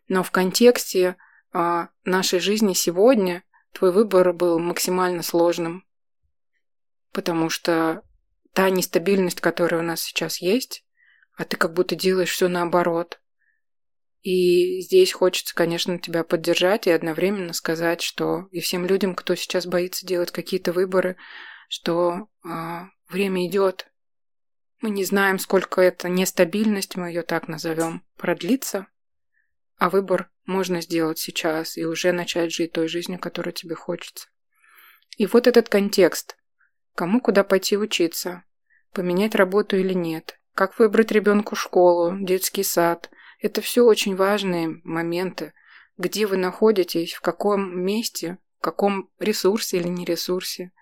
Но 0.08 0.22
в 0.22 0.32
контексте 0.32 1.16
а, 1.54 1.88
нашей 2.04 2.40
жизни 2.40 2.74
сегодня 2.74 3.44
твой 3.72 3.92
выбор 3.92 4.32
был 4.32 4.58
максимально 4.58 5.22
сложным. 5.22 5.86
Потому 7.12 7.48
что 7.48 8.02
та 8.52 8.70
нестабильность, 8.70 9.40
которая 9.40 9.80
у 9.80 9.84
нас 9.84 10.00
сейчас 10.02 10.38
есть, 10.38 10.84
а 11.36 11.44
ты 11.44 11.56
как 11.56 11.72
будто 11.72 11.94
делаешь 11.94 12.32
все 12.32 12.48
наоборот. 12.48 13.20
И 14.22 14.80
здесь 14.80 15.12
хочется, 15.12 15.54
конечно, 15.54 15.98
тебя 15.98 16.24
поддержать 16.24 16.86
и 16.86 16.90
одновременно 16.90 17.52
сказать, 17.52 18.02
что 18.02 18.48
и 18.50 18.60
всем 18.60 18.84
людям, 18.84 19.14
кто 19.14 19.34
сейчас 19.36 19.66
боится 19.66 20.06
делать 20.06 20.32
какие-то 20.32 20.72
выборы, 20.72 21.16
что 21.68 22.28
э, 22.44 22.80
время 23.08 23.46
идет. 23.46 23.92
Мы 24.80 24.90
не 24.90 25.04
знаем, 25.04 25.38
сколько 25.38 25.80
эта 25.80 26.08
нестабильность, 26.08 26.96
мы 26.96 27.08
ее 27.08 27.22
так 27.22 27.46
назовем, 27.46 28.04
продлится, 28.16 28.88
а 29.76 29.90
выбор 29.90 30.30
можно 30.46 30.80
сделать 30.80 31.18
сейчас 31.18 31.76
и 31.76 31.84
уже 31.84 32.12
начать 32.12 32.52
жить 32.52 32.72
той 32.72 32.88
жизнью, 32.88 33.18
которая 33.18 33.52
тебе 33.52 33.74
хочется. 33.74 34.28
И 35.16 35.26
вот 35.26 35.46
этот 35.46 35.68
контекст. 35.68 36.36
Кому 36.94 37.20
куда 37.20 37.44
пойти 37.44 37.76
учиться? 37.76 38.44
Поменять 38.92 39.34
работу 39.34 39.76
или 39.76 39.92
нет? 39.92 40.38
Как 40.54 40.78
выбрать 40.78 41.10
ребенку 41.10 41.56
школу, 41.56 42.16
детский 42.20 42.62
сад? 42.62 43.10
Это 43.40 43.60
все 43.60 43.84
очень 43.84 44.16
важные 44.16 44.80
моменты. 44.84 45.52
Где 45.96 46.26
вы 46.26 46.36
находитесь, 46.36 47.12
в 47.14 47.20
каком 47.20 47.80
месте, 47.80 48.38
в 48.58 48.62
каком 48.62 49.10
ресурсе 49.18 49.78
или 49.78 49.88
не 49.88 50.04
ресурсе. 50.04 50.72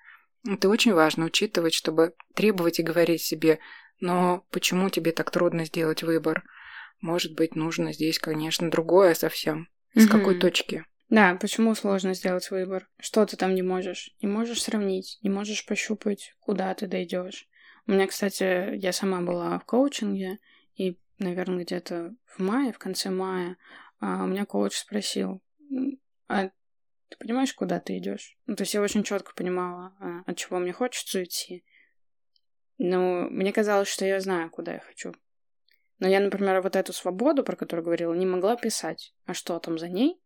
Это 0.47 0.69
очень 0.69 0.93
важно 0.93 1.27
учитывать, 1.27 1.75
чтобы 1.75 2.15
требовать 2.35 2.81
и 2.81 2.83
говорить 2.83 3.23
себе, 3.23 3.61
но 4.01 4.45
почему 4.51 4.91
тебе 4.91 5.13
так 5.13 5.31
трудно 5.31 5.65
сделать 5.65 6.03
выбор? 6.03 6.45
Может 7.03 7.35
быть, 7.35 7.57
нужно 7.57 7.93
здесь, 7.93 8.19
конечно, 8.19 8.71
другое 8.71 9.15
совсем. 9.15 9.69
С 9.95 10.05
угу. 10.05 10.13
какой 10.13 10.39
точки? 10.39 10.87
Да, 11.11 11.37
почему 11.39 11.75
сложно 11.75 12.15
сделать 12.15 12.51
выбор? 12.51 12.89
Что 12.99 13.27
ты 13.27 13.37
там 13.37 13.55
не 13.55 13.61
можешь? 13.61 14.15
Не 14.23 14.29
можешь 14.29 14.63
сравнить, 14.63 15.19
не 15.21 15.29
можешь 15.29 15.67
пощупать, 15.67 16.35
куда 16.41 16.73
ты 16.73 16.87
дойдешь. 16.87 17.49
У 17.87 17.93
меня, 17.93 18.07
кстати, 18.07 18.77
я 18.77 18.93
сама 18.93 19.21
была 19.21 19.59
в 19.59 19.65
коучинге, 19.65 20.39
и, 20.77 20.97
наверное, 21.19 21.65
где-то 21.65 22.15
в 22.25 22.39
мае, 22.39 22.73
в 22.73 22.79
конце 22.79 23.11
мая, 23.11 23.59
а, 24.01 24.25
у 24.25 24.27
меня 24.27 24.47
коуч 24.47 24.75
спросил, 24.75 25.43
а 26.29 26.51
ты 27.09 27.19
понимаешь, 27.19 27.53
куда 27.53 27.81
ты 27.81 27.99
идешь? 27.99 28.39
Ну, 28.47 28.55
то 28.55 28.63
есть 28.63 28.73
я 28.73 28.81
очень 28.81 29.03
четко 29.03 29.35
понимала, 29.35 29.95
а, 29.99 30.23
от 30.25 30.37
чего 30.39 30.61
мне 30.61 30.73
хочется 30.73 31.25
идти. 31.25 31.65
Но 32.79 33.29
мне 33.29 33.53
казалось, 33.53 33.89
что 33.89 34.07
я 34.07 34.21
знаю, 34.21 34.49
куда 34.51 34.75
я 34.75 34.81
хочу. 34.81 35.13
Но 36.03 36.09
я, 36.09 36.19
например, 36.19 36.61
вот 36.63 36.75
эту 36.75 36.93
свободу, 36.93 37.45
про 37.45 37.55
которую 37.55 37.85
говорила, 37.85 38.13
не 38.13 38.27
могла 38.27 38.57
писать. 38.57 39.15
А 39.25 39.35
что 39.35 39.61
там 39.61 39.79
за 39.79 39.89
ней? 39.89 40.21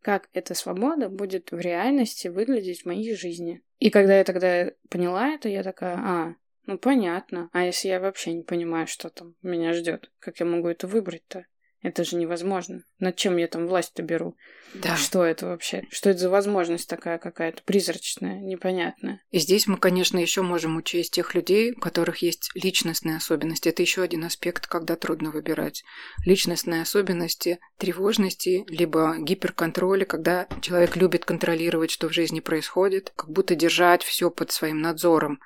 Как 0.00 0.28
эта 0.32 0.52
свобода 0.54 1.08
будет 1.08 1.52
в 1.52 1.60
реальности 1.60 2.26
выглядеть 2.26 2.82
в 2.82 2.86
моей 2.86 3.14
жизни? 3.14 3.62
И 3.78 3.90
когда 3.90 4.18
я 4.18 4.24
тогда 4.24 4.72
поняла 4.90 5.28
это, 5.28 5.48
я 5.48 5.62
такая, 5.62 5.96
а, 5.96 6.34
ну 6.66 6.76
понятно. 6.76 7.50
А 7.52 7.64
если 7.64 7.86
я 7.86 8.00
вообще 8.00 8.32
не 8.32 8.42
понимаю, 8.42 8.88
что 8.88 9.10
там 9.10 9.36
меня 9.42 9.74
ждет, 9.74 10.10
как 10.18 10.40
я 10.40 10.44
могу 10.44 10.66
это 10.66 10.88
выбрать-то? 10.88 11.46
Это 11.82 12.04
же 12.04 12.16
невозможно. 12.16 12.84
Над 13.00 13.16
чем 13.16 13.36
я 13.38 13.48
там 13.48 13.66
власть-то 13.66 14.02
беру? 14.02 14.36
Да. 14.72 14.96
Что 14.96 15.24
это 15.24 15.46
вообще? 15.46 15.82
Что 15.90 16.10
это 16.10 16.20
за 16.20 16.30
возможность 16.30 16.88
такая 16.88 17.18
какая-то 17.18 17.62
призрачная, 17.64 18.40
непонятная? 18.40 19.20
И 19.30 19.40
здесь 19.40 19.66
мы, 19.66 19.76
конечно, 19.76 20.16
еще 20.18 20.42
можем 20.42 20.76
учесть 20.76 21.12
тех 21.12 21.34
людей, 21.34 21.72
у 21.72 21.80
которых 21.80 22.18
есть 22.18 22.50
личностные 22.54 23.16
особенности. 23.16 23.68
Это 23.68 23.82
еще 23.82 24.02
один 24.02 24.24
аспект, 24.24 24.68
когда 24.68 24.94
трудно 24.94 25.32
выбирать. 25.32 25.82
Личностные 26.24 26.82
особенности 26.82 27.58
тревожности, 27.78 28.64
либо 28.68 29.16
гиперконтроля, 29.18 30.04
когда 30.04 30.46
человек 30.60 30.96
любит 30.96 31.24
контролировать, 31.24 31.90
что 31.90 32.08
в 32.08 32.12
жизни 32.12 32.38
происходит, 32.38 33.12
как 33.16 33.28
будто 33.28 33.56
держать 33.56 34.04
все 34.04 34.30
под 34.30 34.52
своим 34.52 34.80
надзором. 34.80 35.40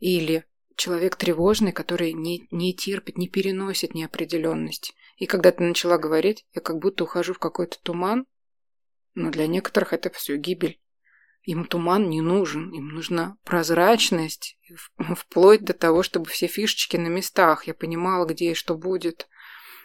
Или 0.00 0.44
человек 0.76 1.16
тревожный, 1.16 1.72
который 1.72 2.12
не, 2.12 2.46
не 2.50 2.74
терпит, 2.74 3.16
не 3.16 3.26
переносит 3.28 3.94
неопределенность. 3.94 4.94
И 5.18 5.26
когда 5.26 5.50
ты 5.50 5.64
начала 5.64 5.98
говорить, 5.98 6.46
я 6.54 6.60
как 6.60 6.78
будто 6.78 7.04
ухожу 7.04 7.34
в 7.34 7.38
какой-то 7.38 7.78
туман, 7.82 8.26
но 9.14 9.30
для 9.30 9.48
некоторых 9.48 9.92
это 9.92 10.10
все 10.10 10.36
гибель. 10.36 10.80
Им 11.42 11.64
туман 11.64 12.08
не 12.08 12.20
нужен, 12.20 12.70
им 12.70 12.88
нужна 12.88 13.36
прозрачность, 13.42 14.58
вплоть 15.16 15.64
до 15.64 15.72
того, 15.72 16.02
чтобы 16.02 16.26
все 16.26 16.46
фишечки 16.46 16.96
на 16.96 17.08
местах. 17.08 17.64
Я 17.64 17.74
понимала, 17.74 18.26
где 18.26 18.52
и 18.52 18.54
что 18.54 18.76
будет. 18.76 19.28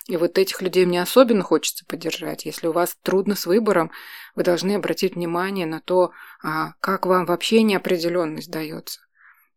И 0.07 0.17
вот 0.17 0.37
этих 0.37 0.61
людей 0.61 0.85
мне 0.85 1.01
особенно 1.01 1.43
хочется 1.43 1.85
поддержать. 1.85 2.45
Если 2.45 2.67
у 2.67 2.73
вас 2.73 2.95
трудно 3.01 3.35
с 3.35 3.45
выбором, 3.45 3.89
вы 4.35 4.43
должны 4.43 4.75
обратить 4.75 5.15
внимание 5.15 5.65
на 5.65 5.79
то, 5.79 6.11
а 6.43 6.73
как 6.79 7.05
вам 7.05 7.25
вообще 7.25 7.63
неопределенность 7.63 8.51
дается 8.51 8.99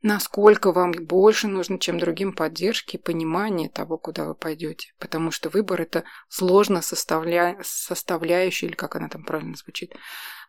насколько 0.06 0.70
вам 0.70 0.92
больше 0.92 1.48
нужно, 1.48 1.80
чем 1.80 1.98
другим 1.98 2.32
поддержки 2.32 2.94
и 2.94 3.02
понимание 3.02 3.68
того, 3.68 3.98
куда 3.98 4.24
вы 4.24 4.36
пойдете. 4.36 4.92
Потому 5.00 5.32
что 5.32 5.48
выбор– 5.50 5.80
это 5.82 6.04
сложно 6.28 6.80
составля... 6.80 7.58
составляющая, 7.62 8.68
или 8.68 8.74
как 8.74 8.94
она 8.94 9.08
там 9.08 9.24
правильно 9.24 9.56
звучит, 9.56 9.96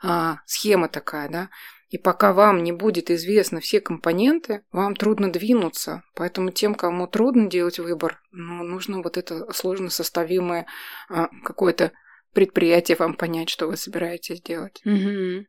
а, 0.04 0.42
схема 0.46 0.90
такая, 0.90 1.28
да. 1.30 1.50
И 1.90 1.98
пока 1.98 2.34
вам 2.34 2.64
не 2.64 2.72
будет 2.72 3.10
известно 3.10 3.60
все 3.60 3.82
компоненты, 3.82 4.64
вам 4.72 4.96
трудно 4.96 5.32
двинуться. 5.32 6.04
Поэтому 6.14 6.52
тем, 6.52 6.76
кому 6.76 7.08
трудно 7.08 7.50
делать 7.50 7.80
выбор, 7.80 8.22
ну, 8.30 8.64
нужно 8.64 9.02
вот 9.02 9.18
это 9.18 9.52
сложно 9.54 9.90
составимое 9.90 10.68
а, 11.10 11.30
какое-то 11.44 11.94
предприятие 12.32 12.96
вам 12.98 13.16
понять, 13.16 13.50
что 13.50 13.66
вы 13.66 13.76
собираетесь 13.76 14.40
делать. 14.40 14.82
Угу. 14.86 15.48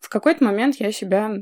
В 0.00 0.08
какой-то 0.08 0.44
момент 0.44 0.76
я 0.76 0.92
себя 0.92 1.36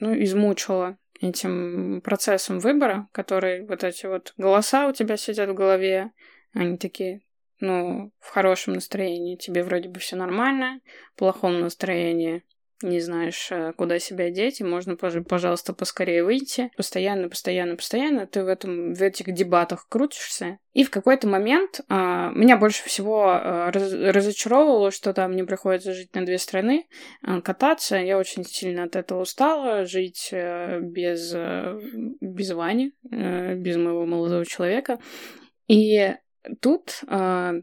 ну, 0.00 0.22
измучила 0.22 0.98
этим 1.20 2.00
процессом 2.02 2.58
выбора, 2.58 3.08
который 3.12 3.66
вот 3.66 3.84
эти 3.84 4.06
вот 4.06 4.34
голоса 4.36 4.88
у 4.88 4.92
тебя 4.92 5.16
сидят 5.16 5.50
в 5.50 5.54
голове, 5.54 6.12
они 6.52 6.76
такие, 6.76 7.22
ну, 7.60 8.12
в 8.18 8.28
хорошем 8.30 8.74
настроении. 8.74 9.36
Тебе 9.36 9.62
вроде 9.62 9.88
бы 9.88 10.00
все 10.00 10.16
нормально, 10.16 10.80
в 11.14 11.18
плохом 11.18 11.60
настроении 11.60 12.44
не 12.82 13.00
знаешь, 13.00 13.48
э, 13.50 13.72
куда 13.76 13.98
себя 13.98 14.30
деть, 14.30 14.60
и 14.60 14.64
можно, 14.64 14.96
пожалуйста, 14.96 15.72
поскорее 15.72 16.24
выйти. 16.24 16.70
Постоянно, 16.76 17.28
постоянно, 17.28 17.76
постоянно 17.76 18.26
ты 18.26 18.44
в, 18.44 18.48
этом, 18.48 18.94
в 18.94 19.02
этих 19.02 19.32
дебатах 19.32 19.88
крутишься. 19.88 20.58
И 20.74 20.84
в 20.84 20.90
какой-то 20.90 21.26
момент 21.26 21.80
а, 21.88 22.30
меня 22.32 22.58
больше 22.58 22.84
всего 22.84 23.30
а, 23.30 23.70
раз, 23.72 23.92
разочаровывало, 23.92 24.90
что 24.90 25.14
там 25.14 25.32
мне 25.32 25.44
приходится 25.44 25.94
жить 25.94 26.14
на 26.14 26.26
две 26.26 26.36
страны, 26.36 26.86
а, 27.22 27.40
кататься. 27.40 27.96
Я 27.96 28.18
очень 28.18 28.44
сильно 28.44 28.84
от 28.84 28.94
этого 28.94 29.22
устала, 29.22 29.86
жить 29.86 30.28
без, 30.32 31.34
без 32.20 32.50
Вани, 32.50 32.92
без 33.02 33.76
моего 33.76 34.04
молодого 34.04 34.44
человека. 34.44 34.98
И 35.66 36.14
тут 36.60 37.00
а, 37.08 37.54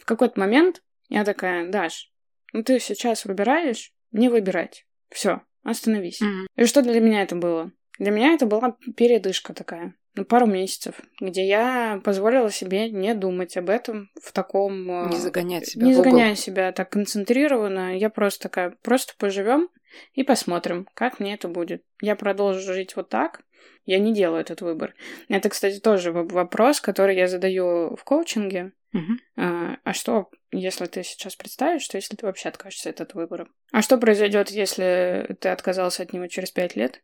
в 0.00 0.04
какой-то 0.04 0.38
момент 0.38 0.82
я 1.08 1.24
такая, 1.24 1.70
Даш, 1.70 2.12
ну 2.52 2.62
ты 2.62 2.78
сейчас 2.78 3.24
выбираешь, 3.24 3.92
не 4.14 4.30
выбирать. 4.30 4.86
Все, 5.10 5.42
остановись. 5.62 6.22
Mm-hmm. 6.22 6.46
И 6.56 6.64
что 6.64 6.80
для 6.82 7.00
меня 7.00 7.22
это 7.22 7.36
было? 7.36 7.72
Для 7.98 8.10
меня 8.10 8.32
это 8.32 8.46
была 8.46 8.76
передышка 8.96 9.52
такая, 9.52 9.94
на 10.14 10.24
пару 10.24 10.46
месяцев, 10.46 11.00
где 11.20 11.46
я 11.46 12.00
позволила 12.02 12.50
себе 12.50 12.90
не 12.90 13.14
думать 13.14 13.56
об 13.56 13.68
этом 13.68 14.10
в 14.20 14.32
таком... 14.32 14.90
Э, 14.90 15.10
не 15.10 15.18
загонять 15.18 15.66
себя. 15.66 15.86
Не 15.86 15.94
загоняя 15.94 16.34
себя 16.34 16.72
так 16.72 16.90
концентрированно. 16.90 17.96
Я 17.96 18.10
просто 18.10 18.44
такая, 18.44 18.76
просто 18.82 19.14
поживем 19.18 19.68
и 20.12 20.24
посмотрим, 20.24 20.88
как 20.94 21.20
мне 21.20 21.34
это 21.34 21.48
будет. 21.48 21.84
Я 22.00 22.16
продолжу 22.16 22.72
жить 22.72 22.96
вот 22.96 23.08
так, 23.08 23.42
я 23.84 23.98
не 23.98 24.14
делаю 24.14 24.40
этот 24.40 24.60
выбор. 24.62 24.94
Это, 25.28 25.48
кстати, 25.48 25.78
тоже 25.78 26.12
вопрос, 26.12 26.80
который 26.80 27.16
я 27.16 27.28
задаю 27.28 27.96
в 27.96 28.04
коучинге. 28.04 28.72
Угу. 28.92 29.12
А, 29.36 29.76
а 29.82 29.92
что, 29.92 30.30
если 30.52 30.86
ты 30.86 31.02
сейчас 31.02 31.36
представишь, 31.36 31.82
что 31.82 31.96
если 31.96 32.16
ты 32.16 32.24
вообще 32.26 32.48
откажешься 32.48 32.90
от 32.90 33.00
этого 33.00 33.22
выбора? 33.22 33.48
А 33.72 33.82
что 33.82 33.98
произойдет, 33.98 34.50
если 34.50 35.36
ты 35.40 35.48
отказался 35.48 36.02
от 36.02 36.12
него 36.12 36.26
через 36.28 36.50
пять 36.50 36.76
лет? 36.76 37.02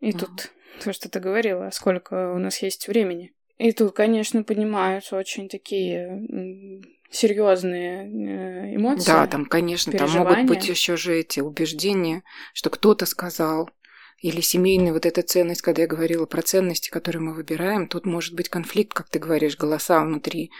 И 0.00 0.10
угу. 0.10 0.20
тут 0.20 0.52
то, 0.82 0.92
что 0.92 1.08
ты 1.08 1.20
говорила, 1.20 1.70
сколько 1.72 2.32
у 2.32 2.38
нас 2.38 2.62
есть 2.62 2.88
времени. 2.88 3.34
И 3.58 3.72
тут, 3.72 3.94
конечно, 3.94 4.42
поднимаются 4.42 5.16
очень 5.16 5.48
такие 5.48 6.82
серьезные 7.10 8.04
э, 8.04 8.74
эмоции. 8.74 9.06
Да, 9.06 9.26
там, 9.26 9.46
конечно, 9.46 9.92
там 9.92 10.10
могут 10.10 10.46
быть 10.46 10.68
еще 10.68 10.96
же 10.96 11.14
эти 11.14 11.40
убеждения, 11.40 12.24
что 12.52 12.70
кто-то 12.70 13.06
сказал, 13.06 13.70
или 14.18 14.40
семейная 14.40 14.92
вот 14.92 15.06
эта 15.06 15.22
ценность, 15.22 15.62
когда 15.62 15.82
я 15.82 15.88
говорила 15.88 16.26
про 16.26 16.42
ценности, 16.42 16.90
которые 16.90 17.22
мы 17.22 17.34
выбираем, 17.34 17.88
тут 17.88 18.06
может 18.06 18.34
быть 18.34 18.48
конфликт, 18.48 18.94
как 18.94 19.08
ты 19.08 19.18
говоришь, 19.18 19.56
голоса 19.56 20.02
внутри. 20.02 20.50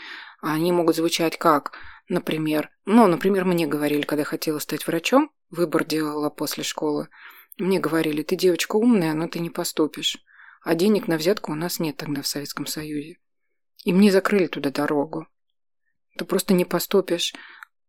А 0.42 0.54
они 0.54 0.72
могут 0.72 0.96
звучать 0.96 1.38
как, 1.38 1.72
например, 2.08 2.70
ну, 2.84 3.06
например, 3.06 3.44
мне 3.44 3.66
говорили, 3.66 4.02
когда 4.02 4.22
я 4.22 4.26
хотела 4.26 4.58
стать 4.58 4.86
врачом, 4.86 5.30
выбор 5.50 5.84
делала 5.84 6.28
после 6.28 6.64
школы, 6.64 7.08
мне 7.56 7.78
говорили, 7.78 8.22
ты 8.22 8.36
девочка 8.36 8.76
умная, 8.76 9.14
но 9.14 9.28
ты 9.28 9.38
не 9.38 9.50
поступишь. 9.50 10.18
А 10.62 10.74
денег 10.74 11.08
на 11.08 11.16
взятку 11.16 11.52
у 11.52 11.54
нас 11.54 11.78
нет 11.78 11.96
тогда 11.96 12.22
в 12.22 12.26
Советском 12.26 12.66
Союзе. 12.66 13.18
И 13.84 13.92
мне 13.92 14.10
закрыли 14.10 14.46
туда 14.46 14.70
дорогу. 14.70 15.28
Ты 16.16 16.24
просто 16.24 16.54
не 16.54 16.64
поступишь. 16.64 17.34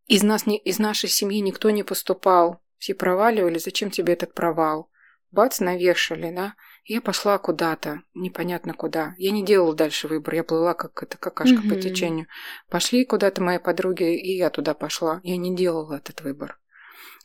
Из 0.07 0.23
нас, 0.23 0.45
не, 0.45 0.57
из 0.57 0.77
нашей 0.77 1.09
семьи 1.09 1.39
никто 1.39 1.69
не 1.69 1.83
поступал. 1.83 2.61
Все 2.77 2.93
проваливали, 2.93 3.57
зачем 3.57 3.89
тебе 3.89 4.13
этот 4.13 4.33
провал? 4.33 4.91
Бац, 5.35 5.59
навешали, 5.59 6.33
да? 6.33 6.55
я 6.85 7.01
пошла 7.01 7.37
куда-то, 7.39 8.03
непонятно 8.13 8.73
куда. 8.73 9.15
Я 9.17 9.31
не 9.31 9.43
делала 9.43 9.75
дальше 9.75 10.07
выбор, 10.07 10.35
я 10.35 10.43
плыла 10.43 10.75
как 10.75 11.01
эта 11.01 11.17
какашка 11.17 11.55
mm-hmm. 11.55 11.69
по 11.69 11.81
течению. 11.81 12.27
Пошли 12.69 13.05
куда-то 13.05 13.41
мои 13.41 13.57
подруги, 13.57 14.15
и 14.15 14.37
я 14.37 14.51
туда 14.51 14.75
пошла. 14.75 15.19
Я 15.23 15.37
не 15.37 15.55
делала 15.55 15.95
этот 15.95 16.21
выбор. 16.21 16.59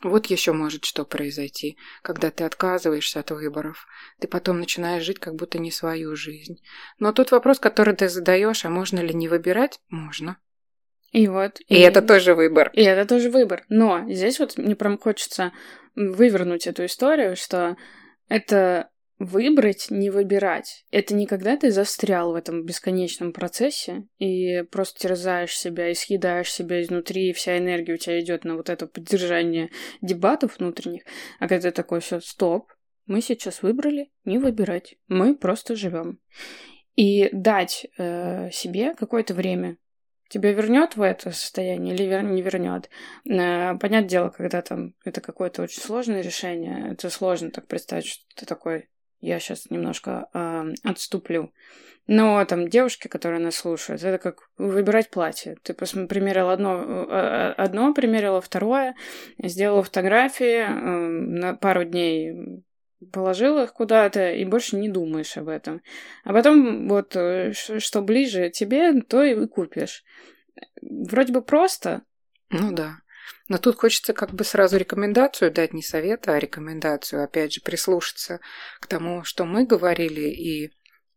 Вот 0.01 0.25
еще 0.25 0.51
может 0.51 0.83
что 0.83 1.05
произойти, 1.05 1.77
когда 2.01 2.31
ты 2.31 2.43
отказываешься 2.43 3.19
от 3.19 3.29
выборов. 3.29 3.85
Ты 4.19 4.27
потом 4.27 4.59
начинаешь 4.59 5.03
жить 5.03 5.19
как 5.19 5.35
будто 5.35 5.59
не 5.59 5.71
свою 5.71 6.15
жизнь. 6.15 6.59
Но 6.97 7.11
тот 7.13 7.29
вопрос, 7.29 7.59
который 7.59 7.95
ты 7.95 8.09
задаешь, 8.09 8.65
а 8.65 8.69
можно 8.69 8.99
ли 8.99 9.13
не 9.13 9.27
выбирать? 9.27 9.79
Можно. 9.89 10.37
И 11.11 11.27
вот. 11.27 11.59
И, 11.67 11.75
и 11.75 11.79
это 11.79 12.01
тоже 12.01 12.33
выбор. 12.33 12.71
И 12.73 12.81
это 12.81 13.07
тоже 13.07 13.29
выбор. 13.29 13.63
Но 13.69 14.05
здесь 14.09 14.39
вот 14.39 14.57
мне 14.57 14.75
прям 14.75 14.97
хочется 14.97 15.51
вывернуть 15.93 16.65
эту 16.65 16.85
историю, 16.85 17.35
что 17.35 17.77
это 18.31 18.89
выбрать, 19.19 19.87
не 19.89 20.09
выбирать. 20.09 20.85
Это 20.89 21.13
не 21.13 21.27
когда 21.27 21.57
ты 21.57 21.69
застрял 21.69 22.31
в 22.31 22.35
этом 22.35 22.63
бесконечном 22.65 23.33
процессе 23.33 24.05
и 24.19 24.63
просто 24.71 25.01
терзаешь 25.01 25.55
себя 25.55 25.89
и 25.89 25.93
съедаешь 25.93 26.51
себя 26.51 26.81
изнутри, 26.81 27.29
и 27.29 27.33
вся 27.33 27.57
энергия 27.57 27.93
у 27.93 27.97
тебя 27.97 28.19
идет 28.21 28.45
на 28.45 28.55
вот 28.55 28.69
это 28.69 28.87
поддержание 28.87 29.69
дебатов 30.01 30.57
внутренних, 30.57 31.03
а 31.39 31.49
когда 31.49 31.69
ты 31.69 31.75
такой, 31.75 31.99
все, 31.99 32.21
стоп, 32.21 32.71
мы 33.05 33.21
сейчас 33.21 33.61
выбрали 33.61 34.09
не 34.23 34.37
выбирать, 34.37 34.95
мы 35.09 35.35
просто 35.35 35.75
живем. 35.75 36.19
И 36.95 37.29
дать 37.33 37.85
э, 37.97 38.49
себе 38.51 38.95
какое-то 38.95 39.33
время 39.33 39.77
тебя 40.31 40.53
вернет 40.53 40.95
в 40.95 41.01
это 41.01 41.31
состояние 41.31 41.93
или 41.93 42.03
вер... 42.03 42.23
не 42.23 42.41
вернет. 42.41 42.89
Э, 43.29 43.77
понятное 43.77 44.09
дело, 44.09 44.29
когда 44.29 44.61
там 44.61 44.95
это 45.05 45.21
какое-то 45.21 45.61
очень 45.61 45.81
сложное 45.81 46.21
решение, 46.21 46.91
это 46.93 47.09
сложно 47.09 47.51
так 47.51 47.67
представить, 47.67 48.05
что 48.05 48.23
ты 48.35 48.45
такой 48.45 48.89
я 49.21 49.39
сейчас 49.39 49.69
немножко 49.69 50.27
э, 50.33 50.73
отступлю. 50.83 51.53
Но 52.07 52.43
там 52.45 52.67
девушки, 52.67 53.07
которые 53.07 53.39
нас 53.39 53.55
слушают, 53.55 54.03
это 54.03 54.17
как 54.17 54.49
выбирать 54.57 55.11
платье. 55.11 55.57
Ты 55.61 55.73
примерил 55.73 56.49
одно, 56.49 57.07
э, 57.07 57.53
одно 57.55 57.93
примерила 57.93 58.41
второе, 58.41 58.95
сделала 59.37 59.83
фотографии, 59.83 60.63
э, 60.63 60.67
на 60.67 61.53
пару 61.53 61.85
дней 61.85 62.63
положила 63.11 63.63
их 63.63 63.73
куда-то 63.73 64.31
и 64.31 64.45
больше 64.45 64.75
не 64.75 64.89
думаешь 64.89 65.37
об 65.37 65.47
этом. 65.47 65.81
А 66.23 66.33
потом 66.33 66.87
вот 66.87 67.15
э, 67.15 67.53
что 67.53 68.01
ближе 68.01 68.49
тебе, 68.49 69.01
то 69.01 69.23
и 69.23 69.47
купишь. 69.47 70.03
Вроде 70.81 71.33
бы 71.33 71.41
просто. 71.41 72.03
Ну 72.49 72.71
да. 72.71 72.97
Но 73.47 73.57
тут 73.57 73.77
хочется 73.77 74.13
как 74.13 74.31
бы 74.31 74.43
сразу 74.43 74.77
рекомендацию 74.77 75.51
дать, 75.51 75.73
не 75.73 75.81
совет, 75.81 76.27
а 76.27 76.39
рекомендацию, 76.39 77.23
опять 77.23 77.53
же, 77.53 77.61
прислушаться 77.61 78.39
к 78.79 78.87
тому, 78.87 79.23
что 79.23 79.45
мы 79.45 79.65
говорили, 79.65 80.21
и 80.21 80.71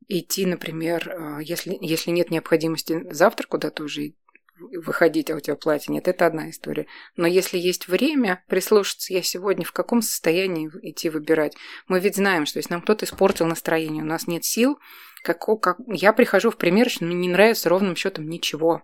идти, 0.09 0.47
например, 0.47 1.09
э, 1.09 1.38
если, 1.42 1.77
если 1.81 2.11
нет 2.11 2.31
необходимости 2.31 3.05
завтра 3.11 3.47
куда-то 3.47 3.85
уже 3.85 4.14
выходить, 4.59 5.31
а 5.31 5.37
у 5.37 5.40
тебя 5.40 5.57
платье 5.57 5.93
нет, 5.93 6.09
это 6.09 6.27
одна 6.27 6.51
история. 6.51 6.87
Но 7.17 7.27
если 7.27 7.59
есть 7.59 7.88
время, 7.88 8.45
прислушаться, 8.49 9.12
я 9.12 9.23
сегодня 9.23 9.64
в 9.64 9.73
каком 9.73 10.03
состоянии 10.03 10.71
идти 10.83 11.11
выбирать. 11.11 11.57
Мы 11.88 12.01
ведь 12.01 12.17
знаем, 12.17 12.47
что 12.47 12.59
если 12.59 12.73
нам 12.73 12.83
кто-то 12.83 13.05
испортил 13.05 13.47
настроение, 13.47 14.03
у 14.03 14.07
нас 14.07 14.27
нет 14.27 14.45
сил, 14.45 14.79
как, 15.23 15.45
как 15.61 15.79
я 15.88 16.12
прихожу 16.12 16.51
в 16.51 16.57
примерочную, 16.57 17.12
мне 17.12 17.27
не 17.27 17.33
нравится 17.33 17.69
ровным 17.69 17.97
счетом 17.97 18.29
ничего. 18.29 18.83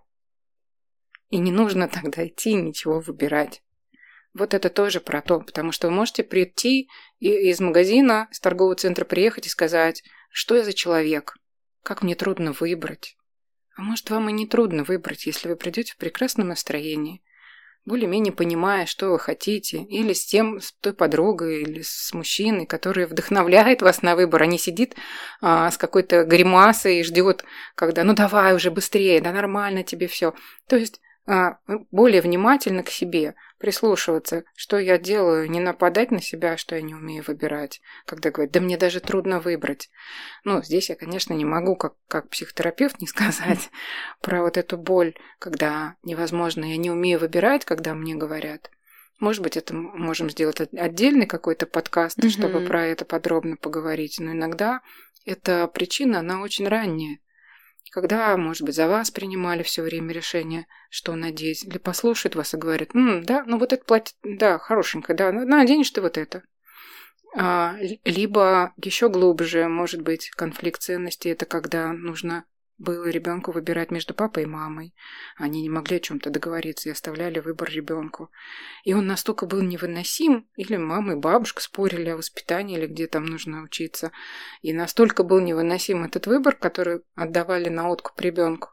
И 1.29 1.37
не 1.37 1.51
нужно 1.51 1.87
тогда 1.93 2.27
идти 2.27 2.53
ничего 2.53 2.99
выбирать. 2.99 3.63
Вот 4.33 4.53
это 4.53 4.69
тоже 4.69 5.01
про 5.01 5.21
то, 5.21 5.41
потому 5.41 5.71
что 5.71 5.87
вы 5.87 5.93
можете 5.93 6.23
прийти 6.23 6.89
из 7.19 7.59
магазина, 7.59 8.29
с 8.31 8.39
торгового 8.39 8.75
центра 8.75 9.03
приехать 9.03 9.45
и 9.45 9.49
сказать, 9.49 10.03
что 10.29 10.55
я 10.55 10.63
за 10.63 10.73
человек, 10.73 11.35
как 11.83 12.01
мне 12.01 12.15
трудно 12.15 12.53
выбрать. 12.53 13.17
А 13.75 13.81
может, 13.81 14.09
вам 14.09 14.29
и 14.29 14.33
не 14.33 14.47
трудно 14.47 14.83
выбрать, 14.83 15.25
если 15.25 15.47
вы 15.47 15.55
придете 15.55 15.93
в 15.93 15.97
прекрасном 15.97 16.49
настроении, 16.49 17.21
более-менее 17.85 18.33
понимая, 18.33 18.85
что 18.85 19.09
вы 19.09 19.19
хотите, 19.19 19.83
или 19.83 20.13
с 20.13 20.25
тем, 20.25 20.59
с 20.59 20.71
той 20.73 20.93
подругой, 20.93 21.63
или 21.63 21.81
с 21.81 22.13
мужчиной, 22.13 22.65
который 22.65 23.05
вдохновляет 23.05 23.81
вас 23.81 24.01
на 24.01 24.15
выбор, 24.15 24.43
а 24.43 24.45
не 24.45 24.59
сидит 24.59 24.95
а, 25.41 25.71
с 25.71 25.77
какой-то 25.77 26.23
гримасой 26.25 26.99
и 26.99 27.03
ждет, 27.03 27.43
когда 27.75 28.03
ну 28.03 28.13
давай 28.13 28.55
уже 28.55 28.69
быстрее, 28.71 29.21
да 29.21 29.31
нормально 29.31 29.83
тебе 29.83 30.07
все. 30.07 30.33
То 30.67 30.75
есть 30.75 31.01
более 31.25 32.21
внимательно 32.21 32.83
к 32.83 32.89
себе, 32.89 33.35
прислушиваться, 33.57 34.43
что 34.55 34.79
я 34.79 34.97
делаю, 34.97 35.49
не 35.49 35.59
нападать 35.59 36.11
на 36.11 36.21
себя, 36.21 36.57
что 36.57 36.75
я 36.75 36.81
не 36.81 36.95
умею 36.95 37.23
выбирать, 37.25 37.79
когда 38.05 38.31
говорят, 38.31 38.53
да 38.53 38.59
мне 38.59 38.75
даже 38.75 38.99
трудно 38.99 39.39
выбрать. 39.39 39.89
Ну, 40.43 40.63
здесь 40.63 40.89
я, 40.89 40.95
конечно, 40.95 41.33
не 41.33 41.45
могу, 41.45 41.75
как, 41.75 41.93
как 42.07 42.29
психотерапевт, 42.29 42.99
не 42.99 43.07
сказать 43.07 43.69
про 44.21 44.41
вот 44.41 44.57
эту 44.57 44.77
боль, 44.77 45.13
когда 45.39 45.95
невозможно, 46.03 46.65
я 46.65 46.77
не 46.77 46.89
умею 46.89 47.19
выбирать, 47.19 47.65
когда 47.65 47.93
мне 47.93 48.15
говорят. 48.15 48.71
Может 49.19 49.43
быть, 49.43 49.55
это 49.55 49.75
можем 49.75 50.31
сделать 50.31 50.59
отдельный 50.59 51.27
какой-то 51.27 51.67
подкаст, 51.67 52.17
mm-hmm. 52.17 52.29
чтобы 52.29 52.61
про 52.61 52.87
это 52.87 53.05
подробно 53.05 53.55
поговорить, 53.55 54.17
но 54.19 54.31
иногда 54.31 54.81
эта 55.23 55.67
причина, 55.67 56.19
она 56.19 56.41
очень 56.41 56.67
ранняя 56.67 57.19
когда, 57.91 58.35
может 58.37 58.63
быть, 58.63 58.75
за 58.75 58.87
вас 58.87 59.11
принимали 59.11 59.63
все 59.63 59.83
время 59.83 60.13
решение, 60.13 60.65
что 60.89 61.15
надеть, 61.15 61.63
или 61.65 61.77
послушают 61.77 62.35
вас 62.35 62.53
и 62.53 62.57
говорят, 62.57 62.95
М, 62.95 63.23
да, 63.23 63.43
ну 63.45 63.59
вот 63.59 63.73
это 63.73 63.83
платье, 63.83 64.15
да, 64.23 64.57
хорошенькое, 64.57 65.17
да, 65.17 65.31
наденешь 65.31 65.91
ты 65.91 66.01
вот 66.01 66.17
это. 66.17 66.43
А, 67.35 67.75
либо 68.03 68.73
еще 68.77 69.09
глубже, 69.09 69.67
может 69.67 70.01
быть, 70.01 70.29
конфликт 70.31 70.81
ценностей, 70.81 71.29
это 71.29 71.45
когда 71.45 71.93
нужно 71.93 72.45
было 72.81 73.07
ребенку 73.09 73.51
выбирать 73.51 73.91
между 73.91 74.13
папой 74.13 74.43
и 74.43 74.47
мамой. 74.47 74.95
Они 75.37 75.61
не 75.61 75.69
могли 75.69 75.97
о 75.97 75.99
чем-то 75.99 76.31
договориться 76.31 76.89
и 76.89 76.91
оставляли 76.91 77.39
выбор 77.39 77.69
ребенку. 77.69 78.31
И 78.83 78.93
он 78.93 79.05
настолько 79.05 79.45
был 79.45 79.61
невыносим, 79.61 80.49
или 80.55 80.77
мама 80.77 81.13
и 81.13 81.15
бабушка 81.15 81.61
спорили 81.61 82.09
о 82.09 82.17
воспитании, 82.17 82.77
или 82.77 82.87
где 82.87 83.05
там 83.05 83.25
нужно 83.25 83.61
учиться. 83.61 84.11
И 84.61 84.73
настолько 84.73 85.23
был 85.23 85.39
невыносим 85.39 86.03
этот 86.03 86.25
выбор, 86.25 86.55
который 86.55 87.01
отдавали 87.13 87.69
на 87.69 87.87
откуп 87.87 88.19
ребенку, 88.19 88.69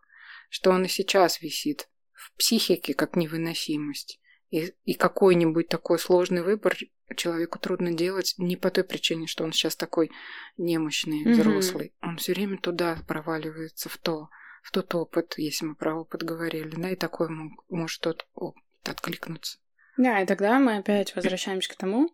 что 0.49 0.71
он 0.71 0.87
и 0.87 0.89
сейчас 0.89 1.43
висит 1.43 1.89
в 2.15 2.35
психике 2.37 2.95
как 2.95 3.15
невыносимость. 3.15 4.21
И, 4.51 4.73
и 4.85 4.95
какой-нибудь 4.95 5.69
такой 5.69 5.99
сложный 5.99 6.43
выбор 6.43 6.77
человеку 7.17 7.59
трудно 7.59 7.93
делать 7.93 8.35
не 8.39 8.57
по 8.57 8.71
той 8.71 8.85
причине, 8.85 9.27
что 9.27 9.45
он 9.45 9.53
сейчас 9.53 9.77
такой 9.77 10.11
немощный, 10.57 11.25
mm-hmm. 11.25 11.33
взрослый. 11.33 11.95
Он 12.01 12.17
все 12.17 12.33
время 12.33 12.59
туда 12.59 12.99
проваливается, 13.07 13.89
в 13.89 13.99
то, 13.99 14.29
в 14.63 14.71
тот 14.71 14.95
опыт, 14.95 15.35
если 15.37 15.67
мы 15.67 15.75
про 15.75 15.95
опыт 15.95 16.23
говорили, 16.23 16.75
да, 16.77 16.91
и 16.91 16.97
такой 16.97 17.29
мог, 17.29 17.65
может 17.69 18.01
тот 18.01 18.27
опыт 18.35 18.63
откликнуться. 18.85 19.59
Да, 19.97 20.21
и 20.23 20.27
тогда 20.27 20.59
мы 20.59 20.79
опять 20.79 21.15
возвращаемся 21.17 21.71
к 21.71 21.77
тому, 21.77 22.11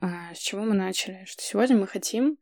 а, 0.00 0.34
с 0.34 0.38
чего 0.38 0.62
мы 0.62 0.74
начали, 0.74 1.24
что 1.26 1.42
сегодня 1.42 1.76
мы 1.76 1.86
хотим 1.86 2.38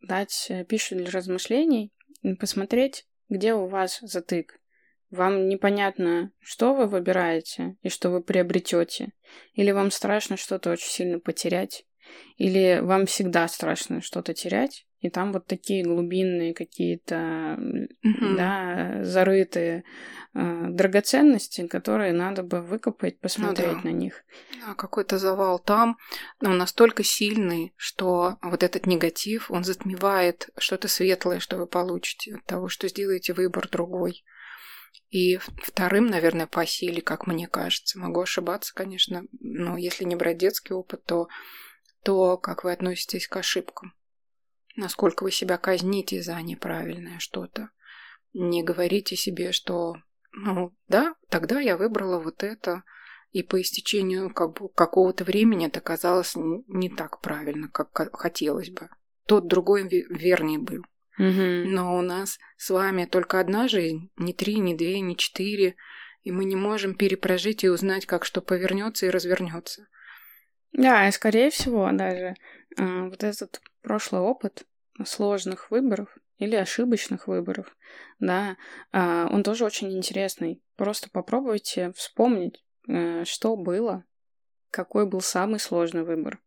дать 0.00 0.46
э, 0.50 0.64
пищу 0.64 0.94
для 0.96 1.10
размышлений, 1.10 1.92
посмотреть, 2.38 3.06
где 3.28 3.54
у 3.54 3.66
вас 3.66 3.98
затык, 4.02 4.60
вам 5.10 5.48
непонятно, 5.48 6.32
что 6.40 6.74
вы 6.74 6.86
выбираете 6.86 7.76
и 7.82 7.88
что 7.88 8.10
вы 8.10 8.22
приобретете, 8.22 9.12
или 9.52 9.70
вам 9.70 9.90
страшно 9.90 10.36
что-то 10.36 10.70
очень 10.70 10.90
сильно 10.90 11.18
потерять, 11.20 11.84
или 12.36 12.80
вам 12.82 13.06
всегда 13.06 13.48
страшно 13.48 14.00
что-то 14.00 14.34
терять, 14.34 14.86
и 15.00 15.10
там 15.10 15.32
вот 15.32 15.46
такие 15.46 15.84
глубинные 15.84 16.54
какие-то, 16.54 17.14
mm-hmm. 17.14 18.36
да, 18.36 19.04
зарытые 19.04 19.84
э, 20.34 20.66
драгоценности, 20.70 21.66
которые 21.66 22.12
надо 22.12 22.42
бы 22.42 22.62
выкопать, 22.62 23.20
посмотреть 23.20 23.76
ну, 23.76 23.82
да. 23.82 23.88
на 23.88 23.92
них. 23.92 24.24
Да, 24.60 24.74
какой-то 24.74 25.18
завал 25.18 25.58
там, 25.58 25.98
но 26.40 26.52
настолько 26.54 27.04
сильный, 27.04 27.74
что 27.76 28.38
вот 28.42 28.62
этот 28.62 28.86
негатив, 28.86 29.50
он 29.50 29.64
затмевает 29.64 30.48
что-то 30.58 30.88
светлое, 30.88 31.40
что 31.40 31.58
вы 31.58 31.66
получите 31.66 32.36
от 32.36 32.44
того, 32.44 32.68
что 32.68 32.88
сделаете 32.88 33.34
выбор 33.34 33.68
другой. 33.68 34.24
И 35.10 35.36
вторым, 35.36 36.06
наверное, 36.06 36.46
по 36.46 36.66
силе, 36.66 37.00
как 37.00 37.26
мне 37.26 37.46
кажется, 37.46 37.98
могу 37.98 38.20
ошибаться, 38.20 38.74
конечно, 38.74 39.24
но 39.40 39.76
если 39.76 40.04
не 40.04 40.16
брать 40.16 40.38
детский 40.38 40.74
опыт, 40.74 41.04
то 41.04 41.28
то, 42.02 42.36
как 42.38 42.64
вы 42.64 42.72
относитесь 42.72 43.26
к 43.26 43.36
ошибкам. 43.36 43.92
Насколько 44.76 45.24
вы 45.24 45.32
себя 45.32 45.58
казните 45.58 46.22
за 46.22 46.40
неправильное 46.40 47.18
что-то. 47.18 47.70
Не 48.32 48.62
говорите 48.62 49.16
себе, 49.16 49.52
что, 49.52 49.96
ну, 50.32 50.72
да, 50.86 51.14
тогда 51.30 51.58
я 51.60 51.76
выбрала 51.76 52.20
вот 52.20 52.42
это, 52.42 52.84
и 53.32 53.42
по 53.42 53.60
истечению 53.60 54.32
как 54.32 54.52
бы, 54.52 54.68
какого-то 54.68 55.24
времени 55.24 55.66
это 55.66 55.80
казалось 55.80 56.34
не 56.36 56.90
так 56.90 57.20
правильно, 57.20 57.68
как 57.68 58.16
хотелось 58.16 58.70
бы. 58.70 58.88
Тот 59.26 59.48
другой 59.48 59.88
вернее 59.88 60.58
был. 60.58 60.84
Угу. 61.18 61.70
Но 61.70 61.96
у 61.96 62.02
нас 62.02 62.38
с 62.56 62.70
вами 62.70 63.06
только 63.06 63.40
одна 63.40 63.68
жизнь, 63.68 64.10
не 64.16 64.32
три, 64.32 64.58
не 64.58 64.74
две, 64.74 65.00
не 65.00 65.16
четыре, 65.16 65.76
и 66.22 66.32
мы 66.32 66.44
не 66.44 66.56
можем 66.56 66.94
перепрожить 66.94 67.64
и 67.64 67.68
узнать, 67.68 68.06
как 68.06 68.24
что 68.24 68.42
повернется 68.42 69.06
и 69.06 69.10
развернется. 69.10 69.86
Да, 70.72 71.08
и 71.08 71.12
скорее 71.12 71.50
всего 71.50 71.90
даже 71.92 72.34
э, 72.76 73.08
вот 73.08 73.24
этот 73.24 73.62
прошлый 73.80 74.20
опыт 74.20 74.66
сложных 75.04 75.70
выборов 75.70 76.14
или 76.38 76.54
ошибочных 76.54 77.28
выборов, 77.28 77.74
да, 78.18 78.56
э, 78.92 79.26
он 79.30 79.42
тоже 79.42 79.64
очень 79.64 79.96
интересный. 79.96 80.62
Просто 80.76 81.08
попробуйте 81.08 81.92
вспомнить, 81.92 82.62
э, 82.88 83.24
что 83.24 83.56
было, 83.56 84.04
какой 84.70 85.06
был 85.06 85.22
самый 85.22 85.60
сложный 85.60 86.02
выбор, 86.02 86.42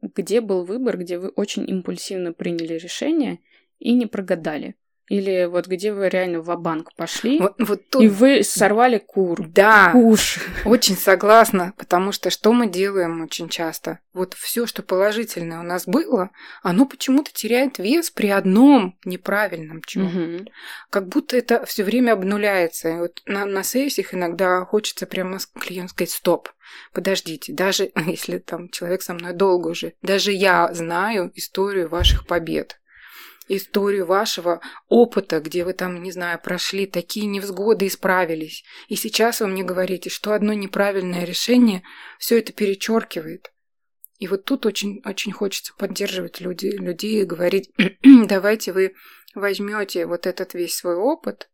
где 0.00 0.40
был 0.40 0.64
выбор, 0.64 0.96
где 0.96 1.18
вы 1.18 1.30
очень 1.30 1.68
импульсивно 1.68 2.32
приняли 2.32 2.74
решение 2.74 3.40
и 3.80 3.92
не 3.92 4.06
прогадали. 4.06 4.76
Или 5.10 5.46
вот 5.46 5.66
где 5.66 5.92
вы 5.92 6.08
реально 6.08 6.40
в 6.40 6.56
банк 6.56 6.94
пошли, 6.94 7.40
вот, 7.40 7.54
вот 7.58 7.88
тут... 7.90 8.00
и 8.00 8.06
вы 8.06 8.44
сорвали 8.44 8.98
кур. 8.98 9.44
Да, 9.48 9.90
Куш. 9.90 10.38
очень 10.64 10.96
согласна, 10.96 11.74
потому 11.76 12.12
что 12.12 12.30
что 12.30 12.52
мы 12.52 12.68
делаем 12.68 13.20
очень 13.20 13.48
часто? 13.48 13.98
Вот 14.12 14.34
все, 14.34 14.66
что 14.66 14.84
положительное 14.84 15.58
у 15.58 15.64
нас 15.64 15.84
было, 15.84 16.30
оно 16.62 16.86
почему-то 16.86 17.32
теряет 17.32 17.78
вес 17.78 18.12
при 18.12 18.28
одном 18.28 18.96
неправильном 19.04 19.82
чем. 19.82 20.04
Мгм. 20.04 20.48
Как 20.90 21.08
будто 21.08 21.36
это 21.36 21.66
все 21.66 21.82
время 21.82 22.12
обнуляется. 22.12 22.90
И 22.90 22.98
вот 23.00 23.20
на, 23.26 23.46
на 23.46 23.64
сессиях 23.64 24.14
иногда 24.14 24.64
хочется 24.64 25.06
прямо 25.08 25.38
клиенту 25.58 25.90
сказать 25.90 26.10
«стоп». 26.10 26.50
Подождите, 26.92 27.52
даже 27.52 27.90
если 28.06 28.38
там 28.38 28.68
человек 28.68 29.02
со 29.02 29.14
мной 29.14 29.32
долго 29.32 29.68
уже, 29.68 29.94
даже 30.02 30.30
я 30.30 30.72
знаю 30.72 31.32
историю 31.34 31.88
ваших 31.88 32.28
побед 32.28 32.79
историю 33.56 34.06
вашего 34.06 34.60
опыта, 34.88 35.40
где 35.40 35.64
вы 35.64 35.72
там, 35.72 36.02
не 36.02 36.12
знаю, 36.12 36.40
прошли 36.40 36.86
такие 36.86 37.26
невзгоды 37.26 37.86
и 37.86 37.90
справились. 37.90 38.64
И 38.88 38.96
сейчас 38.96 39.40
вы 39.40 39.48
мне 39.48 39.64
говорите, 39.64 40.08
что 40.10 40.32
одно 40.32 40.52
неправильное 40.52 41.24
решение 41.24 41.82
все 42.18 42.38
это 42.38 42.52
перечеркивает. 42.52 43.52
И 44.18 44.28
вот 44.28 44.44
тут 44.44 44.66
очень, 44.66 45.02
очень 45.04 45.32
хочется 45.32 45.74
поддерживать 45.76 46.40
люди, 46.40 46.66
людей 46.66 47.22
и 47.22 47.26
говорить, 47.26 47.70
давайте 48.04 48.72
вы 48.72 48.94
возьмете 49.34 50.06
вот 50.06 50.26
этот 50.26 50.54
весь 50.54 50.76
свой 50.76 50.96
опыт 50.96 51.50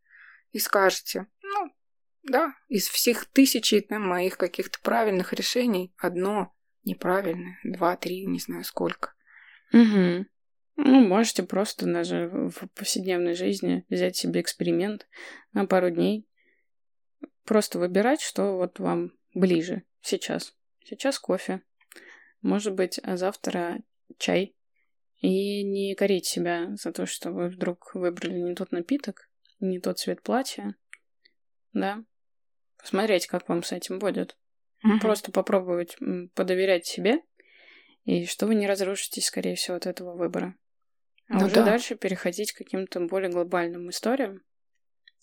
и 0.53 0.59
скажете, 0.59 1.27
ну, 1.43 1.73
да, 2.25 2.55
из 2.69 2.89
всех 2.89 3.25
тысячи 3.27 3.81
там, 3.81 4.03
моих 4.03 4.37
каких-то 4.37 4.79
правильных 4.81 5.33
решений 5.33 5.95
одно 5.97 6.55
неправильное, 6.85 7.59
два, 7.65 7.97
три, 7.97 8.27
не 8.27 8.39
знаю 8.39 8.65
сколько. 8.65 9.15
Мгм. 9.73 10.27
Ну, 10.77 11.07
можете 11.07 11.43
просто 11.43 11.87
даже 11.87 12.29
в 12.29 12.69
повседневной 12.75 13.35
жизни 13.35 13.85
взять 13.89 14.17
себе 14.17 14.41
эксперимент 14.41 15.09
на 15.53 15.67
пару 15.67 15.91
дней. 15.91 16.27
Просто 17.45 17.79
выбирать, 17.79 18.21
что 18.21 18.57
вот 18.57 18.79
вам 18.79 19.13
ближе 19.35 19.85
сейчас. 20.03 20.55
Сейчас 20.85 21.19
кофе. 21.19 21.63
Может 22.43 22.75
быть, 22.75 23.01
а 23.03 23.17
завтра 23.17 23.81
чай. 24.19 24.55
И 25.21 25.63
не 25.65 25.95
корить 25.95 26.27
себя 26.27 26.77
за 26.77 26.93
то, 26.93 27.07
что 27.07 27.33
вы 27.33 27.49
вдруг 27.49 27.95
выбрали 27.95 28.39
не 28.39 28.55
тот 28.55 28.71
напиток, 28.71 29.31
не 29.61 29.81
тот 29.81 29.99
цвет 29.99 30.23
платья. 30.23 30.77
Да. 31.73 32.05
Посмотреть, 32.77 33.27
как 33.27 33.49
вам 33.49 33.63
с 33.63 33.73
этим 33.73 33.99
будет. 33.99 34.37
Мгм. 34.83 35.01
Просто 35.01 35.33
попробовать 35.33 35.97
подоверять 36.35 36.87
себе, 36.87 37.23
и 38.05 38.27
что 38.27 38.47
вы 38.47 38.55
не 38.55 38.67
разрушитесь, 38.67 39.27
скорее 39.27 39.57
всего, 39.57 39.77
от 39.77 39.87
этого 39.87 40.15
выбора. 40.15 40.55
А 41.29 41.39
Ну 41.39 41.47
уже 41.47 41.57
да. 41.57 41.65
дальше 41.65 41.97
переходить 41.97 42.53
к 42.53 42.59
каким-то 42.59 43.01
более 43.01 43.31
глобальным 43.31 43.91
историям. 43.91 44.43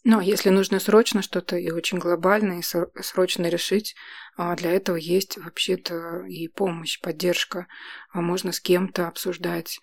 Но 0.06 0.20
если 0.20 0.50
нужно 0.50 0.80
срочно 0.80 1.22
что-то 1.22 1.56
и 1.56 1.72
очень 1.72 1.98
глобальное, 1.98 2.60
и 2.60 2.62
сро- 2.62 2.92
срочно 3.02 3.48
решить, 3.48 3.96
а, 4.36 4.54
для 4.56 4.72
этого 4.72 4.98
есть 4.98 5.38
вообще-то 5.38 6.26
и 6.28 6.50
помощь, 6.50 7.00
поддержка. 7.00 7.68
А 8.12 8.22
Можно 8.22 8.52
с 8.52 8.60
кем-то 8.60 9.08
обсуждать. 9.08 9.80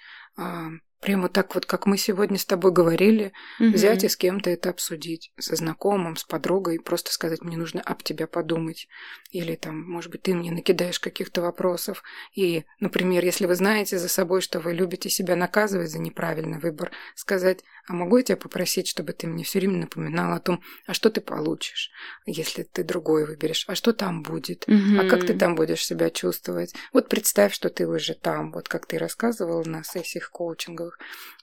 Прямо 1.01 1.31
так 1.31 1.55
вот, 1.55 1.65
как 1.65 1.87
мы 1.87 1.97
сегодня 1.97 2.37
с 2.37 2.45
тобой 2.45 2.73
говорили, 2.73 3.33
взять 3.59 4.05
и 4.05 4.09
с 4.09 4.17
кем-то 4.17 4.51
это 4.51 4.69
обсудить. 4.69 5.33
Со 5.39 5.57
знакомым, 5.57 6.17
с 6.17 6.25
подругой, 6.25 6.79
просто 6.79 7.11
сказать, 7.11 7.41
мне 7.41 7.57
нужно 7.57 7.81
об 7.81 8.03
тебя 8.03 8.27
подумать. 8.27 8.87
Или 9.31 9.57
там, 9.57 9.81
может 9.91 10.11
быть, 10.11 10.23
ты 10.23 10.35
мне 10.35 10.53
накидаешь 10.53 11.01
каких-то 11.01 11.41
вопросов. 11.41 12.03
И, 12.35 12.65
например, 12.81 13.25
если 13.25 13.47
вы 13.47 13.55
знаете 13.55 13.99
за 13.99 14.11
собой, 14.11 14.43
что 14.43 14.61
вы 14.61 14.75
любите 14.75 15.09
себя 15.09 15.37
наказывать 15.37 15.91
за 15.91 15.99
неправильный 16.01 16.59
выбор, 16.59 16.93
сказать, 17.15 17.65
а 17.89 17.93
могу 17.93 18.17
я 18.19 18.23
тебя 18.23 18.37
попросить, 18.37 18.89
чтобы 18.89 19.13
ты 19.13 19.27
мне 19.27 19.45
все 19.45 19.59
время 19.59 19.79
напоминал 19.79 20.33
о 20.33 20.41
том, 20.41 20.63
а 20.87 20.95
что 20.95 21.11
ты 21.11 21.21
получишь, 21.21 21.91
если 22.27 22.63
ты 22.63 22.85
другой 22.85 23.27
выберешь, 23.27 23.65
а 23.69 23.75
что 23.75 23.93
там 23.93 24.23
будет, 24.23 24.67
а 24.69 25.05
как 25.05 25.25
ты 25.25 25.35
там 25.35 25.55
будешь 25.55 25.85
себя 25.85 26.11
чувствовать. 26.11 26.75
Вот 26.93 27.09
представь, 27.09 27.53
что 27.55 27.71
ты 27.71 27.87
уже 27.87 28.15
там, 28.15 28.53
вот 28.53 28.69
как 28.69 28.87
ты 28.87 28.99
рассказывала 28.99 29.65
на 29.65 29.83
сессиях 29.85 30.31
коучинговых. 30.31 30.99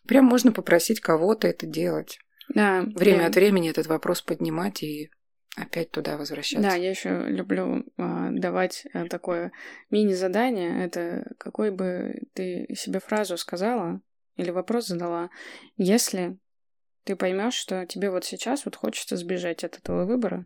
Прям 0.07 0.25
можно 0.25 0.51
попросить 0.51 0.99
кого-то 1.01 1.47
это 1.47 1.65
делать. 1.65 2.19
Да, 2.49 2.81
Время 2.95 3.21
я- 3.21 3.27
от 3.27 3.35
времени 3.35 3.69
этот 3.69 3.87
вопрос 3.87 4.21
поднимать 4.21 4.81
и 4.83 5.09
опять 5.57 5.91
туда 5.91 6.17
возвращаться. 6.17 6.69
Да, 6.69 6.75
я 6.75 6.89
еще 6.89 7.25
люблю 7.27 7.83
а, 7.97 8.29
давать 8.31 8.85
а, 8.93 9.07
такое 9.07 9.51
мини-задание. 9.89 10.85
Это 10.85 11.33
какой 11.37 11.71
бы 11.71 12.21
ты 12.33 12.67
себе 12.75 12.99
фразу 12.99 13.37
сказала 13.37 14.01
или 14.37 14.51
вопрос 14.51 14.87
задала, 14.87 15.29
если 15.75 16.37
ты 17.03 17.15
поймешь, 17.15 17.53
что 17.55 17.85
тебе 17.85 18.09
вот 18.09 18.25
сейчас 18.25 18.65
вот 18.65 18.75
хочется 18.75 19.17
сбежать 19.17 19.63
от 19.63 19.77
этого 19.77 20.05
выбора, 20.05 20.45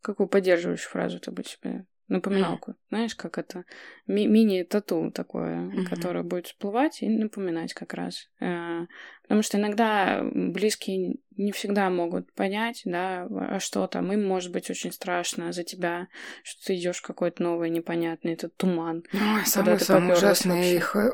какую 0.00 0.28
поддерживающую 0.28 0.90
фразу 0.90 1.20
ты 1.20 1.30
бы 1.30 1.44
себе 1.44 1.86
напоминалку. 2.08 2.74
Знаешь, 2.90 3.14
как 3.14 3.38
это 3.38 3.64
ми- 4.06 4.26
мини-тату 4.26 5.10
такое, 5.12 5.60
Мгм. 5.60 5.86
которое 5.86 6.22
будет 6.24 6.46
всплывать 6.48 7.00
и 7.02 7.08
напоминать 7.08 7.72
как 7.72 7.94
раз. 7.94 8.28
Э, 8.40 8.86
Потому 9.22 9.42
что 9.42 9.56
иногда 9.56 10.20
близкие 10.34 11.16
не 11.36 11.52
всегда 11.52 11.88
могут 11.88 12.30
понять, 12.34 12.82
да, 12.84 13.26
а 13.30 13.60
что 13.60 13.86
там. 13.86 14.12
Им 14.12 14.26
может 14.26 14.52
быть 14.52 14.68
очень 14.68 14.92
страшно 14.92 15.52
за 15.52 15.62
тебя, 15.62 16.08
что 16.42 16.66
ты 16.66 16.74
идешь 16.76 17.00
какой-то 17.00 17.42
новый 17.42 17.70
непонятный 17.70 18.34
этот 18.34 18.54
туман. 18.56 19.04
Ты 19.10 19.18
самое 19.46 19.78
попёрлась 19.78 20.18
ужасное 20.18 20.56
вообще? 20.56 20.76
их, 20.76 20.96
э, 20.96 21.10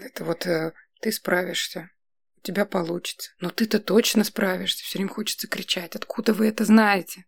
это 0.00 0.24
вот 0.24 0.46
э, 0.46 0.72
ты 1.00 1.12
справишься, 1.12 1.90
у 2.38 2.40
тебя 2.40 2.64
получится. 2.64 3.32
Но 3.40 3.50
ты-то 3.50 3.80
точно 3.80 4.24
справишься. 4.24 4.84
Все 4.84 4.98
время 4.98 5.10
хочется 5.10 5.48
кричать. 5.48 5.96
Откуда 5.96 6.32
вы 6.32 6.48
это 6.48 6.64
знаете, 6.64 7.24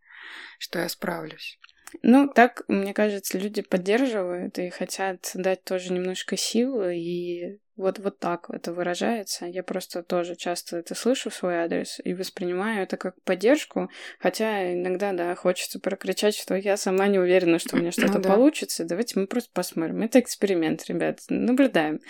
что 0.59 0.79
я 0.79 0.89
справлюсь? 0.89 1.59
Ну, 2.03 2.29
так, 2.29 2.63
мне 2.69 2.93
кажется, 2.93 3.39
люди 3.39 3.63
поддерживают 3.63 4.59
и 4.59 4.71
хотят 4.71 5.31
дать 5.35 5.65
тоже 5.65 5.93
немножко 5.93 6.37
силы, 6.37 6.99
и 6.99 7.61
вот, 7.79 8.01
вот 8.01 8.19
так 8.19 8.51
это 8.51 8.73
выражается. 8.73 9.47
Я 9.47 9.63
просто 9.63 10.03
тоже 10.03 10.35
часто 10.35 10.79
это 10.79 10.97
слышу 10.97 11.31
в 11.31 11.35
свой 11.35 11.59
адрес 11.59 12.01
и 12.03 12.13
воспринимаю 12.13 12.83
это 12.83 12.97
как 12.97 13.23
поддержку, 13.23 13.89
хотя 14.19 14.75
иногда, 14.75 15.13
да, 15.13 15.35
хочется 15.37 15.79
прокричать, 15.79 16.35
что 16.35 16.57
я 16.57 16.77
сама 16.77 17.07
не 17.07 17.21
уверена, 17.21 17.61
что 17.61 17.77
у 17.77 17.79
меня 17.79 17.93
что-то 17.93 18.15
Ну 18.15 18.21
да. 18.21 18.29
получится. 18.35 18.85
Давайте 18.85 19.19
мы 19.19 19.29
просто 19.29 19.51
посмотрим. 19.55 20.03
Это 20.03 20.19
эксперимент, 20.19 20.87
ребят. 20.87 21.21
Наблюдаем. 21.29 22.01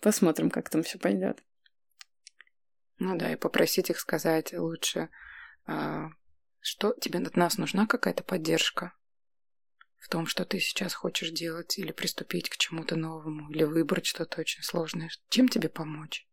Посмотрим, 0.00 0.48
как 0.48 0.70
там 0.70 0.84
все 0.84 0.98
пойдет. 0.98 1.42
Ну 2.98 3.18
да, 3.18 3.32
и 3.32 3.36
попросить 3.36 3.90
их 3.90 3.98
сказать 3.98 4.54
лучше, 4.54 5.10
а, 5.66 6.06
что 6.60 6.94
тебе 7.00 7.18
от 7.18 7.36
нас 7.36 7.58
нужна 7.58 7.86
какая-то 7.86 8.22
поддержка 8.22 8.92
в 10.06 10.08
том, 10.08 10.26
что 10.26 10.44
ты 10.44 10.60
сейчас 10.60 10.94
хочешь 10.94 11.30
делать, 11.30 11.78
или 11.78 11.90
приступить 11.90 12.48
к 12.48 12.56
чему-то 12.56 12.94
новому, 12.94 13.50
или 13.50 13.64
выбрать 13.64 14.06
что-то 14.06 14.40
очень 14.40 14.62
сложное. 14.62 15.10
Чем 15.30 15.48
тебе 15.48 15.68
помочь? 15.68 16.28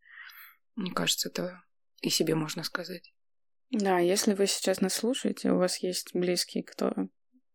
Мне 0.75 0.91
кажется, 0.91 1.29
это 1.29 1.63
и 1.99 2.11
себе 2.11 2.35
можно 2.35 2.63
сказать. 2.63 3.15
Да, 3.71 3.97
если 3.97 4.35
вы 4.35 4.45
сейчас 4.45 4.79
нас 4.79 4.93
слушаете, 4.93 5.51
у 5.51 5.57
вас 5.57 5.79
есть 5.79 6.11
близкие, 6.13 6.63
кто 6.63 6.93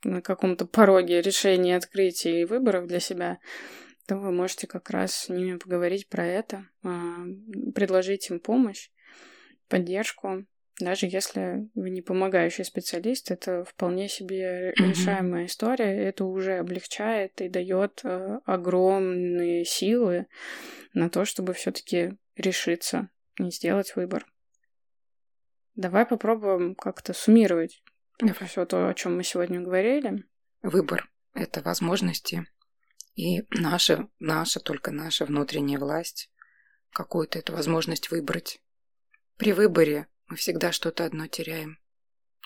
на 0.03 0.21
каком-то 0.21 0.67
пороге 0.67 1.23
решения, 1.23 1.77
открытия 1.77 2.41
и 2.41 2.45
выборов 2.45 2.89
для 2.89 2.99
себя, 2.99 3.39
то 4.09 4.17
вы 4.17 4.33
можете 4.33 4.67
как 4.67 4.91
раз 4.91 5.15
с 5.15 5.29
ними 5.29 5.57
поговорить 5.57 6.09
про 6.09 6.27
это, 6.27 6.67
а, 6.83 7.19
предложить 7.77 8.29
им 8.29 8.41
помощь, 8.41 8.91
поддержку. 9.69 10.45
Даже 10.81 11.07
если 11.07 11.69
вы 11.75 11.91
не 11.91 12.03
помогающий 12.03 12.65
специалист, 12.65 13.33
это 13.33 13.65
вполне 13.65 14.09
себе 14.09 14.73
решаемая 14.77 15.47
история. 15.47 16.09
Это 16.09 16.25
уже 16.25 16.59
облегчает 16.59 17.41
и 17.41 17.49
дает 17.49 18.01
э, 18.05 18.39
огромные 18.45 19.65
силы 19.65 20.27
на 20.95 21.11
то, 21.11 21.25
чтобы 21.25 21.53
все-таки 21.53 22.17
решиться 22.37 23.09
и 23.39 23.51
сделать 23.51 23.97
выбор. 23.97 24.27
Давай 25.75 26.07
попробуем 26.07 26.75
как-то 26.77 27.13
суммировать 27.13 27.83
Давай. 28.21 28.35
все 28.49 28.65
то, 28.65 28.89
о 28.89 28.95
чем 28.95 29.17
мы 29.17 29.25
сегодня 29.25 29.61
говорили. 29.61 30.25
Выбор– 30.63 31.11
это 31.35 31.61
возможности. 31.61 32.47
И 33.15 33.45
наша, 33.51 34.09
наша, 34.21 34.61
только 34.61 34.93
наша 34.93 35.25
внутренняя 35.25 35.81
власть 35.81 36.31
какую-то 36.93 37.39
эту 37.41 37.53
возможность 37.53 38.11
выбрать. 38.11 38.61
При 39.37 39.53
выборе 39.53 40.07
мы 40.29 40.37
всегда 40.37 40.73
что-то 40.73 41.05
одно 41.05 41.27
теряем. 41.27 41.79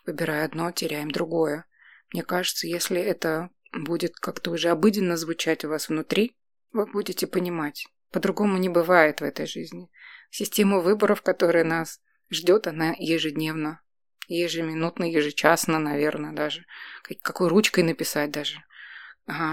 Выбирая 0.07 0.45
одно, 0.45 0.71
теряем 0.71 1.11
другое. 1.11 1.67
Мне 2.13 2.23
кажется, 2.23 2.67
если 2.67 3.01
это 3.01 3.51
будет 3.73 4.17
как-то 4.17 4.51
уже 4.51 4.69
обыденно 4.69 5.17
звучать 5.17 5.65
у 5.65 5.69
вас 5.69 5.89
внутри, 5.89 6.37
вы 6.73 6.87
будете 6.87 7.27
понимать. 7.27 7.87
По-другому 8.11 8.59
не 8.59 8.69
бывает 8.69 9.21
в 9.21 9.25
этой 9.25 9.47
жизни. 9.47 9.91
Система 10.31 10.79
выборов, 10.81 11.23
которая 11.23 11.65
нас 11.65 12.01
ждет, 12.31 12.67
она 12.67 12.95
ежедневно, 12.99 13.83
ежеминутно, 14.29 15.05
ежечасно, 15.05 15.79
наверное, 15.79 16.33
даже. 16.33 16.65
Как- 17.03 17.21
Какой 17.21 17.49
ручкой 17.49 17.85
написать 17.85 18.31
даже. 18.31 18.63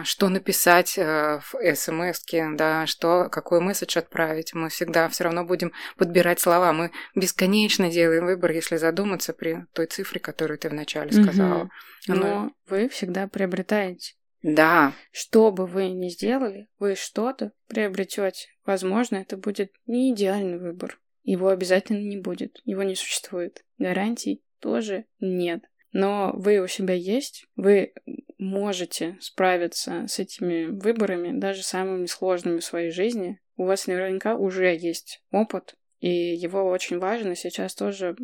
Что 0.04 0.30
написать 0.30 0.98
э, 0.98 1.40
в 1.42 1.76
смс 1.76 2.24
да, 2.58 2.88
что, 2.88 3.30
какой 3.30 3.62
месседж 3.62 4.00
отправить. 4.00 4.54
Мы 4.54 4.70
всегда 4.70 5.08
все 5.10 5.26
равно 5.26 5.46
будем 5.46 5.72
подбирать 5.98 6.40
слова. 6.40 6.74
Мы 6.74 6.92
бесконечно 7.16 7.90
делаем 7.90 8.26
выбор, 8.26 8.52
если 8.52 8.78
задуматься 8.78 9.34
при 9.34 9.66
той 9.74 9.86
цифре, 9.86 10.20
которую 10.20 10.58
ты 10.58 10.70
вначале 10.70 11.12
сказала. 11.12 11.64
Угу. 11.64 12.18
Но 12.18 12.52
вы 12.68 12.90
всегда 12.90 13.28
приобретаете. 13.28 14.16
Да. 14.42 14.94
Что 15.12 15.52
бы 15.52 15.66
вы 15.66 15.90
ни 15.90 16.10
сделали, 16.10 16.68
вы 16.80 16.96
что-то 16.96 17.52
приобретете. 17.68 18.48
Возможно, 18.66 19.18
это 19.18 19.38
будет 19.38 19.72
не 19.86 20.14
идеальный 20.14 20.58
выбор. 20.58 21.00
Его 21.24 21.50
обязательно 21.50 22.00
не 22.00 22.18
будет. 22.18 22.60
Его 22.64 22.84
не 22.84 22.96
существует. 22.96 23.64
Гарантий 23.78 24.42
тоже 24.60 25.06
нет. 25.20 25.64
Но 25.92 26.32
вы 26.36 26.60
у 26.60 26.68
себя 26.68 26.94
есть, 26.94 27.46
вы 27.56 27.94
можете 28.38 29.18
справиться 29.22 30.06
с 30.08 30.20
этими 30.20 30.66
выборами, 30.66 31.38
даже 31.38 31.64
самыми 31.64 32.06
сложными 32.06 32.60
в 32.60 32.66
своей 32.66 32.92
жизни. 32.92 33.40
У 33.56 33.66
вас 33.66 33.88
наверняка 33.88 34.36
уже 34.36 34.76
есть 34.76 35.22
опыт, 35.32 35.76
и 36.00 36.10
его 36.10 36.64
очень 36.70 36.98
важно 37.00 37.36
сейчас 37.36 37.76
тоже 37.76 38.16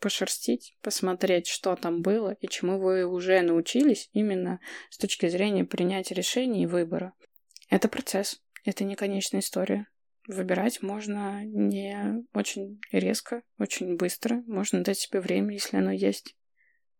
пошерстить, 0.00 0.76
посмотреть, 0.82 1.46
что 1.46 1.74
там 1.76 2.02
было 2.02 2.36
и 2.40 2.48
чему 2.48 2.78
вы 2.78 3.06
уже 3.06 3.40
научились 3.40 4.10
именно 4.12 4.60
с 4.90 4.98
точки 4.98 5.28
зрения 5.28 5.64
принятия 5.64 6.14
решений 6.14 6.64
и 6.64 6.66
выбора. 6.66 7.14
Это 7.70 7.88
процесс, 7.88 8.42
это 8.64 8.84
не 8.84 8.96
конечная 8.96 9.40
история. 9.40 9.86
Выбирать 10.28 10.82
можно 10.82 11.44
не 11.44 12.24
очень 12.34 12.80
резко, 12.92 13.42
очень 13.58 13.96
быстро. 13.96 14.42
Можно 14.46 14.84
дать 14.84 14.98
себе 14.98 15.20
время, 15.20 15.54
если 15.54 15.78
оно 15.78 15.90
есть. 15.90 16.36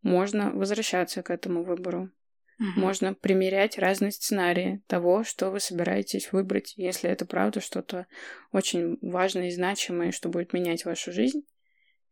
Можно 0.03 0.53
возвращаться 0.53 1.23
к 1.23 1.31
этому 1.31 1.65
выбору. 1.65 2.11
Угу. 2.59 2.81
Можно 2.81 3.15
примерять 3.15 3.79
разные 3.79 4.13
сценарии 4.13 4.83
того, 4.87 5.25
что 5.25 5.51
вы 5.51 5.61
собираетесь 5.61 6.33
выбрать, 6.33 6.75
если 6.77 7.11
это 7.11 7.25
правда 7.25 7.61
что-то 7.61 8.07
очень 8.53 8.99
важное 9.01 9.49
и 9.49 9.53
значимое, 9.53 10.13
что 10.13 10.29
будет 10.29 10.53
менять 10.53 10.85
вашу 10.85 11.13
жизнь. 11.13 11.43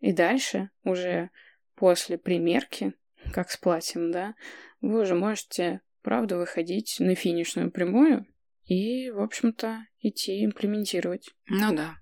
И 0.01 0.13
дальше, 0.13 0.71
уже 0.83 1.31
после 1.75 2.19
примерки, 2.19 2.95
как 3.33 3.51
с 3.51 3.57
платьем, 3.57 4.11
да, 4.11 4.35
вы 4.81 5.03
уже 5.03 5.15
можете, 5.15 5.83
правда, 6.03 6.37
выходить 6.37 6.97
на 6.99 7.15
финишную 7.15 7.71
прямую 7.71 8.27
и, 8.65 9.11
в 9.11 9.21
общем-то, 9.21 9.87
идти 10.01 10.45
имплементировать. 10.45 11.31
Ну 11.47 11.75
да. 11.75 11.97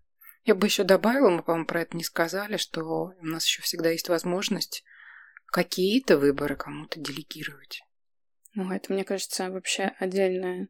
Я 0.45 0.55
бы 0.55 0.67
еще 0.67 0.85
добавила, 0.85 1.29
мы, 1.29 1.43
по-моему, 1.43 1.67
про 1.67 1.83
это 1.83 1.97
не 1.97 2.05
сказали, 2.05 2.57
что 2.57 3.13
у 3.21 3.27
нас 3.27 3.45
еще 3.45 3.63
всегда 3.63 3.91
есть 3.91 4.09
возможность 4.09 4.85
какие-то 5.51 6.19
выборы 6.19 6.57
кому-то 6.57 7.01
делегировать. 7.01 7.83
Ну, 8.55 8.73
это, 8.73 8.93
мне 8.93 9.05
кажется, 9.05 9.51
вообще 9.51 9.93
отдельная 9.99 10.69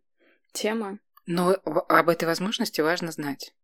тема. 0.53 0.99
Но 1.27 1.53
об 1.53 2.09
этой 2.09 2.25
возможности 2.25 2.81
важно 2.81 3.13
знать. 3.13 3.55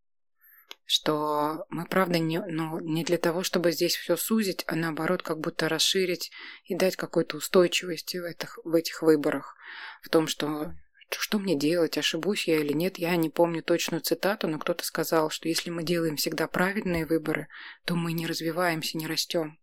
Что 0.86 1.64
мы, 1.70 1.86
правда, 1.86 2.18
не, 2.18 2.38
ну, 2.40 2.78
не 2.78 3.04
для 3.04 3.16
того, 3.16 3.42
чтобы 3.42 3.72
здесь 3.72 3.96
все 3.96 4.16
сузить, 4.16 4.64
а 4.66 4.76
наоборот, 4.76 5.22
как 5.22 5.40
будто 5.40 5.68
расширить 5.68 6.30
и 6.64 6.74
дать 6.74 6.96
какой-то 6.96 7.38
устойчивости 7.38 8.18
в 8.18 8.24
этих, 8.24 8.58
в 8.64 8.74
этих 8.74 9.02
выборах. 9.02 9.56
В 10.02 10.10
том, 10.10 10.26
что 10.26 10.74
что 11.10 11.38
мне 11.38 11.54
делать, 11.54 11.96
ошибусь 11.96 12.48
я 12.48 12.58
или 12.58 12.72
нет. 12.72 12.98
Я 12.98 13.16
не 13.16 13.30
помню 13.30 13.62
точную 13.62 14.00
цитату, 14.00 14.48
но 14.48 14.58
кто-то 14.58 14.84
сказал, 14.84 15.30
что 15.30 15.48
если 15.48 15.70
мы 15.70 15.84
делаем 15.84 16.16
всегда 16.16 16.48
правильные 16.48 17.06
выборы, 17.06 17.48
то 17.84 17.94
мы 17.94 18.12
не 18.12 18.26
развиваемся, 18.26 18.98
не 18.98 19.06
растем. 19.06 19.58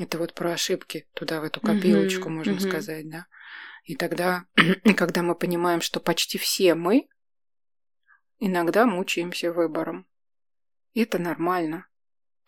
Это 0.00 0.16
вот 0.16 0.32
про 0.32 0.52
ошибки 0.52 1.06
туда, 1.12 1.42
в 1.42 1.44
эту 1.44 1.60
копилочку, 1.60 2.28
mm-hmm. 2.30 2.32
можно 2.32 2.52
mm-hmm. 2.52 2.68
сказать, 2.68 3.10
да. 3.10 3.26
И 3.84 3.96
тогда, 3.96 4.46
когда 4.96 5.22
мы 5.22 5.34
понимаем, 5.34 5.82
что 5.82 6.00
почти 6.00 6.38
все 6.38 6.74
мы 6.74 7.06
иногда 8.38 8.86
мучаемся 8.86 9.52
выбором. 9.52 10.06
И 10.94 11.02
это 11.02 11.18
нормально. 11.18 11.86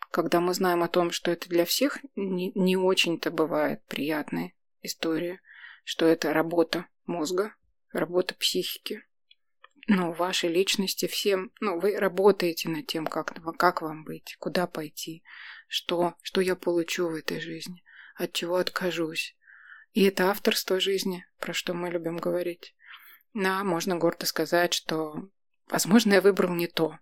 Когда 0.09 0.39
мы 0.39 0.55
знаем 0.55 0.81
о 0.81 0.87
том, 0.87 1.11
что 1.11 1.29
это 1.29 1.47
для 1.47 1.63
всех 1.65 1.99
не, 2.15 2.51
не 2.55 2.75
очень-то 2.75 3.29
бывает 3.29 3.83
приятная 3.85 4.53
история, 4.81 5.39
что 5.83 6.07
это 6.07 6.33
работа 6.33 6.87
мозга, 7.05 7.53
работа 7.91 8.33
психики, 8.33 9.05
ну, 9.87 10.11
вашей 10.11 10.49
личности 10.49 11.05
всем, 11.05 11.51
ну, 11.59 11.79
вы 11.79 11.99
работаете 11.99 12.69
над 12.69 12.87
тем, 12.87 13.05
как, 13.05 13.35
как 13.57 13.83
вам 13.83 14.05
быть, 14.05 14.37
куда 14.39 14.65
пойти, 14.65 15.23
что, 15.73 16.13
что 16.21 16.39
я 16.39 16.55
получу 16.55 17.09
в 17.09 17.15
этой 17.15 17.39
жизни, 17.39 17.83
от 18.15 18.31
чего 18.33 18.57
откажусь. 18.57 19.35
И 19.93 20.03
это 20.03 20.29
авторство 20.29 20.79
жизни, 20.79 21.25
про 21.39 21.51
что 21.51 21.73
мы 21.73 21.89
любим 21.89 22.17
говорить. 22.17 22.75
Да, 23.33 23.63
можно 23.63 23.97
гордо 23.97 24.27
сказать, 24.27 24.75
что, 24.75 25.31
возможно, 25.65 26.13
я 26.13 26.21
выбрал 26.21 26.53
не 26.53 26.67
то. 26.67 26.99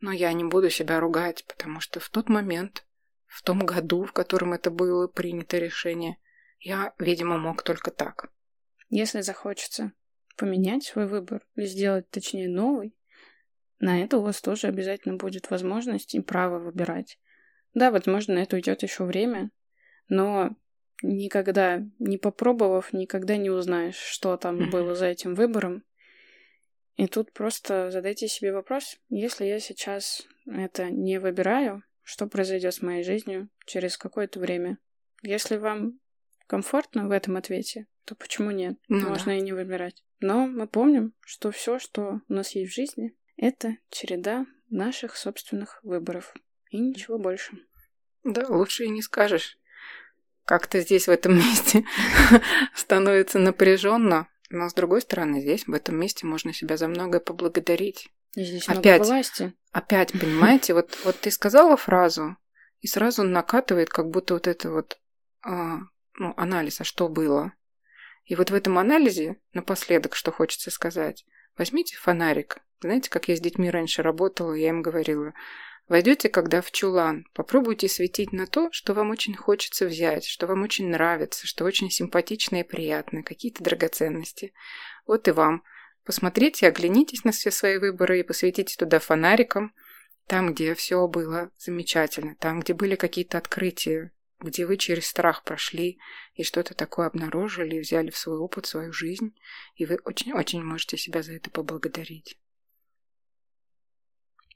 Но 0.00 0.12
я 0.12 0.30
не 0.34 0.44
буду 0.44 0.68
себя 0.68 1.00
ругать, 1.00 1.46
потому 1.46 1.80
что 1.80 2.00
в 2.00 2.10
тот 2.10 2.28
момент, 2.28 2.86
в 3.24 3.42
том 3.42 3.64
году, 3.64 4.04
в 4.04 4.12
котором 4.12 4.52
это 4.52 4.70
было 4.70 5.08
принято 5.08 5.56
решение, 5.56 6.18
я, 6.58 6.92
видимо, 6.98 7.38
мог 7.38 7.62
только 7.62 7.90
так. 7.90 8.30
Если 8.90 9.22
захочется 9.22 9.92
поменять 10.36 10.84
свой 10.84 11.06
выбор 11.06 11.46
или 11.54 11.64
сделать, 11.64 12.10
точнее, 12.10 12.50
новый, 12.50 12.94
на 13.78 14.02
это 14.02 14.18
у 14.18 14.22
вас 14.22 14.42
тоже 14.42 14.66
обязательно 14.66 15.16
будет 15.16 15.48
возможность 15.50 16.14
и 16.14 16.20
право 16.20 16.58
выбирать. 16.58 17.18
Да, 17.74 17.90
возможно, 17.90 18.34
на 18.34 18.38
это 18.40 18.56
уйдет 18.56 18.82
еще 18.82 19.04
время, 19.04 19.50
но 20.08 20.56
никогда, 21.02 21.82
не 21.98 22.18
попробовав, 22.18 22.92
никогда 22.92 23.36
не 23.36 23.50
узнаешь, 23.50 23.96
что 23.96 24.36
там 24.36 24.70
было 24.70 24.94
за 24.94 25.06
этим 25.06 25.34
выбором. 25.34 25.84
И 26.96 27.08
тут 27.08 27.32
просто 27.32 27.90
задайте 27.90 28.28
себе 28.28 28.52
вопрос, 28.52 28.96
если 29.08 29.44
я 29.44 29.58
сейчас 29.58 30.22
это 30.46 30.90
не 30.90 31.18
выбираю, 31.18 31.82
что 32.02 32.26
произойдет 32.26 32.74
с 32.74 32.82
моей 32.82 33.02
жизнью 33.02 33.48
через 33.66 33.98
какое-то 33.98 34.38
время? 34.38 34.78
Если 35.22 35.56
вам 35.56 35.98
комфортно 36.46 37.08
в 37.08 37.10
этом 37.10 37.36
ответе, 37.36 37.86
то 38.04 38.14
почему 38.14 38.50
нет? 38.50 38.78
Ну, 38.88 39.08
Можно 39.08 39.32
да. 39.32 39.38
и 39.38 39.40
не 39.40 39.52
выбирать. 39.52 40.04
Но 40.20 40.46
мы 40.46 40.68
помним, 40.68 41.14
что 41.20 41.50
все, 41.50 41.78
что 41.78 42.20
у 42.28 42.32
нас 42.32 42.54
есть 42.54 42.70
в 42.70 42.74
жизни, 42.74 43.16
это 43.36 43.76
череда 43.90 44.46
наших 44.70 45.16
собственных 45.16 45.80
выборов. 45.82 46.34
И 46.74 46.80
ничего 46.80 47.18
больше. 47.18 47.52
Да, 48.24 48.48
лучше 48.48 48.86
и 48.86 48.88
не 48.88 49.00
скажешь. 49.00 49.58
Как-то 50.44 50.80
здесь, 50.80 51.06
в 51.06 51.10
этом 51.12 51.36
месте, 51.38 51.84
становится 52.74 53.38
напряженно. 53.38 54.26
Но 54.50 54.68
с 54.68 54.74
другой 54.74 55.00
стороны, 55.00 55.40
здесь, 55.40 55.68
в 55.68 55.72
этом 55.72 55.94
месте, 55.96 56.26
можно 56.26 56.52
себя 56.52 56.76
за 56.76 56.88
многое 56.88 57.20
поблагодарить. 57.20 58.10
И 58.34 58.42
здесь 58.42 58.68
опять, 58.68 58.98
много 58.98 59.04
власти. 59.04 59.54
Опять, 59.70 60.10
понимаете, 60.18 60.74
вот, 60.74 60.98
вот 61.04 61.20
ты 61.20 61.30
сказала 61.30 61.76
фразу, 61.76 62.36
и 62.80 62.88
сразу 62.88 63.22
накатывает, 63.22 63.88
как 63.88 64.10
будто 64.10 64.34
вот 64.34 64.48
это 64.48 64.72
вот 64.72 64.98
а, 65.42 65.78
ну, 66.14 66.34
анализ, 66.36 66.80
а 66.80 66.84
что 66.84 67.08
было. 67.08 67.52
И 68.24 68.34
вот 68.34 68.50
в 68.50 68.54
этом 68.54 68.78
анализе, 68.78 69.36
напоследок, 69.52 70.16
что 70.16 70.32
хочется 70.32 70.72
сказать, 70.72 71.24
возьмите 71.56 71.94
фонарик. 71.96 72.58
Знаете, 72.80 73.10
как 73.10 73.28
я 73.28 73.36
с 73.36 73.40
детьми 73.40 73.70
раньше 73.70 74.02
работала, 74.02 74.54
я 74.54 74.70
им 74.70 74.82
говорила, 74.82 75.34
войдете, 75.88 76.28
когда 76.28 76.60
в 76.60 76.70
чулан, 76.70 77.26
попробуйте 77.34 77.88
светить 77.88 78.32
на 78.32 78.46
то, 78.46 78.68
что 78.72 78.94
вам 78.94 79.10
очень 79.10 79.34
хочется 79.34 79.86
взять, 79.86 80.24
что 80.24 80.46
вам 80.46 80.62
очень 80.62 80.88
нравится, 80.88 81.46
что 81.46 81.64
очень 81.64 81.90
симпатично 81.90 82.56
и 82.56 82.62
приятно, 82.62 83.22
какие-то 83.22 83.62
драгоценности. 83.62 84.52
Вот 85.06 85.28
и 85.28 85.30
вам. 85.30 85.62
Посмотрите, 86.04 86.68
оглянитесь 86.68 87.24
на 87.24 87.32
все 87.32 87.50
свои 87.50 87.78
выборы 87.78 88.20
и 88.20 88.24
посветите 88.24 88.76
туда 88.76 88.98
фонариком, 88.98 89.74
там, 90.26 90.52
где 90.52 90.74
все 90.74 91.06
было 91.06 91.50
замечательно, 91.58 92.34
там, 92.36 92.60
где 92.60 92.74
были 92.74 92.94
какие-то 92.94 93.38
открытия, 93.38 94.12
где 94.40 94.66
вы 94.66 94.76
через 94.76 95.06
страх 95.06 95.44
прошли 95.44 95.98
и 96.34 96.42
что-то 96.42 96.74
такое 96.74 97.06
обнаружили, 97.06 97.78
взяли 97.78 98.10
в 98.10 98.18
свой 98.18 98.38
опыт, 98.38 98.66
свою 98.66 98.92
жизнь, 98.92 99.34
и 99.76 99.86
вы 99.86 99.98
очень-очень 100.04 100.62
можете 100.62 100.96
себя 100.96 101.22
за 101.22 101.34
это 101.34 101.50
поблагодарить. 101.50 102.38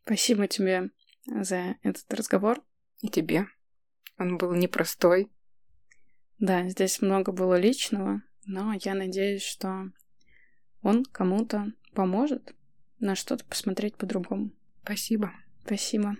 Спасибо 0.04 0.46
тебе 0.48 0.90
за 1.28 1.76
этот 1.82 2.12
разговор. 2.12 2.62
И 3.00 3.08
тебе. 3.08 3.46
Он 4.18 4.38
был 4.38 4.52
непростой. 4.54 5.30
Да, 6.38 6.68
здесь 6.68 7.00
много 7.00 7.32
было 7.32 7.58
личного, 7.58 8.22
но 8.44 8.72
я 8.82 8.94
надеюсь, 8.94 9.42
что 9.42 9.90
он 10.82 11.04
кому-то 11.04 11.72
поможет 11.94 12.54
на 13.00 13.14
что-то 13.14 13.44
посмотреть 13.44 13.96
по-другому. 13.96 14.50
Спасибо. 14.82 15.32
Спасибо. 15.64 16.16